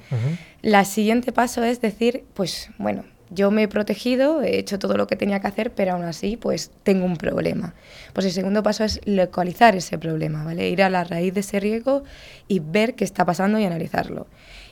La 0.61 0.85
siguiente 0.85 1.31
paso 1.31 1.63
es 1.63 1.81
decir, 1.81 2.23
pues 2.33 2.69
bueno, 2.77 3.03
yo 3.29 3.51
me 3.51 3.63
he 3.63 3.67
protegido, 3.67 4.41
he 4.41 4.59
hecho 4.59 4.79
todo 4.79 4.95
lo 4.95 5.07
que 5.07 5.15
tenía 5.15 5.39
que 5.39 5.47
hacer, 5.47 5.71
pero 5.71 5.93
aún 5.93 6.03
así 6.03 6.37
pues 6.37 6.71
tengo 6.83 7.05
un 7.05 7.17
problema. 7.17 7.73
Pues 8.13 8.25
el 8.25 8.31
segundo 8.31 8.63
paso 8.63 8.83
es 8.83 9.01
localizar 9.05 9.75
ese 9.75 9.97
problema, 9.97 10.43
¿vale? 10.43 10.69
Ir 10.69 10.83
a 10.83 10.89
la 10.89 11.03
raíz 11.03 11.33
de 11.33 11.39
ese 11.39 11.59
riesgo 11.59 12.03
y 12.47 12.59
ver 12.59 12.95
qué 12.95 13.03
está 13.03 13.25
pasando 13.25 13.59
y 13.59 13.65
analizarlo. 13.65 14.27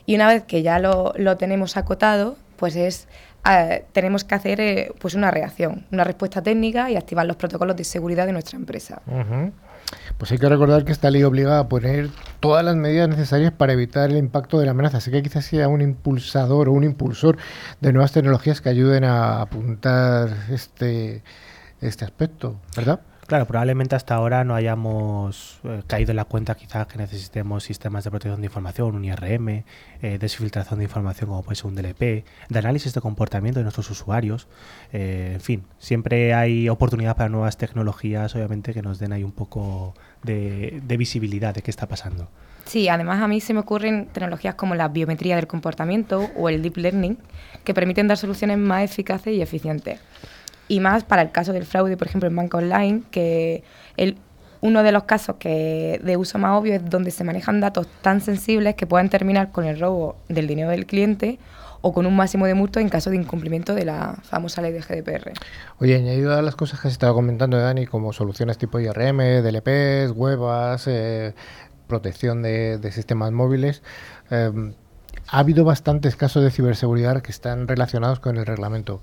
Y 0.06 0.14
una 0.14 0.28
vez 0.28 0.44
que 0.44 0.62
ya 0.62 0.78
lo, 0.78 1.12
lo 1.16 1.36
tenemos 1.36 1.76
acotado, 1.76 2.36
pues 2.56 2.76
es 2.76 3.08
eh, 3.48 3.84
tenemos 3.92 4.22
que 4.24 4.34
hacer 4.34 4.60
eh, 4.60 4.92
pues 5.00 5.14
una 5.14 5.30
reacción, 5.30 5.84
una 5.90 6.04
respuesta 6.04 6.42
técnica 6.42 6.90
y 6.90 6.96
activar 6.96 7.26
los 7.26 7.36
protocolos 7.36 7.76
de 7.76 7.84
seguridad 7.84 8.26
de 8.26 8.32
nuestra 8.32 8.56
empresa. 8.56 9.02
Pues 10.16 10.30
hay 10.30 10.38
que 10.38 10.48
recordar 10.48 10.84
que 10.84 10.92
esta 10.92 11.10
ley 11.10 11.24
obliga 11.24 11.58
a 11.58 11.68
poner 11.68 12.08
todas 12.40 12.64
las 12.64 12.76
medidas 12.76 13.08
necesarias 13.08 13.52
para 13.52 13.72
evitar 13.72 14.10
el 14.10 14.16
impacto 14.16 14.58
de 14.58 14.66
la 14.66 14.70
amenaza. 14.70 14.98
Así 14.98 15.10
que 15.10 15.22
quizás 15.22 15.44
sea 15.44 15.68
un 15.68 15.80
impulsador 15.80 16.68
o 16.68 16.72
un 16.72 16.84
impulsor 16.84 17.36
de 17.80 17.92
nuevas 17.92 18.12
tecnologías 18.12 18.60
que 18.60 18.68
ayuden 18.68 19.04
a 19.04 19.42
apuntar 19.42 20.30
este, 20.50 21.22
este 21.80 22.04
aspecto, 22.04 22.56
¿verdad? 22.76 23.00
Claro, 23.26 23.46
probablemente 23.46 23.94
hasta 23.94 24.16
ahora 24.16 24.42
no 24.42 24.54
hayamos 24.54 25.60
eh, 25.62 25.82
caído 25.86 26.10
en 26.10 26.16
la 26.16 26.24
cuenta 26.24 26.56
quizás 26.56 26.88
que 26.88 26.98
necesitemos 26.98 27.62
sistemas 27.62 28.02
de 28.02 28.10
protección 28.10 28.40
de 28.40 28.46
información, 28.46 28.96
un 28.96 29.04
IRM, 29.04 29.48
eh, 30.02 30.18
desfiltración 30.18 30.80
de 30.80 30.84
información 30.84 31.28
como 31.30 31.42
puede 31.42 31.54
ser 31.54 31.66
un 31.66 31.76
DLP, 31.76 32.24
de 32.48 32.58
análisis 32.58 32.92
de 32.92 33.00
comportamiento 33.00 33.60
de 33.60 33.64
nuestros 33.64 33.88
usuarios. 33.90 34.48
Eh, 34.92 35.30
en 35.34 35.40
fin, 35.40 35.64
siempre 35.78 36.34
hay 36.34 36.68
oportunidad 36.68 37.16
para 37.16 37.28
nuevas 37.28 37.56
tecnologías, 37.56 38.34
obviamente, 38.34 38.74
que 38.74 38.82
nos 38.82 38.98
den 38.98 39.12
ahí 39.12 39.22
un 39.22 39.32
poco 39.32 39.94
de, 40.24 40.80
de 40.84 40.96
visibilidad 40.96 41.54
de 41.54 41.62
qué 41.62 41.70
está 41.70 41.86
pasando. 41.86 42.28
Sí, 42.64 42.88
además 42.88 43.22
a 43.22 43.28
mí 43.28 43.40
se 43.40 43.54
me 43.54 43.60
ocurren 43.60 44.06
tecnologías 44.06 44.56
como 44.56 44.74
la 44.74 44.88
biometría 44.88 45.36
del 45.36 45.46
comportamiento 45.46 46.28
o 46.36 46.48
el 46.48 46.60
deep 46.60 46.76
learning 46.76 47.18
que 47.64 47.72
permiten 47.72 48.08
dar 48.08 48.16
soluciones 48.16 48.58
más 48.58 48.82
eficaces 48.82 49.32
y 49.32 49.42
eficientes 49.42 50.00
y 50.68 50.80
más 50.80 51.04
para 51.04 51.22
el 51.22 51.30
caso 51.30 51.52
del 51.52 51.64
fraude, 51.66 51.96
por 51.96 52.06
ejemplo, 52.08 52.28
en 52.28 52.36
banca 52.36 52.58
online, 52.58 53.02
que 53.10 53.62
el, 53.96 54.16
uno 54.60 54.82
de 54.82 54.92
los 54.92 55.04
casos 55.04 55.36
que 55.38 56.00
de 56.02 56.16
uso 56.16 56.38
más 56.38 56.58
obvio 56.58 56.74
es 56.74 56.88
donde 56.88 57.10
se 57.10 57.24
manejan 57.24 57.60
datos 57.60 57.86
tan 58.00 58.20
sensibles 58.20 58.76
que 58.76 58.86
pueden 58.86 59.10
terminar 59.10 59.50
con 59.50 59.64
el 59.64 59.78
robo 59.78 60.16
del 60.28 60.46
dinero 60.46 60.70
del 60.70 60.86
cliente 60.86 61.38
o 61.82 61.92
con 61.92 62.06
un 62.06 62.14
máximo 62.14 62.46
de 62.46 62.54
multa 62.54 62.80
en 62.80 62.88
caso 62.88 63.10
de 63.10 63.16
incumplimiento 63.16 63.74
de 63.74 63.84
la 63.84 64.14
famosa 64.22 64.62
ley 64.62 64.72
de 64.72 64.80
GDPR. 64.80 65.32
Oye, 65.80 65.96
añadido 65.96 66.32
a 66.32 66.40
las 66.40 66.54
cosas 66.54 66.80
que 66.80 66.88
has 66.88 66.92
estado 66.92 67.12
comentando, 67.12 67.58
Dani, 67.58 67.86
como 67.86 68.12
soluciones 68.12 68.56
tipo 68.56 68.78
IRM, 68.78 69.42
DLPs, 69.42 70.12
webas, 70.14 70.86
eh, 70.86 71.34
protección 71.88 72.42
de, 72.42 72.78
sistemas 72.92 73.32
móviles, 73.32 73.82
eh, 74.30 74.72
ha 75.28 75.38
habido 75.38 75.64
bastantes 75.64 76.14
casos 76.14 76.44
de 76.44 76.50
ciberseguridad 76.50 77.20
que 77.20 77.32
están 77.32 77.66
relacionados 77.66 78.20
con 78.20 78.36
el 78.36 78.46
reglamento. 78.46 79.02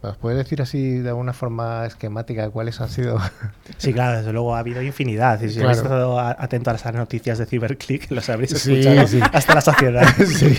¿Nos 0.00 0.16
puedes 0.16 0.38
decir 0.38 0.62
así 0.62 0.98
de 0.98 1.08
alguna 1.08 1.32
forma 1.32 1.84
esquemática 1.84 2.48
cuáles 2.50 2.80
han 2.80 2.88
sido? 2.88 3.18
Sí, 3.76 3.92
claro, 3.92 4.18
desde 4.18 4.32
luego 4.32 4.56
ha 4.56 4.58
habido 4.58 4.82
infinidad. 4.82 5.40
Y 5.40 5.50
si 5.50 5.60
habéis 5.60 5.78
estado 5.78 6.18
atento 6.18 6.70
a 6.70 6.72
las 6.72 6.94
noticias 6.94 7.38
de 7.38 7.46
CyberClick, 7.46 8.10
los 8.10 8.28
habréis 8.28 8.52
escuchado 8.52 9.06
hasta 9.32 9.54
la 9.54 9.60
sociedad. 9.60 10.08
sí. 10.26 10.58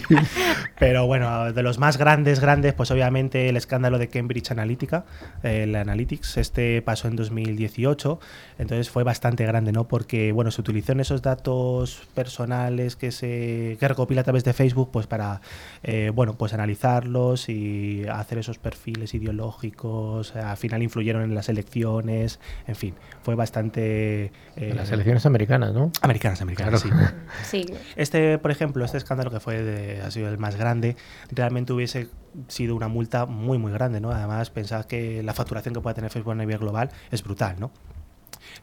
Pero 0.77 1.05
bueno, 1.05 1.51
de 1.51 1.63
los 1.63 1.79
más 1.79 1.97
grandes, 1.97 2.39
grandes, 2.39 2.73
pues 2.73 2.91
obviamente 2.91 3.49
el 3.49 3.57
escándalo 3.57 3.97
de 3.97 4.07
Cambridge 4.07 4.51
Analytica, 4.51 5.03
el 5.43 5.75
Analytics, 5.75 6.37
este 6.37 6.81
pasó 6.81 7.09
en 7.09 7.17
2018, 7.17 8.19
entonces 8.57 8.89
fue 8.89 9.03
bastante 9.03 9.45
grande, 9.45 9.73
¿no? 9.73 9.85
Porque, 9.85 10.31
bueno, 10.31 10.51
se 10.51 10.61
utilizó 10.61 10.93
en 10.93 11.01
esos 11.01 11.21
datos 11.21 12.07
personales 12.13 12.95
que 12.95 13.11
se 13.11 13.75
que 13.79 13.87
recopila 13.87 14.21
a 14.21 14.23
través 14.23 14.45
de 14.45 14.53
Facebook, 14.53 14.91
pues 14.91 15.07
para, 15.07 15.41
eh, 15.83 16.11
bueno, 16.13 16.35
pues 16.35 16.53
analizarlos 16.53 17.49
y 17.49 18.05
hacer 18.07 18.37
esos 18.37 18.59
perfiles 18.59 19.13
y 19.13 19.19
ideológicos, 19.29 20.35
al 20.35 20.57
final 20.57 20.83
influyeron 20.83 21.23
en 21.23 21.35
las 21.35 21.49
elecciones, 21.49 22.39
en 22.67 22.75
fin, 22.75 22.95
fue 23.21 23.35
bastante... 23.35 24.31
Eh, 24.55 24.73
las 24.75 24.91
elecciones 24.91 25.25
americanas, 25.25 25.73
¿no? 25.73 25.91
Americanas, 26.01 26.41
americanas, 26.41 26.85
sí. 27.43 27.65
Este, 27.95 28.37
por 28.37 28.51
ejemplo, 28.51 28.83
este 28.85 28.97
escándalo 28.97 29.31
que 29.31 29.39
fue 29.39 30.01
ha 30.03 30.11
sido 30.11 30.29
el 30.29 30.37
más 30.37 30.55
grande, 30.55 30.95
realmente 31.31 31.73
hubiese 31.73 32.09
sido 32.47 32.75
una 32.75 32.87
multa 32.87 33.25
muy, 33.25 33.57
muy 33.57 33.71
grande, 33.71 33.99
¿no? 33.99 34.11
Además, 34.11 34.49
pensad 34.49 34.85
que 34.85 35.23
la 35.23 35.33
facturación 35.33 35.73
que 35.73 35.81
puede 35.81 35.95
tener 35.95 36.11
Facebook 36.11 36.33
a 36.33 36.35
nivel 36.35 36.59
global 36.59 36.89
es 37.11 37.23
brutal, 37.23 37.55
¿no? 37.59 37.71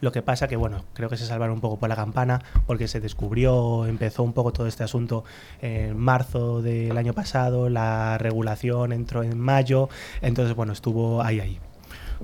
Lo 0.00 0.12
que 0.12 0.22
pasa 0.22 0.48
que, 0.48 0.56
bueno, 0.56 0.84
creo 0.92 1.08
que 1.08 1.16
se 1.16 1.26
salvaron 1.26 1.54
un 1.54 1.60
poco 1.60 1.78
por 1.78 1.88
la 1.88 1.96
campana 1.96 2.42
porque 2.66 2.88
se 2.88 3.00
descubrió, 3.00 3.86
empezó 3.86 4.22
un 4.22 4.32
poco 4.32 4.52
todo 4.52 4.66
este 4.66 4.84
asunto 4.84 5.24
en 5.60 5.96
marzo 5.96 6.62
del 6.62 6.96
año 6.96 7.12
pasado, 7.12 7.68
la 7.68 8.18
regulación 8.18 8.92
entró 8.92 9.22
en 9.22 9.38
mayo, 9.38 9.88
entonces, 10.20 10.54
bueno, 10.54 10.72
estuvo 10.72 11.22
ahí, 11.22 11.40
ahí. 11.40 11.58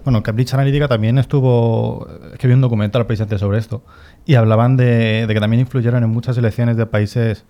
Bueno, 0.05 0.23
Cambridge 0.23 0.55
Analytica 0.55 0.89
también 0.89 1.19
estuvo, 1.19 2.09
es 2.33 2.39
que 2.39 2.47
vi 2.47 2.55
un 2.55 2.61
documental 2.61 3.07
precisamente 3.07 3.39
sobre 3.39 3.59
esto, 3.59 3.83
y 4.25 4.35
hablaban 4.35 4.77
de, 4.77 5.27
que 5.29 5.41
también 5.41 5.61
influyeron 5.61 6.03
en 6.03 6.11
muchas 6.11 6.37
elecciones 6.39 6.77
de 6.77 6.87
países 6.87 7.45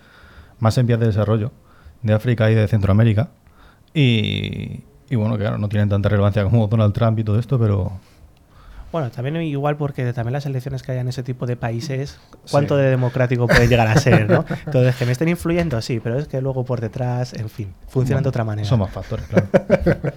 más 0.59 0.77
en 0.79 0.87
vías 0.87 1.01
de 1.01 1.07
desarrollo, 1.07 1.53
de 2.03 2.13
África 2.13 2.51
y 2.51 2.55
de 2.55 2.67
Centroamérica, 2.67 3.31
y, 3.95 4.83
y 5.09 5.17
bueno, 5.17 5.37
claro, 5.39 5.59
no 5.59 5.69
tienen 5.69 5.89
tanta 5.89 6.09
relevancia 6.09 6.45
como 6.45 6.67
Donald 6.67 6.93
Trump 6.93 7.19
y 7.19 7.25
todo 7.25 7.39
esto, 7.39 7.59
pero, 7.59 7.93
bueno, 8.93 9.11
también 9.11 9.37
igual 9.43 9.77
porque 9.77 10.13
también 10.13 10.35
las 10.35 10.45
elecciones 10.45 10.83
que 10.83 10.93
hay 10.93 10.99
en 10.99 11.09
ese 11.09 11.23
tipo 11.23 11.47
de 11.47 11.57
países, 11.57 12.19
¿cuánto 12.51 12.77
de 12.77 12.91
democrático 12.91 13.47
puede 13.47 13.67
llegar 13.67 13.89
a 13.89 13.97
ser, 13.97 14.29
no? 14.29 14.45
Entonces, 14.67 14.95
que 14.97 15.07
me 15.07 15.13
estén 15.13 15.29
influyendo, 15.29 15.81
sí, 15.81 15.99
pero 15.99 16.19
es 16.19 16.29
que 16.29 16.43
luego 16.43 16.65
por 16.65 16.81
detrás, 16.81 17.33
en 17.33 17.49
fin, 17.49 17.73
funcionan 17.89 18.23
de 18.23 18.29
otra 18.29 18.45
manera. 18.45 18.69
Son 18.69 18.79
más 18.79 18.91
factores, 18.91 19.27
claro. 19.27 19.49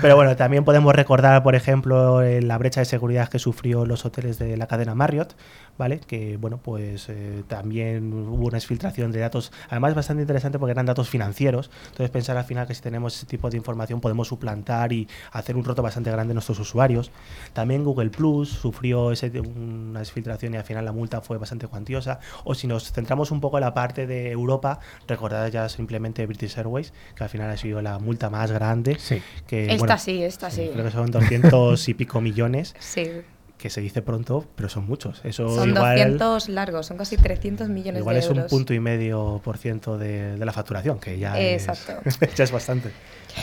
pero 0.00 0.14
bueno, 0.14 0.36
también 0.36 0.64
podemos 0.64 0.94
recordar, 0.94 1.42
por 1.42 1.56
ejemplo, 1.56 2.22
la 2.22 2.56
brecha 2.56 2.80
de 2.80 2.86
seguridad 2.86 3.28
que 3.28 3.40
sufrió 3.40 3.84
los 3.84 4.04
hoteles 4.04 4.38
de 4.38 4.56
la 4.56 4.68
cadena 4.68 4.94
Marriott, 4.94 5.34
¿vale? 5.76 5.98
Que, 5.98 6.36
bueno, 6.36 6.58
pues 6.58 7.08
eh, 7.08 7.42
también 7.48 8.12
hubo 8.12 8.46
una 8.46 8.58
exfiltración 8.58 9.10
de 9.10 9.20
datos, 9.20 9.52
además 9.68 9.94
bastante 9.94 10.22
interesante 10.22 10.58
porque 10.58 10.72
eran 10.72 10.86
datos 10.86 11.08
financieros, 11.08 11.70
entonces 11.86 12.10
pensar 12.10 12.36
al 12.36 12.44
final 12.44 12.66
que 12.66 12.74
si 12.74 12.82
tenemos 12.82 13.16
ese 13.16 13.26
tipo 13.26 13.50
de 13.50 13.56
información 13.56 14.00
podemos 14.00 14.28
suplantar 14.28 14.92
y 14.92 15.08
hacer 15.32 15.56
un 15.56 15.64
roto 15.64 15.82
bastante 15.82 16.10
grande 16.10 16.32
a 16.32 16.34
nuestros 16.34 16.60
usuarios. 16.60 17.10
También 17.52 17.82
Google 17.82 18.03
Plus 18.10 18.48
sufrió 18.48 19.12
ese, 19.12 19.30
una 19.40 20.00
desfiltración 20.00 20.54
y 20.54 20.56
al 20.56 20.64
final 20.64 20.84
la 20.84 20.92
multa 20.92 21.20
fue 21.20 21.38
bastante 21.38 21.66
cuantiosa. 21.66 22.20
O 22.44 22.54
si 22.54 22.66
nos 22.66 22.92
centramos 22.92 23.30
un 23.30 23.40
poco 23.40 23.58
en 23.58 23.62
la 23.62 23.74
parte 23.74 24.06
de 24.06 24.30
Europa, 24.30 24.80
recordad 25.06 25.48
ya 25.48 25.68
simplemente 25.68 26.26
British 26.26 26.56
Airways, 26.58 26.92
que 27.14 27.24
al 27.24 27.30
final 27.30 27.50
ha 27.50 27.56
sido 27.56 27.82
la 27.82 27.98
multa 27.98 28.30
más 28.30 28.50
grande. 28.50 28.96
Sí. 28.98 29.22
Que, 29.46 29.72
esta 29.74 29.98
sí, 29.98 30.22
esta 30.22 30.50
sí. 30.50 30.70
Creo 30.72 30.84
que 30.84 30.90
son 30.90 31.10
200 31.10 31.88
y 31.88 31.94
pico 31.94 32.20
millones. 32.20 32.74
Sí 32.78 33.10
que 33.58 33.70
se 33.70 33.80
dice 33.80 34.02
pronto, 34.02 34.44
pero 34.56 34.68
son 34.68 34.86
muchos. 34.86 35.20
Eso 35.24 35.48
son 35.48 35.70
igual, 35.70 35.96
200 36.18 36.48
largos, 36.48 36.86
son 36.86 36.96
casi 36.96 37.16
300 37.16 37.68
millones 37.68 37.94
de 37.94 38.00
euros. 38.00 38.24
Igual 38.24 38.38
es 38.38 38.42
un 38.44 38.48
punto 38.48 38.74
y 38.74 38.80
medio 38.80 39.40
por 39.44 39.58
ciento 39.58 39.96
de, 39.96 40.36
la 40.38 40.52
facturación, 40.52 40.98
que 40.98 41.18
ya, 41.18 41.40
Exacto. 41.40 41.94
Es, 42.04 42.18
ya 42.36 42.44
es 42.44 42.52
bastante. 42.52 42.90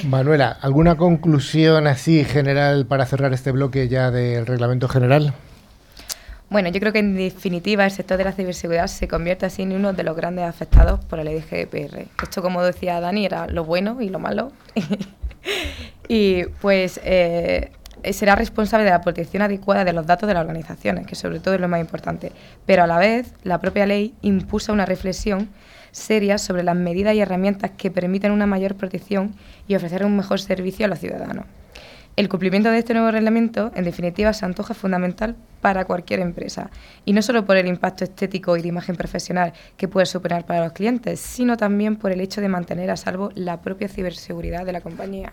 Manuela, 0.06 0.58
¿alguna 0.62 0.96
conclusión 0.96 1.88
así 1.88 2.24
general 2.24 2.86
para 2.86 3.06
cerrar 3.06 3.34
este 3.34 3.52
bloque 3.52 3.88
ya 3.88 4.12
del 4.12 4.46
reglamento 4.46 4.88
general? 4.88 5.34
Bueno, 6.52 6.68
yo 6.68 6.82
creo 6.82 6.92
que 6.92 7.00
en 7.00 7.16
definitiva 7.16 7.86
el 7.86 7.92
sector 7.92 8.18
de 8.18 8.26
la 8.26 8.34
ciberseguridad 8.34 8.88
se 8.88 9.08
convierte 9.08 9.46
así 9.46 9.62
en 9.62 9.72
uno 9.72 9.94
de 9.94 10.04
los 10.04 10.18
grandes 10.18 10.44
afectados 10.44 11.04
por 11.06 11.18
la 11.18 11.24
ley 11.24 11.36
de 11.36 11.42
GDPR. 11.42 12.08
Esto, 12.22 12.42
como 12.42 12.62
decía 12.62 13.00
Dani, 13.00 13.26
era 13.26 13.48
lo 13.48 13.64
bueno 13.64 14.02
y 14.02 14.10
lo 14.10 14.20
malo. 14.20 14.52
y 16.10 16.44
pues 16.62 17.00
eh, 17.06 17.72
será 18.12 18.36
responsable 18.36 18.86
de 18.86 18.92
la 18.92 19.02
protección 19.02 19.44
adecuada 19.44 19.84
de 19.86 19.94
los 19.94 20.06
datos 20.06 20.28
de 20.28 20.34
las 20.34 20.42
organizaciones, 20.42 21.08
que 21.08 21.16
sobre 21.16 21.40
todo 21.40 21.54
es 21.54 21.62
lo 21.62 21.68
más 21.68 21.82
importante. 21.82 22.32
Pero 22.66 22.84
a 22.84 22.88
la 22.88 22.98
vez, 22.98 23.34
la 23.44 23.60
propia 23.60 23.86
ley 23.86 24.14
impulsa 24.22 24.74
una 24.74 24.86
reflexión 24.86 25.50
serias 25.92 26.42
sobre 26.42 26.64
las 26.64 26.76
medidas 26.76 27.16
y 27.16 27.20
herramientas 27.20 27.72
que 27.78 27.92
permiten 27.92 28.32
una 28.32 28.46
mayor 28.46 28.76
protección 28.76 29.36
y 29.68 29.76
ofrecer 29.76 30.06
un 30.06 30.16
mejor 30.16 30.40
servicio 30.40 30.86
a 30.86 30.90
los 30.90 31.00
ciudadanos. 31.00 31.46
El 32.18 32.28
cumplimiento 32.28 32.70
de 32.70 32.80
este 32.80 32.94
nuevo 32.94 33.10
reglamento, 33.10 33.72
en 33.74 33.86
definitiva, 33.86 34.34
se 34.34 34.44
antoja 34.44 34.74
fundamental 34.74 35.38
para 35.62 35.86
cualquier 35.86 36.20
empresa, 36.20 36.70
y 37.06 37.14
no 37.14 37.22
solo 37.22 37.46
por 37.46 37.56
el 37.56 37.68
impacto 37.68 38.04
estético 38.04 38.58
y 38.58 38.62
de 38.62 38.68
imagen 38.68 38.98
profesional 38.98 39.54
que 39.78 39.88
puede 39.88 40.06
suponer 40.06 40.44
para 40.44 40.66
los 40.66 40.74
clientes, 40.74 41.22
sino 41.22 41.56
también 41.56 41.96
por 41.96 42.12
el 42.12 42.20
hecho 42.20 42.42
de 42.42 42.50
mantener 42.50 42.92
a 42.92 42.98
salvo 42.98 43.32
la 43.34 43.62
propia 43.62 43.88
ciberseguridad 43.88 44.66
de 44.66 44.74
la 44.74 44.82
compañía. 44.82 45.32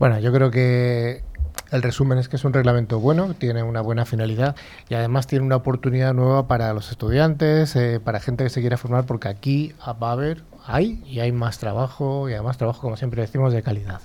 Bueno, 0.00 0.18
yo 0.18 0.32
creo 0.32 0.50
que 0.50 1.22
el 1.70 1.82
resumen 1.82 2.18
es 2.18 2.28
que 2.28 2.36
es 2.36 2.44
un 2.44 2.52
reglamento 2.52 2.98
bueno, 3.00 3.34
tiene 3.34 3.62
una 3.62 3.80
buena 3.80 4.04
finalidad 4.04 4.56
y 4.88 4.94
además 4.94 5.26
tiene 5.26 5.44
una 5.44 5.56
oportunidad 5.56 6.14
nueva 6.14 6.46
para 6.46 6.72
los 6.74 6.90
estudiantes, 6.90 7.76
eh, 7.76 8.00
para 8.02 8.20
gente 8.20 8.44
que 8.44 8.50
se 8.50 8.60
quiera 8.60 8.76
formar, 8.76 9.06
porque 9.06 9.28
aquí 9.28 9.74
va 9.86 10.10
a 10.10 10.12
haber, 10.12 10.42
hay 10.66 11.02
y 11.06 11.20
hay 11.20 11.32
más 11.32 11.58
trabajo 11.58 12.28
y 12.28 12.34
además 12.34 12.58
trabajo, 12.58 12.80
como 12.80 12.96
siempre 12.96 13.22
decimos, 13.22 13.52
de 13.52 13.62
calidad. 13.62 14.00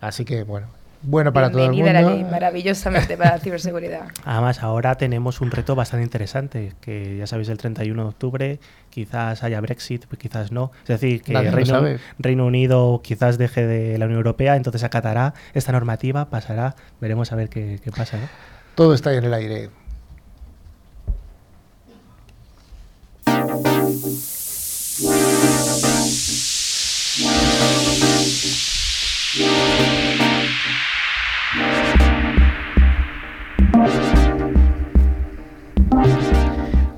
Así 0.00 0.24
que 0.24 0.42
bueno, 0.42 0.68
bueno 1.02 1.32
para 1.32 1.50
todo 1.50 1.64
el 1.64 1.70
Bienvenida 1.70 2.00
mundo. 2.00 2.10
la 2.10 2.22
ley, 2.22 2.30
maravillosamente 2.30 3.16
para 3.16 3.32
la 3.32 3.38
ciberseguridad. 3.38 4.02
Además, 4.24 4.62
ahora 4.62 4.96
tenemos 4.96 5.40
un 5.40 5.50
reto 5.50 5.74
bastante 5.74 6.04
interesante, 6.04 6.72
que 6.80 7.16
ya 7.16 7.26
sabéis, 7.26 7.48
el 7.48 7.58
31 7.58 8.02
de 8.02 8.08
octubre 8.08 8.60
quizás 8.90 9.42
haya 9.42 9.60
Brexit, 9.60 10.06
pues 10.06 10.18
quizás 10.18 10.52
no. 10.52 10.70
Es 10.82 10.88
decir, 10.88 11.22
que 11.22 11.32
Reino. 11.50 11.82
Reino 12.18 12.46
Unido 12.46 13.00
quizás 13.02 13.38
deje 13.38 13.66
de 13.66 13.98
la 13.98 14.04
Unión 14.04 14.18
Europea, 14.18 14.56
entonces 14.56 14.84
acatará 14.84 15.34
esta 15.54 15.72
normativa, 15.72 16.30
pasará, 16.30 16.76
veremos 17.00 17.32
a 17.32 17.36
ver 17.36 17.48
qué, 17.48 17.80
qué 17.82 17.90
pasa. 17.90 18.18
¿no? 18.18 18.28
Todo 18.74 18.94
está 18.94 19.10
ahí 19.10 19.18
en 19.18 19.24
el 19.24 19.34
aire. 19.34 19.70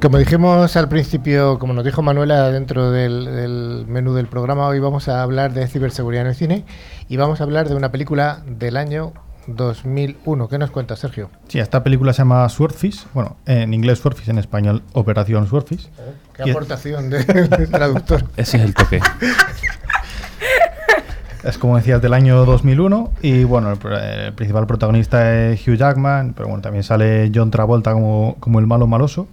Como 0.04 0.18
dijimos 0.18 0.76
al 0.76 0.88
principio, 0.90 1.58
como 1.58 1.72
nos 1.72 1.82
dijo 1.82 2.02
Manuela 2.02 2.50
dentro 2.50 2.90
del, 2.90 3.24
del 3.24 3.84
menú 3.88 4.12
del 4.12 4.26
programa, 4.26 4.66
hoy 4.66 4.78
vamos 4.78 5.08
a 5.08 5.22
hablar 5.22 5.54
de 5.54 5.66
ciberseguridad 5.66 6.24
en 6.24 6.28
el 6.28 6.34
cine 6.34 6.64
y 7.08 7.16
vamos 7.16 7.40
a 7.40 7.44
hablar 7.44 7.70
de 7.70 7.74
una 7.74 7.90
película 7.90 8.42
del 8.46 8.76
año 8.76 9.14
2001. 9.46 10.48
¿Qué 10.48 10.58
nos 10.58 10.70
cuenta 10.70 10.94
Sergio? 10.96 11.30
Sí, 11.48 11.58
esta 11.58 11.82
película 11.82 12.12
se 12.12 12.18
llama 12.18 12.46
Swordfish. 12.50 13.06
Bueno, 13.14 13.38
en 13.46 13.72
inglés 13.72 13.98
Swordfish, 14.00 14.28
en 14.28 14.36
español 14.36 14.82
Operación 14.92 15.46
Swordfish. 15.46 15.88
Qué 16.34 16.42
Y- 16.46 16.50
aportación 16.50 17.08
de- 17.08 17.24
del 17.48 17.70
traductor. 17.70 18.24
Ese 18.36 18.58
es 18.58 18.62
el 18.64 18.74
toque. 18.74 19.00
Es 21.44 21.58
como 21.58 21.76
decías 21.76 22.00
del 22.00 22.14
año 22.14 22.42
2001 22.46 23.12
y 23.20 23.44
bueno, 23.44 23.70
el, 23.70 23.78
pr- 23.78 24.00
el 24.28 24.32
principal 24.32 24.66
protagonista 24.66 25.50
es 25.50 25.60
Hugh 25.68 25.74
Jackman, 25.76 26.32
pero 26.34 26.48
bueno, 26.48 26.62
también 26.62 26.82
sale 26.84 27.30
John 27.34 27.50
Travolta 27.50 27.92
como, 27.92 28.36
como 28.40 28.60
el 28.60 28.66
malo 28.66 28.86
maloso, 28.86 29.28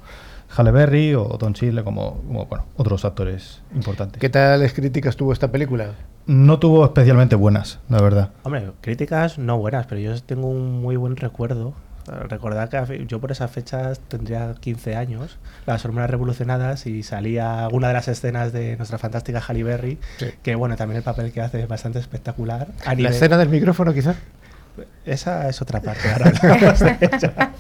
Halle 0.58 0.72
Berry 0.72 1.16
o 1.16 1.24
Don 1.40 1.54
Chile 1.54 1.84
como, 1.84 2.22
como, 2.28 2.46
bueno, 2.46 2.66
otros 2.78 3.06
actores 3.06 3.62
importantes. 3.74 4.20
¿Qué 4.20 4.30
tales 4.30 4.74
críticas 4.74 5.16
tuvo 5.16 5.32
esta 5.34 5.52
película? 5.52 5.92
No 6.26 6.60
tuvo 6.60 6.86
especialmente 6.86 7.36
buenas, 7.36 7.80
la 7.90 8.02
verdad. 8.02 8.30
Hombre, 8.44 8.72
críticas 8.82 9.38
no 9.40 9.58
buenas, 9.58 9.86
pero 9.88 10.02
yo 10.02 10.22
tengo 10.22 10.48
un 10.48 10.82
muy 10.82 10.96
buen 10.96 11.16
recuerdo. 11.16 11.74
Recordad 12.30 12.68
que 12.70 13.06
yo 13.06 13.20
por 13.22 13.32
esas 13.32 13.52
fechas 13.52 14.00
tendría 14.08 14.56
15 14.60 14.96
años, 14.96 15.38
las 15.68 15.86
hormonas 15.86 16.10
revolucionadas, 16.10 16.88
y 16.88 17.04
salía 17.04 17.64
alguna 17.66 17.90
de 17.90 17.94
las 17.94 18.08
escenas 18.08 18.52
de 18.52 18.76
nuestra 18.76 18.98
fantástica 18.98 19.40
Halle 19.40 19.64
Berry, 19.64 20.00
Sí. 20.18 20.26
que 20.42 20.56
bueno, 20.56 20.76
también 20.76 20.98
el 20.98 21.04
papel 21.04 21.32
que 21.32 21.42
hace 21.42 21.62
es 21.62 21.68
bastante 21.68 22.00
espectacular. 22.00 22.70
A 22.86 22.90
¿La 22.90 22.96
nivel- 22.96 23.14
escena 23.14 23.38
del 23.38 23.50
micrófono 23.50 23.94
quizás? 23.94 24.16
Esa 25.06 25.48
es 25.48 25.62
otra 25.62 25.80
parte, 25.82 26.10
ahora. 26.12 26.32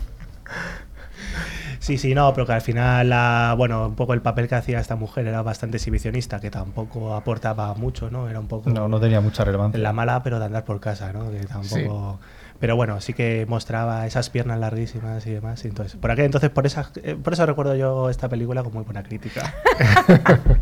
Sí, 1.82 1.98
sí, 1.98 2.14
no, 2.14 2.32
pero 2.36 2.46
que 2.46 2.54
al 2.54 2.62
final, 2.62 3.10
la- 3.10 3.56
bueno, 3.58 3.88
un 3.88 3.96
poco 3.96 4.14
el 4.14 4.22
papel 4.22 4.48
que 4.48 4.54
hacía 4.54 4.80
esta 4.80 4.96
mujer 4.96 5.26
era 5.26 5.42
bastante 5.42 5.78
exhibicionista, 5.78 6.40
que 6.40 6.52
tampoco 6.52 7.16
aportaba 7.16 7.74
mucho, 7.74 8.12
¿no? 8.12 8.30
Era 8.30 8.40
un 8.40 8.48
poco 8.48 8.70
No, 8.70 8.88
no 8.88 9.00
tenía 9.00 9.20
mucha 9.20 9.44
relevancia. 9.44 9.82
la 9.82 9.92
mala, 9.92 10.22
pero 10.22 10.38
de 10.38 10.46
andar 10.46 10.64
por 10.64 10.80
casa, 10.80 11.12
¿no? 11.12 11.32
Que 11.32 11.40
tampoco... 11.40 12.20
Pero 12.60 12.76
bueno, 12.76 13.02
sí 13.02 13.14
que 13.16 13.48
mostraba 13.50 14.06
esas 14.06 14.30
piernas 14.30 14.60
larguísimas 14.60 15.26
y 15.26 15.32
demás. 15.32 15.66
y 15.66 15.70
entonces, 15.70 15.96
por 16.00 16.12
aquel 16.12 16.26
entonces, 16.26 16.52
por, 16.52 16.68
esa, 16.68 16.92
eh, 17.02 17.16
por 17.16 17.34
eso 17.34 17.44
recuerdo 17.48 17.74
yo 17.76 18.12
esta 18.12 18.30
película 18.30 18.62
con 18.62 18.72
muy 18.74 18.84
buena 18.84 19.02
crítica. 19.02 19.52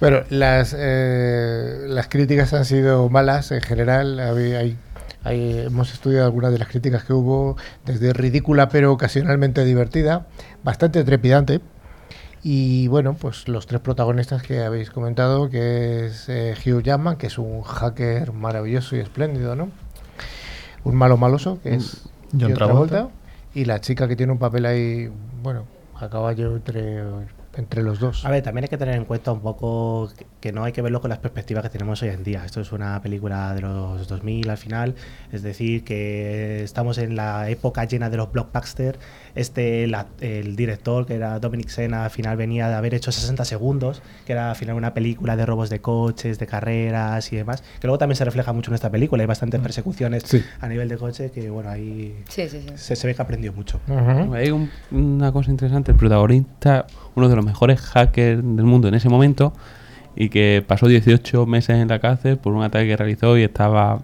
Bueno, 0.00 0.22
las, 0.30 0.74
eh, 0.76 1.84
las 1.86 2.08
críticas 2.08 2.52
han 2.54 2.64
sido 2.64 3.08
malas 3.08 3.52
en 3.52 3.60
general. 3.60 4.18
Había- 4.18 4.58
hay- 4.58 4.76
hemos 5.24 5.92
estudiado 5.92 6.26
algunas 6.26 6.52
de 6.52 6.58
las 6.58 6.68
críticas 6.68 7.04
que 7.04 7.12
hubo, 7.12 7.56
desde 7.84 8.12
ridícula 8.12 8.68
pero 8.68 8.92
ocasionalmente 8.92 9.64
divertida, 9.64 10.26
bastante 10.64 11.04
trepidante. 11.04 11.60
Y 12.44 12.88
bueno, 12.88 13.14
pues 13.14 13.46
los 13.46 13.66
tres 13.66 13.80
protagonistas 13.80 14.42
que 14.42 14.62
habéis 14.64 14.90
comentado, 14.90 15.48
que 15.48 16.06
es 16.06 16.28
eh, 16.28 16.54
Hugh 16.54 16.82
Jackman, 16.82 17.16
que 17.16 17.28
es 17.28 17.38
un 17.38 17.62
hacker 17.62 18.32
maravilloso 18.32 18.96
y 18.96 18.98
espléndido, 18.98 19.54
¿no? 19.54 19.70
Un 20.82 20.96
malo 20.96 21.16
maloso, 21.16 21.60
que 21.62 21.76
es 21.76 22.02
John 22.32 22.40
John 22.40 22.54
Travolta. 22.54 22.94
Travolta. 22.94 23.14
Y 23.54 23.64
la 23.66 23.80
chica 23.80 24.08
que 24.08 24.16
tiene 24.16 24.32
un 24.32 24.38
papel 24.38 24.66
ahí, 24.66 25.12
bueno, 25.40 25.66
a 25.94 26.08
caballo 26.08 26.56
entre, 26.56 27.02
entre 27.54 27.82
los 27.82 27.98
dos. 28.00 28.24
A 28.24 28.30
ver, 28.30 28.42
también 28.42 28.64
hay 28.64 28.68
que 28.68 28.78
tener 28.78 28.94
en 28.96 29.04
cuenta 29.04 29.30
un 29.32 29.40
poco 29.40 30.08
que- 30.16 30.26
que 30.40 30.52
no 30.52 30.64
hay 30.64 30.72
que 30.72 30.80
verlo 30.82 31.00
con 31.00 31.10
las 31.10 31.18
perspectivas 31.18 31.62
que 31.62 31.68
tenemos 31.68 32.02
hoy 32.02 32.08
en 32.08 32.24
día. 32.24 32.44
Esto 32.44 32.60
es 32.60 32.72
una 32.72 33.00
película 33.02 33.54
de 33.54 33.60
los 33.60 34.08
2000 34.08 34.48
al 34.50 34.56
final, 34.58 34.94
es 35.30 35.42
decir, 35.42 35.84
que 35.84 36.62
estamos 36.62 36.98
en 36.98 37.14
la 37.16 37.48
época 37.50 37.84
llena 37.84 38.10
de 38.10 38.16
los 38.16 38.32
blockbusters. 38.32 38.98
Este, 39.34 39.86
la- 39.86 40.08
el 40.20 40.56
director, 40.56 41.06
que 41.06 41.14
era 41.14 41.38
Dominic 41.40 41.68
Sena, 41.68 42.04
al 42.04 42.10
final 42.10 42.36
venía 42.36 42.68
de 42.68 42.74
haber 42.74 42.94
hecho 42.94 43.12
60 43.12 43.44
segundos, 43.44 44.02
que 44.26 44.32
era 44.32 44.50
al 44.50 44.56
final 44.56 44.76
una 44.76 44.92
película 44.94 45.36
de 45.36 45.46
robos 45.46 45.70
de 45.70 45.80
coches, 45.80 46.38
de 46.38 46.46
carreras 46.46 47.32
y 47.32 47.36
demás, 47.36 47.62
que 47.80 47.86
luego 47.86 47.98
también 47.98 48.16
se 48.16 48.24
refleja 48.24 48.52
mucho 48.52 48.70
en 48.70 48.74
esta 48.74 48.90
película. 48.90 49.22
Hay 49.22 49.26
bastantes 49.26 49.60
persecuciones 49.60 50.22
Sí. 50.26 50.42
a 50.60 50.68
nivel 50.68 50.88
de 50.88 50.96
coche 50.98 51.30
que, 51.30 51.48
bueno, 51.50 51.70
ahí 51.70 52.14
Sí, 52.28 52.48
sí, 52.48 52.60
sí. 52.62 52.68
se, 52.76 52.96
se 52.96 53.06
ve 53.06 53.14
que 53.14 53.22
aprendió 53.22 53.52
mucho. 53.52 53.80
Ujú. 53.88 54.34
Hay 54.34 54.50
un- 54.50 54.70
una 54.90 55.32
cosa 55.32 55.50
interesante, 55.50 55.92
el 55.92 55.96
protagonista, 55.98 56.86
uno 57.14 57.28
de 57.28 57.36
los 57.36 57.41
mejores 57.42 57.80
hackers 57.80 58.42
del 58.42 58.64
mundo 58.64 58.88
en 58.88 58.94
ese 58.94 59.08
momento, 59.08 59.52
y 60.16 60.28
que 60.28 60.64
pasó 60.66 60.86
18 60.88 61.46
meses 61.46 61.76
en 61.76 61.88
la 61.88 61.98
cárcel 61.98 62.36
por 62.38 62.52
un 62.52 62.62
ataque 62.62 62.86
que 62.88 62.96
realizó 62.96 63.36
y 63.38 63.42
estaba... 63.42 64.00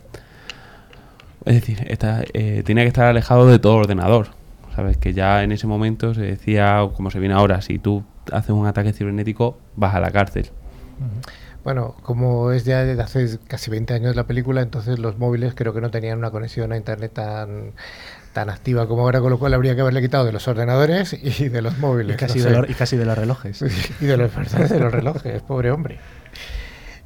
Es 1.45 1.55
decir, 1.55 1.85
está- 1.89 2.25
eh, 2.35 2.63
tenía 2.65 2.85
que 2.85 2.89
estar 2.89 3.07
alejado 3.07 3.47
de 3.47 3.59
todo 3.59 3.77
ordenador. 3.77 4.29
Sabes 4.75 4.97
que 4.97 5.13
ya 5.13 5.43
en 5.43 5.53
ese 5.53 5.67
momento 5.67 6.15
se 6.15 6.23
decía, 6.23 6.87
como 6.95 7.11
se 7.11 7.19
viene 7.19 7.35
ahora, 7.35 7.63
si 7.63 7.79
tú 7.79 8.05
haces 8.33 8.51
un 8.51 8.67
ataque 8.67 8.93
cibernético, 8.93 9.59
vas 9.77 9.95
a 9.95 10.01
la 10.01 10.11
cárcel. 10.11 10.51
Bueno, 11.65 11.97
como 12.03 12.53
es 12.53 12.65
ya 12.65 12.85
de 12.85 13.01
hace 13.01 13.39
casi 13.47 13.71
20 13.71 13.93
años 13.95 14.17
la 14.17 14.27
película, 14.27 14.63
entonces 14.63 14.99
los 14.99 15.19
móviles 15.19 15.55
creo 15.55 15.75
que 15.75 15.81
no 15.81 15.91
tenían 15.91 16.19
una 16.19 16.31
conexión 16.31 16.73
a 16.73 16.77
internet 16.77 17.13
tan, 17.13 17.73
tan 18.39 18.51
activa 18.51 18.87
como 18.87 19.03
ahora, 19.03 19.21
con 19.21 19.31
lo 19.31 19.39
cual 19.41 19.53
habría 19.55 19.75
que 19.75 19.81
haberle 19.81 20.01
quitado 20.01 20.25
de 20.25 20.31
los 20.31 20.47
ordenadores 20.47 21.13
y 21.13 21.49
de 21.49 21.61
los 21.61 21.77
Y 21.77 21.81
móviles. 21.81 22.17
casi, 22.17 22.39
no 22.39 22.45
de 22.45 22.51
los, 22.53 22.71
y 22.71 22.75
casi 22.75 22.97
de 22.97 23.05
los 23.05 23.19
relojes. 23.19 23.63
y 24.01 24.07
de 24.07 24.17
los, 24.17 24.31
de 24.71 24.79
los 24.79 24.93
relojes, 24.93 25.43
pobre 25.43 25.73
hombre. 25.73 25.99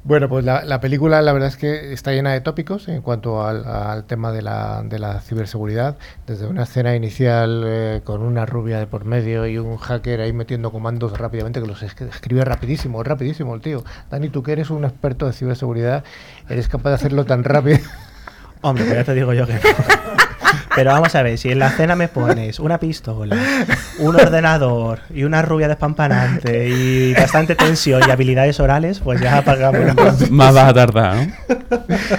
Bueno, 0.05 0.27
pues 0.29 0.43
la, 0.45 0.63
la 0.65 0.79
película 0.81 1.21
la 1.21 1.31
verdad 1.33 1.47
es 1.47 1.55
que 1.57 1.91
está 1.93 2.11
llena 2.11 2.33
de 2.33 2.41
tópicos 2.41 2.87
en 2.89 3.01
cuanto 3.01 3.43
al, 3.47 3.65
al 3.65 4.03
tema 4.03 4.31
de 4.33 4.41
la, 4.43 4.83
de 4.83 4.99
la 4.99 5.21
ciberseguridad, 5.21 5.97
desde 6.27 6.45
una 6.45 6.63
escena 6.63 6.93
inicial 6.95 7.63
eh, 7.65 8.01
con 8.03 8.21
una 8.21 8.45
rubia 8.45 8.77
de 8.79 8.85
por 8.85 9.05
medio 9.05 9.47
y 9.47 9.57
un 9.57 9.77
hacker 9.77 10.19
ahí 10.21 10.33
metiendo 10.33 10.71
comandos 10.73 11.17
rápidamente 11.17 11.61
que 11.61 11.67
los 11.67 11.81
es- 11.83 11.99
escribe 12.01 12.43
rapidísimo, 12.45 13.01
rapidísimo 13.01 13.55
el 13.55 13.61
tío. 13.61 13.83
Dani, 14.11 14.27
tú 14.29 14.43
que 14.43 14.51
eres 14.51 14.69
un 14.71 14.83
experto 14.83 15.25
de 15.25 15.31
ciberseguridad, 15.33 16.03
eres 16.49 16.67
capaz 16.67 16.89
de 16.89 16.95
hacerlo 16.95 17.23
tan 17.25 17.43
rápido. 17.45 17.79
Hombre, 18.61 18.85
ya 18.85 19.03
te 19.05 19.13
digo 19.13 19.33
yo 19.33 19.47
que 19.47 19.53
no. 19.53 19.59
Pero 20.75 20.91
vamos 20.91 21.13
a 21.15 21.21
ver, 21.21 21.37
si 21.37 21.49
en 21.51 21.59
la 21.59 21.69
cena 21.69 21.95
me 21.95 22.07
pones 22.07 22.59
una 22.59 22.79
pistola, 22.79 23.37
un 23.99 24.15
ordenador 24.15 24.99
y 25.13 25.23
una 25.23 25.41
rubia 25.43 25.67
despampanante 25.67 26.67
y 26.69 27.13
bastante 27.13 27.55
tensión 27.55 28.01
y 28.07 28.11
habilidades 28.11 28.59
orales, 28.59 28.99
pues 28.99 29.21
ya 29.21 29.37
apagamos. 29.37 30.31
Más 30.31 30.53
vas 30.53 30.69
a 30.69 30.73
tardar, 30.73 31.15
¿no? 31.15 31.33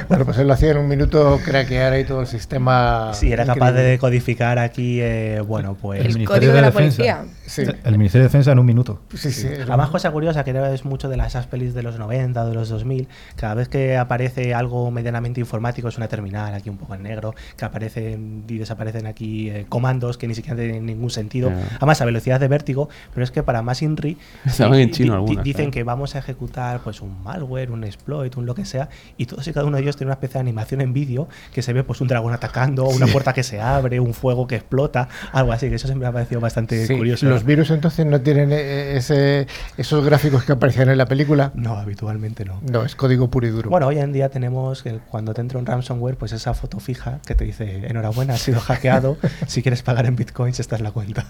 bueno, 0.09 0.25
pues 0.25 0.39
él 0.39 0.47
lo 0.47 0.53
hacía 0.55 0.71
en 0.71 0.79
un 0.79 0.89
minuto 0.89 1.41
craquear 1.45 1.93
ahí 1.95 2.05
todo 2.05 2.21
el 2.21 2.27
sistema. 2.27 3.11
Si 3.15 3.33
era 3.33 3.45
capaz 3.45 3.73
de 3.73 3.99
codificar 3.99 4.59
aquí, 4.59 5.01
eh, 5.01 5.41
bueno, 5.45 5.77
pues... 5.81 6.01
El 6.01 6.07
El 6.07 6.13
Ministerio 6.15 6.37
código 6.39 6.53
de 6.53 6.57
de 6.57 6.63
la 6.63 6.71
Defensa. 6.71 6.97
policía. 6.97 7.25
Sí, 7.47 7.63
El 7.85 7.99
Ministerio 7.99 8.23
de 8.23 8.29
Defensa 8.29 8.53
en 8.53 8.59
un 8.61 8.67
minuto. 8.67 9.01
sí, 9.15 9.31
sí. 9.33 9.47
era 9.49 9.65
Además, 9.65 9.87
un- 9.89 9.93
cosa 9.93 10.11
curiosa, 10.13 10.45
que 10.45 10.55
es 10.73 10.85
mucho 10.85 11.09
de 11.09 11.17
las 11.17 11.35
pelis 11.49 11.75
de 11.75 11.83
los 11.83 11.99
90 11.99 12.43
o 12.43 12.49
de 12.49 12.55
los 12.55 12.69
2000, 12.69 13.09
cada 13.37 13.55
vez 13.55 13.69
que 13.69 13.97
aparece 13.97 14.55
algo 14.55 14.91
medianamente 14.91 15.41
informático, 15.41 15.89
es 15.89 15.97
una 15.97 16.07
terminal 16.09 16.55
aquí 16.55 16.71
un 16.71 16.79
poco 16.79 16.95
en 16.95 17.03
negro, 17.03 17.35
que 17.57 17.65
aparecen 17.65 18.44
y 18.49 18.59
desaparecen 18.59 19.07
aquí 19.07 19.51
eh, 19.51 19.67
comandos 19.69 20.19
que 20.19 20.29
ni 20.29 20.35
siquiera 20.35 20.57
tienen 20.57 20.87
ningún 20.87 21.11
sentido, 21.11 21.53
además 21.77 22.01
a 22.01 22.05
velocidad 22.05 22.41
de 22.41 22.49
vértigo, 22.49 22.89
pero 23.13 23.25
es 23.25 23.31
que 23.31 23.43
para 23.43 23.63
más 23.63 23.83
INRI 23.83 24.19
en 24.59 24.91
chino 24.91 25.15
algunas, 25.15 25.45
dicen 25.45 25.67
claro. 25.67 25.71
que 25.73 25.83
vamos 25.85 26.15
a 26.15 26.19
ejecutar 26.19 26.81
pues 26.81 27.01
un 27.01 27.23
malware, 27.23 27.71
un 27.71 27.85
exploit, 27.85 28.37
un 28.37 28.47
lo 28.47 28.55
que 28.55 28.65
sea, 28.65 28.89
y 29.17 29.27
todos 29.27 29.47
y 29.47 29.53
cada 29.53 29.67
uno 29.67 29.77
de 29.77 29.83
ellos 29.83 29.97
tiene 29.97 30.09
una 30.09 30.15
especie 30.15 30.35
de 30.35 30.41
animación 30.41 30.81
en 30.81 30.93
vídeo 30.93 31.29
que 31.53 31.63
se 31.63 31.73
ve 31.73 31.85
pues 31.85 32.01
un 32.01 32.09
dragón 32.09 32.33
atacando, 32.33 32.87
una 32.87 33.07
puerta 33.07 33.33
que 33.33 33.43
se 33.43 33.61
abre, 33.61 34.01
un 34.01 34.15
fuego 34.15 34.47
que 34.47 34.57
explota, 34.57 35.09
algo 35.33 35.53
así, 35.53 35.69
que 35.69 35.77
eso 35.77 35.87
siempre 35.87 36.07
me 36.07 36.11
ha 36.11 36.13
parecido 36.13 36.41
bastante 36.41 36.87
Sí, 36.87 36.97
curioso. 36.97 37.27
Los 37.27 37.45
virus 37.45 37.71
entonces 37.71 38.07
no 38.07 38.21
tienen 38.21 38.53
eh, 38.53 38.97
ese, 38.97 39.47
esos 39.77 40.05
gráficos 40.05 40.45
que 40.45 40.53
aparecían 40.53 40.89
en 40.89 40.99
la 40.99 41.07
película. 41.07 41.53
No, 41.55 41.75
habitualmente 41.77 42.45
no. 42.45 42.61
No, 42.71 42.85
es 42.85 42.95
código 42.95 43.31
puro 43.31 43.47
y 43.47 43.51
duro. 43.51 43.71
Bueno, 43.71 43.87
hoy 43.87 43.99
en 43.99 44.13
día 44.13 44.29
tenemos 44.29 44.83
que 44.83 44.99
cuando 45.11 45.35
te 45.35 45.41
entra 45.41 45.59
un 45.59 45.67
ransomware, 45.67 46.17
pues 46.17 46.33
esa 46.33 46.55
foto 46.55 46.81
fija 46.81 47.21
que 47.27 47.35
te 47.35 47.45
dice 47.45 47.87
enhorabuena, 47.87 48.34
ha 48.35 48.39
sido 48.39 48.61
hackeado. 48.61 49.17
si 49.47 49.63
quieres 49.63 49.83
pagar 49.83 50.07
en 50.07 50.17
bitcoins, 50.17 50.61
esta 50.61 50.77
es 50.77 50.83
la 50.83 50.91
cuenta. 50.93 51.25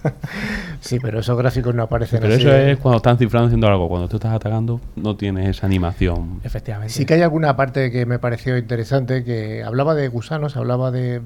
Sí, 0.81 0.99
pero 0.99 1.19
esos 1.19 1.37
gráficos 1.37 1.73
no 1.73 1.83
aparecen 1.83 2.19
Pero 2.19 2.33
así. 2.33 2.43
eso 2.43 2.53
es 2.53 2.77
cuando 2.77 2.97
están 2.97 3.17
cifrando 3.17 3.47
haciendo 3.47 3.67
algo. 3.67 3.87
Cuando 3.87 4.07
tú 4.07 4.17
estás 4.17 4.33
atacando, 4.33 4.79
no 4.95 5.15
tienes 5.15 5.49
esa 5.49 5.65
animación. 5.65 6.41
Efectivamente. 6.43 6.93
Sí 6.93 7.05
que 7.05 7.15
hay 7.15 7.21
alguna 7.21 7.55
parte 7.55 7.91
que 7.91 8.05
me 8.05 8.19
pareció 8.19 8.57
interesante, 8.57 9.23
que 9.23 9.63
hablaba 9.63 9.95
de 9.95 10.07
gusanos, 10.07 10.57
hablaba 10.57 10.91
de... 10.91 11.21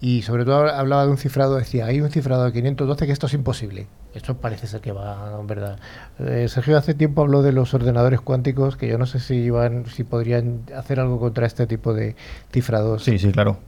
Y 0.00 0.22
sobre 0.22 0.44
todo 0.44 0.68
hablaba 0.68 1.04
de 1.06 1.10
un 1.10 1.16
cifrado, 1.18 1.56
decía, 1.56 1.86
hay 1.86 2.00
un 2.00 2.10
cifrado 2.10 2.44
de 2.44 2.52
512 2.52 3.06
que 3.06 3.12
esto 3.12 3.26
es 3.26 3.34
imposible. 3.34 3.86
Esto 4.14 4.36
parece 4.36 4.66
ser 4.66 4.80
que 4.80 4.92
va, 4.92 5.36
en 5.40 5.46
verdad. 5.46 5.78
Eh, 6.20 6.46
Sergio 6.48 6.76
hace 6.78 6.94
tiempo 6.94 7.22
habló 7.22 7.42
de 7.42 7.52
los 7.52 7.74
ordenadores 7.74 8.20
cuánticos, 8.20 8.76
que 8.76 8.86
yo 8.86 8.98
no 8.98 9.06
sé 9.06 9.18
si 9.18 9.34
iban, 9.34 9.86
si 9.86 10.04
podrían 10.04 10.62
hacer 10.76 11.00
algo 11.00 11.18
contra 11.18 11.46
este 11.46 11.66
tipo 11.66 11.94
de 11.94 12.14
cifrados. 12.52 13.02
Sí, 13.04 13.18
sí, 13.18 13.32
claro. 13.32 13.58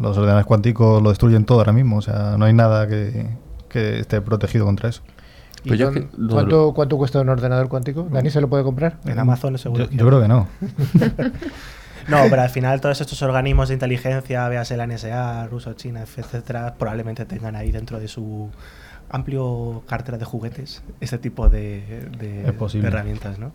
Los 0.00 0.16
ordenadores 0.16 0.46
cuánticos 0.46 1.02
lo 1.02 1.08
destruyen 1.10 1.44
todo 1.44 1.58
ahora 1.58 1.72
mismo. 1.72 1.96
O 1.98 2.02
sea, 2.02 2.36
no 2.38 2.44
hay 2.44 2.52
nada 2.52 2.86
que, 2.86 3.26
que 3.68 4.00
esté 4.00 4.20
protegido 4.20 4.64
contra 4.64 4.88
eso. 4.88 5.02
¿Y 5.64 5.68
Pues 5.68 5.80
yo 5.80 5.92
con- 5.92 6.08
¿cuánto, 6.28 6.72
¿Cuánto 6.74 6.96
cuesta 6.96 7.20
un 7.20 7.28
ordenador 7.28 7.68
cuántico? 7.68 8.06
¿Dani 8.10 8.30
se 8.30 8.40
lo 8.40 8.48
puede 8.48 8.62
comprar? 8.62 8.98
En 9.04 9.18
Amazon 9.18 9.58
seguro 9.58 9.84
Yo, 9.84 9.90
que- 9.90 9.96
yo 9.96 10.06
creo 10.06 10.20
que 10.22 10.28
no. 10.28 10.48
No, 12.08 12.18
pero 12.30 12.42
al 12.42 12.50
final 12.50 12.80
todos 12.80 13.00
estos 13.00 13.20
organismos 13.22 13.66
de 13.66 13.74
inteligencia, 13.74 14.48
véase 14.48 14.76
la 14.76 14.86
NSA, 14.86 15.48
ruso, 15.48 15.72
China, 15.72 16.02
etcétera, 16.02 16.76
probablemente 16.78 17.24
tengan 17.24 17.56
ahí 17.56 17.72
dentro 17.72 17.98
de 17.98 18.06
su 18.06 18.48
amplio 19.10 19.82
cartera 19.88 20.16
de 20.16 20.24
juguetes 20.24 20.84
este 21.00 21.18
tipo 21.18 21.48
de, 21.48 22.08
de- 22.20 22.46
Es 22.46 22.52
posible. 22.52 22.88
de 22.88 22.94
herramientas, 22.94 23.40
¿no? 23.40 23.50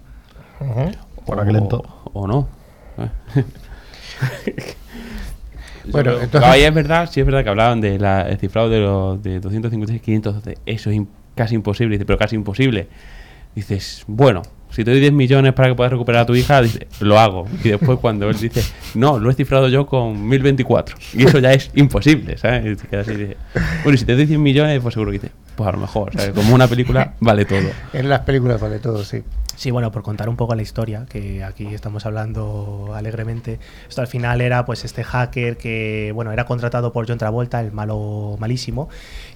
Por 1.26 1.40
aquel 1.40 1.56
o, 1.56 1.60
ento- 1.70 1.86
o 2.12 2.28
no. 2.28 2.50
Bueno, 5.90 6.14
entonces- 6.22 6.50
ahí 6.50 6.62
es 6.64 6.74
verdad, 6.74 7.10
sí 7.12 7.20
es 7.20 7.26
verdad 7.26 7.44
que 7.44 7.50
hablaban 7.50 7.82
del 7.82 8.02
cifrado 8.40 8.70
de 8.70 8.80
los 8.80 9.22
de 9.24 9.40
256, 9.40 10.02
512. 10.02 10.58
Eso 10.66 10.90
es 10.90 11.02
casi 11.36 11.56
imposible. 11.56 11.96
Dice, 11.96 12.06
pero 12.06 12.18
casi 12.20 12.36
imposible. 12.36 12.88
Dices, 13.56 14.04
bueno, 14.08 14.42
si 14.72 14.84
te 14.84 14.92
doy 14.92 15.00
10 15.00 15.14
millones 15.14 15.54
para 15.54 15.70
que 15.70 15.76
puedas 15.76 15.92
recuperar 15.92 16.24
a 16.24 16.26
tu 16.26 16.36
hija, 16.36 16.62
dice, 16.62 16.88
lo 17.00 17.20
hago. 17.20 17.46
Y 17.64 17.70
después 17.70 18.00
cuando 18.00 18.30
él 18.30 18.38
dice, 18.38 18.64
no, 18.96 19.20
lo 19.20 19.30
he 19.30 19.34
cifrado 19.34 19.68
yo 19.68 19.86
con 19.86 20.28
1024. 20.28 20.98
Y 21.14 21.26
eso 21.26 21.40
ya 21.40 21.54
es 21.54 21.72
imposible, 21.76 22.38
¿sabes? 22.38 22.66
Y 22.66 22.76
te 22.76 22.88
quedas 22.88 23.08
así, 23.08 23.18
dice, 23.18 23.38
bueno, 23.84 23.96
y 23.96 23.98
si 23.98 24.06
te 24.06 24.16
doy 24.16 24.28
100 24.28 24.42
millones, 24.42 24.80
pues 24.82 24.94
seguro 24.94 25.12
que 25.12 25.20
dice, 25.20 25.32
pues 25.56 25.68
a 25.68 25.72
lo 25.72 25.78
mejor, 25.78 26.14
¿sabes? 26.14 26.32
Como 26.32 26.56
una 26.56 26.68
película 26.68 27.14
vale 27.20 27.46
todo. 27.46 27.70
En 27.94 28.10
las 28.10 28.22
películas 28.22 28.60
vale 28.60 28.80
todo, 28.80 29.04
sí. 29.04 29.24
Sí, 29.62 29.70
bueno, 29.70 29.92
por 29.92 30.02
contar 30.02 30.28
un 30.28 30.38
poco 30.38 30.56
la 30.56 30.64
historia, 30.64 31.06
que 31.08 31.44
aquí 31.44 31.68
estamos 31.68 32.08
hablando 32.08 32.94
alegremente, 32.96 33.60
esto 33.88 34.02
al 34.02 34.08
final 34.08 34.42
era 34.42 34.66
pues 34.66 34.84
este 34.86 35.04
hacker 35.04 35.56
que, 35.58 36.12
bueno, 36.16 36.32
era 36.32 36.46
contratado 36.46 36.92
por 36.92 37.08
John 37.08 37.20
Travolta, 37.20 37.62
el 37.62 37.72
malo 37.72 38.38
malísimo, 38.40 38.90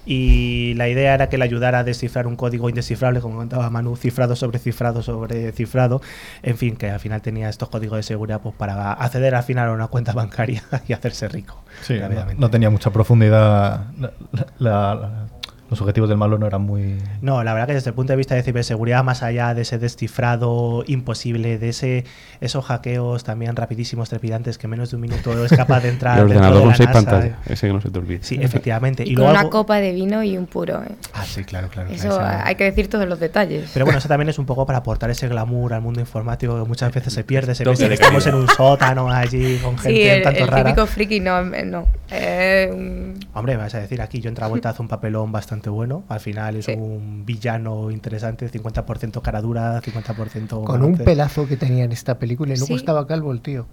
y 0.06 0.72
la 0.74 0.88
idea 0.88 1.12
era 1.14 1.28
que 1.28 1.36
le 1.36 1.44
ayudara 1.44 1.80
a 1.80 1.84
descifrar 1.84 2.26
un 2.26 2.36
código 2.36 2.68
indescifrable, 2.68 3.20
como 3.20 3.36
contaba 3.36 3.68
Manu, 3.68 3.96
cifrado 3.96 4.36
sobre 4.36 4.58
cifrado 4.60 5.02
sobre 5.02 5.50
cifrado, 5.52 6.00
en 6.42 6.56
fin, 6.56 6.76
que 6.76 6.88
al 6.90 7.00
final 7.00 7.20
tenía 7.22 7.48
estos 7.48 7.68
códigos 7.68 7.96
de 7.98 8.02
seguridad 8.04 8.40
pues 8.40 8.54
para 8.54 8.92
acceder 8.92 9.34
al 9.34 9.42
final 9.42 9.68
a 9.68 9.72
una 9.72 9.88
cuenta 9.88 10.12
bancaria 10.12 10.62
y 10.88 10.92
hacerse 10.92 11.28
rico. 11.28 11.62
Sí, 11.82 11.98
no, 11.98 12.08
no 12.38 12.50
tenía 12.50 12.70
mucha 12.70 12.90
profundidad. 12.90 13.86
La- 13.98 14.12
la- 14.32 14.94
la- 14.94 15.26
los 15.68 15.80
objetivos 15.80 16.08
del 16.08 16.18
malo 16.18 16.38
no 16.38 16.46
eran 16.46 16.62
muy. 16.62 16.96
No, 17.22 17.42
la 17.44 17.52
verdad 17.54 17.66
que 17.68 17.74
desde 17.74 17.90
el 17.90 17.94
punto 17.94 18.12
de 18.12 18.16
vista 18.16 18.34
de 18.34 18.42
ciberseguridad, 18.42 19.02
más 19.04 19.22
allá 19.22 19.54
de 19.54 19.62
ese 19.62 19.78
descifrado 19.78 20.84
imposible, 20.86 21.58
de 21.58 21.68
ese 21.70 22.04
esos 22.40 22.64
hackeos 22.66 23.24
también 23.24 23.56
rapidísimos, 23.56 24.08
trepidantes, 24.08 24.58
que 24.58 24.68
menos 24.68 24.90
de 24.90 24.96
un 24.96 25.02
minuto 25.02 25.44
es 25.44 25.52
capaz 25.52 25.80
de 25.80 25.88
entrar. 25.88 26.18
El 26.20 26.28
dentro 26.28 26.46
ordenador 26.46 26.56
de 26.56 26.60
con 26.62 26.68
la 26.70 26.76
6 26.76 26.88
NASA, 26.88 27.00
pantallas, 27.10 27.36
eh. 27.48 27.52
ese 27.52 27.66
que 27.66 27.72
no 27.72 27.80
se 27.80 27.90
te 27.90 27.98
olvide. 27.98 28.18
Sí, 28.22 28.38
efectivamente. 28.40 29.02
Y, 29.04 29.10
Y, 29.10 29.14
con 29.14 29.22
luego 29.24 29.30
una 29.32 29.40
algo- 29.40 29.50
copa 29.50 29.76
de 29.78 29.92
vino 29.92 30.22
y 30.22 30.36
un 30.38 30.46
puro. 30.46 30.82
¿eh? 30.84 30.92
Ah, 31.14 31.24
sí, 31.24 31.42
claro, 31.44 31.68
claro. 31.68 31.90
Eso 31.90 32.20
hay 32.20 32.54
que 32.54 32.64
decir 32.64 32.88
todos 32.88 33.08
los 33.08 33.18
detalles. 33.18 33.70
Pero 33.72 33.84
bueno, 33.86 33.98
eso 33.98 34.08
también 34.08 34.28
es 34.28 34.38
un 34.38 34.46
poco 34.46 34.66
para 34.66 34.78
aportar 34.78 35.10
ese 35.10 35.26
glamour 35.28 35.72
al 35.74 35.80
mundo 35.82 35.98
informático 36.00 36.62
que 36.62 36.68
muchas 36.68 36.92
veces 36.92 37.12
se 37.12 37.24
pierde. 37.24 37.54
Se 37.54 37.64
piensa 37.64 37.88
que 37.88 37.94
estamos 37.94 38.26
en 38.26 38.34
un 38.34 38.48
sótano 38.48 39.10
allí 39.10 39.58
con 39.58 39.76
gente 39.78 39.96
sí, 40.00 40.08
el, 40.08 40.22
tanto 40.22 40.42
el 40.44 40.48
rara. 40.48 40.64
típico 40.64 40.86
friki 40.86 41.20
no, 41.20 41.42
no. 41.42 41.86
Eh, 42.10 43.14
Hombre, 43.34 43.56
me 43.56 43.62
vas 43.64 43.74
a 43.74 43.80
decir 43.80 44.00
aquí, 44.00 44.20
John 44.22 44.34
Travolta 44.34 44.70
hace 44.70 44.82
un 44.82 44.88
papelón 44.88 45.32
bastante 45.32 45.55
bueno. 45.70 46.04
Al 46.08 46.20
final 46.20 46.56
es 46.56 46.66
Sí. 46.66 46.72
un 46.72 47.24
villano 47.26 47.90
interesante, 47.90 48.48
50% 48.50 49.20
cara 49.22 49.40
dura, 49.40 49.80
50% 49.82 50.64
Con 50.64 50.82
un 50.82 50.96
pelazo 50.98 51.46
que 51.46 51.56
tenía 51.56 51.84
en 51.84 51.92
esta 51.92 52.18
película 52.18 52.52
y 52.54 52.56
luego 52.56 52.66
Sí. 52.68 52.74
estaba 52.74 53.06
calvo 53.06 53.32
el 53.32 53.40
tío. 53.40 53.66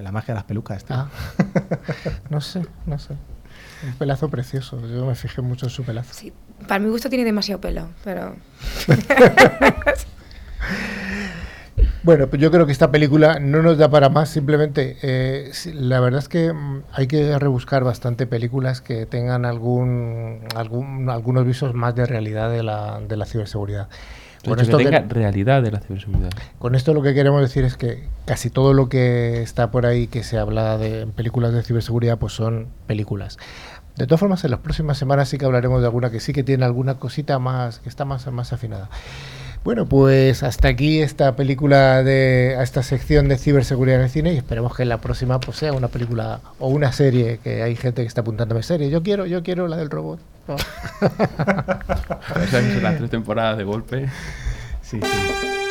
La 0.00 0.12
magia 0.12 0.34
de 0.34 0.38
las 0.38 0.44
pelucas, 0.44 0.84
tío. 0.84 0.96
Ah, 0.96 1.08
no 2.30 2.40
sé, 2.40 2.62
no 2.86 2.98
sé. 2.98 3.14
Un 3.86 3.92
pelazo 3.98 4.28
precioso. 4.28 4.80
Yo 4.86 5.04
me 5.06 5.14
fijé 5.14 5.42
mucho 5.42 5.66
en 5.66 5.70
su 5.70 5.82
pelazo. 5.84 6.14
sí, 6.14 6.32
para 6.66 6.78
mi 6.80 6.88
gusto 6.90 7.08
tiene 7.08 7.24
demasiado 7.24 7.60
pelo, 7.60 7.88
pero 8.04 8.36
Bueno, 12.08 12.26
pues 12.28 12.40
yo 12.40 12.50
creo 12.50 12.64
que 12.64 12.72
esta 12.72 12.90
película 12.90 13.38
no 13.38 13.60
nos 13.60 13.76
da 13.76 13.90
para 13.90 14.08
más. 14.08 14.30
Simplemente, 14.30 14.96
eh, 15.02 15.52
la 15.74 16.00
verdad 16.00 16.20
es 16.20 16.30
que 16.30 16.54
mm, 16.54 16.84
hay 16.94 17.06
que 17.06 17.38
rebuscar 17.38 17.84
bastante 17.84 18.26
películas 18.26 18.80
que 18.80 19.04
tengan 19.04 19.44
algún, 19.44 20.38
algún 20.54 21.10
algunos 21.10 21.44
visos 21.44 21.74
más 21.74 21.94
de 21.94 22.06
realidad 22.06 22.50
de 22.50 22.62
la, 22.62 22.98
de 23.06 23.14
la 23.18 23.26
ciberseguridad. 23.26 23.90
Con 24.42 24.58
esto, 24.58 24.78
que- 24.78 24.84
tenga 24.84 25.00
realidad 25.06 25.62
de 25.62 25.70
la 25.70 25.80
ciberseguridad. 25.80 26.30
con 26.58 26.74
esto 26.74 26.94
lo 26.94 27.02
que 27.02 27.12
queremos 27.12 27.42
decir 27.42 27.66
es 27.66 27.76
que 27.76 28.08
casi 28.24 28.48
todo 28.48 28.72
lo 28.72 28.88
que 28.88 29.42
está 29.42 29.70
por 29.70 29.84
ahí 29.84 30.06
que 30.06 30.22
se 30.22 30.38
habla 30.38 30.78
de 30.78 31.02
en 31.02 31.12
películas 31.12 31.52
de 31.52 31.62
ciberseguridad 31.62 32.16
pues 32.16 32.32
son 32.32 32.68
películas. 32.86 33.36
De 33.96 34.06
todas 34.06 34.20
formas, 34.20 34.42
en 34.44 34.52
las 34.52 34.60
próximas 34.60 34.96
semanas 34.96 35.28
sí 35.28 35.36
que 35.36 35.44
hablaremos 35.44 35.82
de 35.82 35.88
alguna 35.88 36.08
que 36.10 36.20
sí 36.20 36.32
que 36.32 36.42
tiene 36.42 36.64
alguna 36.64 36.94
cosita 36.94 37.38
más, 37.38 37.80
que 37.80 37.90
está 37.90 38.06
más, 38.06 38.26
más 38.32 38.54
afinada. 38.54 38.88
Bueno, 39.64 39.86
pues 39.86 40.42
hasta 40.42 40.68
aquí 40.68 41.00
esta 41.00 41.36
película 41.36 42.02
de 42.02 42.56
a 42.58 42.62
esta 42.62 42.82
sección 42.82 43.28
de 43.28 43.36
ciberseguridad 43.36 43.98
en 43.98 44.04
el 44.04 44.10
cine 44.10 44.32
y 44.32 44.36
esperemos 44.38 44.74
que 44.74 44.82
en 44.84 44.88
la 44.88 45.00
próxima 45.00 45.40
pues 45.40 45.58
sea 45.58 45.72
una 45.72 45.88
película 45.88 46.40
o 46.58 46.68
una 46.68 46.92
serie 46.92 47.38
que 47.42 47.62
hay 47.62 47.76
gente 47.76 48.02
que 48.02 48.08
está 48.08 48.22
apuntándome 48.22 48.62
serie. 48.62 48.88
Yo 48.88 49.02
quiero, 49.02 49.26
yo 49.26 49.42
quiero 49.42 49.68
la 49.68 49.76
del 49.76 49.90
robot. 49.90 50.20
No. 50.48 50.56
Esas 52.42 52.64
son 52.72 52.82
las 52.82 52.96
tres 52.96 53.10
temporadas 53.10 53.58
de 53.58 53.64
golpe. 53.64 54.08
Sí, 54.80 54.98
sí. 54.98 55.67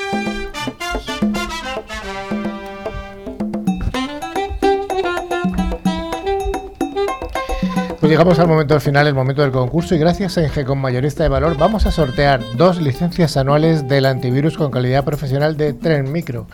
Pues 8.08 8.14
llegamos 8.14 8.39
al 8.39 8.47
momento 8.47 8.80
final, 8.80 9.05
el 9.05 9.14
momento 9.14 9.41
del 9.41 9.51
concurso 9.51 9.93
y 9.93 9.97
gracias 9.97 10.38
a 10.38 10.41
Ingecom 10.41 10.80
Mayorista 10.80 11.24
de 11.24 11.30
Valor 11.30 11.58
vamos 11.58 11.86
a 11.86 11.91
sortear 11.91 12.39
dos 12.55 12.82
licencias 12.82 13.36
anuales 13.36 13.89
del 13.89 14.05
antivirus 14.05 14.55
con 14.55 14.72
calidad 14.72 15.03
profesional 15.03 15.58
de 15.58 15.74
Tren 15.74 16.10
Micro. 16.10 16.47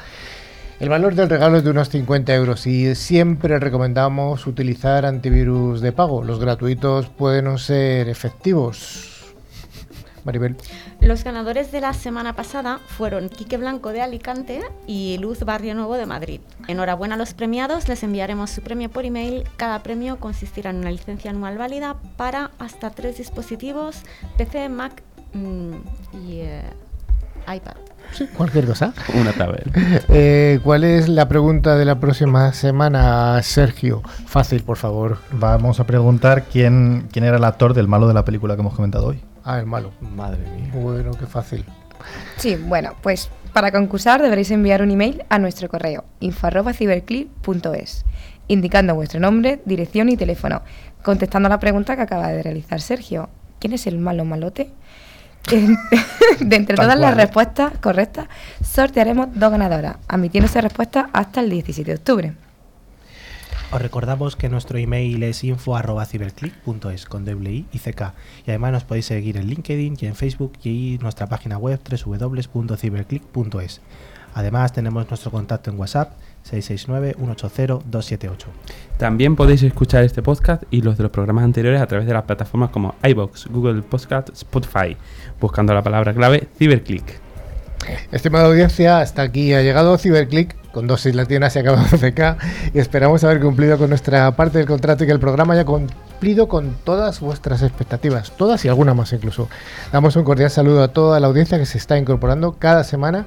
El 0.80 0.90
valor 0.90 1.14
del 1.14 1.30
regalo 1.30 1.58
es 1.58 1.64
de 1.64 1.70
unos 1.70 1.90
50 1.90 2.34
euros 2.34 2.66
y 2.66 2.96
siempre 2.96 3.60
recomendamos 3.60 4.48
utilizar 4.48 5.06
antivirus 5.06 5.82
de 5.82 5.92
pago. 5.92 6.24
Los 6.24 6.40
gratuitos 6.40 7.10
pueden 7.10 7.46
no 7.46 7.60
ser 7.60 8.10
efectivos. 8.10 9.13
Los 11.02 11.24
ganadores 11.24 11.72
de 11.72 11.82
la 11.82 11.94
semana 11.94 12.34
pasada 12.36 12.80
fueron 12.80 13.30
Quique 13.30 13.58
Blanco 13.58 13.90
de 13.90 14.02
Alicante 14.02 14.62
y 14.88 15.18
Luz 15.20 15.42
Barrio 15.42 15.76
Nuevo 15.76 15.96
de 15.96 16.06
Madrid. 16.06 16.40
Enhorabuena 16.68 17.16
a 17.16 17.18
los 17.18 17.34
premiados, 17.34 17.88
les 17.88 18.04
enviaremos 18.04 18.50
su 18.50 18.62
premio 18.62 18.90
por 18.90 19.06
email. 19.06 19.44
Cada 19.58 19.84
premio 19.84 20.20
consistirá 20.20 20.70
en 20.70 20.78
una 20.78 20.92
licencia 20.92 21.32
anual 21.32 21.58
válida 21.58 21.98
para 22.18 22.52
hasta 22.60 22.90
tres 22.90 23.18
dispositivos, 23.18 24.04
PC, 24.38 24.70
Mac 24.70 25.04
mm, 25.34 25.74
y 26.26 26.40
eh, 26.40 26.64
iPad. 27.54 27.76
Cualquier 28.38 28.66
cosa. 28.66 28.94
Una 29.14 29.32
taberna. 29.32 29.74
Eh, 30.10 30.60
¿Cuál 30.64 30.84
es 30.84 31.08
la 31.08 31.28
pregunta 31.28 31.76
de 31.76 31.86
la 31.86 32.00
próxima 32.00 32.54
semana, 32.54 33.42
Sergio? 33.42 34.02
Fácil, 34.26 34.64
por 34.64 34.78
favor. 34.78 35.18
Vamos 35.32 35.80
a 35.80 35.86
preguntar 35.86 36.44
quién, 36.44 37.08
quién 37.12 37.26
era 37.26 37.38
el 37.38 37.44
actor 37.44 37.74
del 37.74 37.88
malo 37.88 38.08
de 38.08 38.14
la 38.14 38.26
película 38.26 38.56
que 38.56 38.62
hemos 38.62 38.76
comentado 38.76 39.08
hoy. 39.08 39.22
Ah, 39.44 39.60
el 39.60 39.66
malo. 39.66 39.92
Madre 40.02 40.40
mía. 40.56 40.72
Bueno, 40.74 41.12
qué 41.12 41.26
fácil. 41.26 41.66
Sí, 42.38 42.56
bueno, 42.56 42.94
pues 43.02 43.30
para 43.54 43.72
concursar 43.72 44.22
deberéis 44.22 44.52
enviar 44.52 44.82
un 44.82 44.92
email 44.92 45.24
a 45.30 45.40
nuestro 45.40 45.70
correo 45.70 46.06
info@ciberclip.es, 46.20 48.06
indicando 48.48 48.96
vuestro 48.96 49.20
nombre, 49.20 49.62
dirección 49.66 50.10
y 50.10 50.18
teléfono, 50.18 50.64
contestando 51.02 51.48
a 51.48 51.52
la 51.52 51.60
pregunta 51.60 51.96
que 51.96 52.02
acaba 52.02 52.30
de 52.30 52.44
realizar 52.44 52.82
Sergio. 52.82 53.30
¿Quién 53.60 53.74
es 53.74 53.88
el 53.88 53.98
malo 53.98 54.26
malote? 54.26 54.72
de 56.40 56.56
entre 56.56 56.76
todas 56.76 56.98
las 56.98 57.14
cual. 57.14 57.16
respuestas 57.16 57.74
correctas, 57.80 58.28
sortearemos 58.64 59.28
dos 59.34 59.52
ganadoras, 59.52 59.98
admitiéndose 60.08 60.62
respuestas 60.62 61.08
hasta 61.14 61.42
el 61.42 61.50
17 61.50 61.92
de 61.92 61.98
octubre. 61.98 62.34
Os 63.72 63.82
recordamos 63.82 64.36
que 64.36 64.50
nuestro 64.50 64.78
email 64.78 65.24
es 65.24 65.44
info.ciberclick.es 65.44 67.06
con 67.08 67.26
doble 67.26 67.52
i 67.52 67.66
y 67.72 67.80
ck. 67.80 68.14
Y 68.46 68.52
además 68.52 68.72
nos 68.72 68.84
podéis 68.84 69.08
seguir 69.08 69.36
en 69.38 69.48
LinkedIn 69.48 69.98
y 70.00 70.06
en 70.06 70.14
Facebook 70.16 70.54
y 70.64 71.00
nuestra 71.02 71.26
página 71.26 71.58
web 71.58 71.80
www.ciberclick.es. 72.06 73.82
Además 74.36 74.74
tenemos 74.74 75.10
nuestro 75.10 75.32
contacto 75.32 75.72
en 75.72 75.80
WhatsApp 75.80 76.12
669-180-278. 76.50 78.46
También 78.98 79.36
podéis 79.36 79.64
escuchar 79.64 80.04
este 80.04 80.22
podcast 80.22 80.64
y 80.72 80.82
los 80.82 80.98
de 80.98 81.04
los 81.04 81.12
programas 81.12 81.44
anteriores 81.44 81.82
a 81.82 81.88
través 81.88 82.08
de 82.08 82.14
las 82.14 82.24
plataformas 82.24 82.70
como 82.70 82.96
iBox, 83.04 83.48
Google 83.48 83.82
Podcast, 83.82 84.30
Spotify, 84.30 84.96
buscando 85.40 85.74
la 85.74 85.82
palabra 85.82 86.14
clave 86.14 86.48
Ciberclick. 86.58 87.22
Estimada 88.12 88.46
audiencia, 88.46 89.00
hasta 89.00 89.22
aquí 89.24 89.54
ha 89.54 89.62
llegado 89.62 89.98
Ciberclick 89.98 90.56
con 90.72 90.88
dosis 90.88 91.14
latinas 91.16 91.56
y 91.56 91.60
acabado 91.60 91.86
CK 91.86 92.38
y 92.74 92.80
esperamos 92.80 93.24
haber 93.24 93.40
cumplido 93.40 93.78
con 93.78 93.90
nuestra 93.90 94.36
parte 94.36 94.58
del 94.58 94.68
contrato 94.68 95.04
y 95.04 95.08
que 95.08 95.14
el 95.14 95.20
programa 95.20 95.54
haya 95.54 95.66
cumplido 95.66 96.48
con 96.48 96.76
todas 96.84 97.20
vuestras 97.20 97.62
expectativas, 97.62 98.32
todas 98.38 98.66
y 98.66 98.70
alguna 98.70 98.94
más 98.94 99.14
incluso. 99.14 99.50
Damos 99.92 100.16
un 100.16 100.24
cordial 100.24 100.50
saludo 100.50 100.84
a 100.84 100.88
toda 100.88 101.20
la 101.20 101.28
audiencia 101.28 101.60
que 101.60 101.66
se 101.66 101.78
está 101.78 101.98
incorporando 101.98 102.54
cada 102.54 102.84
semana. 102.84 103.26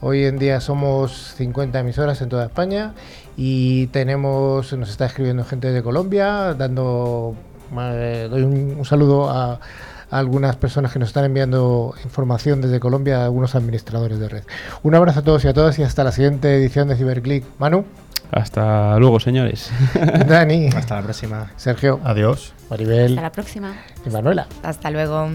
Hoy 0.00 0.24
en 0.24 0.38
día 0.38 0.60
somos 0.60 1.34
50 1.36 1.78
emisoras 1.80 2.20
en 2.20 2.28
toda 2.28 2.44
España 2.44 2.92
y 3.36 3.86
tenemos, 3.88 4.72
nos 4.74 4.90
está 4.90 5.06
escribiendo 5.06 5.44
gente 5.44 5.70
de 5.72 5.82
Colombia, 5.82 6.54
dando, 6.54 7.34
eh, 7.80 8.28
doy 8.30 8.42
un, 8.42 8.74
un 8.78 8.84
saludo 8.84 9.30
a, 9.30 9.54
a 9.54 10.18
algunas 10.18 10.56
personas 10.56 10.92
que 10.92 10.98
nos 10.98 11.08
están 11.08 11.24
enviando 11.24 11.94
información 12.04 12.60
desde 12.60 12.78
Colombia, 12.78 13.24
algunos 13.24 13.54
administradores 13.54 14.18
de 14.18 14.28
red. 14.28 14.42
Un 14.82 14.94
abrazo 14.94 15.20
a 15.20 15.22
todos 15.22 15.44
y 15.44 15.48
a 15.48 15.54
todas 15.54 15.78
y 15.78 15.82
hasta 15.82 16.04
la 16.04 16.12
siguiente 16.12 16.54
edición 16.56 16.88
de 16.88 16.96
Ciberclick. 16.96 17.44
Manu, 17.58 17.84
Hasta 18.30 18.98
luego, 18.98 19.18
señores. 19.18 19.70
Dani, 20.28 20.68
Hasta 20.76 20.96
la 20.96 21.02
próxima. 21.02 21.50
Sergio, 21.56 22.00
Adiós. 22.04 22.52
Maribel 22.68 23.12
Hasta 23.12 23.22
la 23.22 23.32
próxima. 23.32 23.72
y 24.04 24.10
Manuela. 24.10 24.46
Hasta 24.62 24.90
luego. 24.90 25.28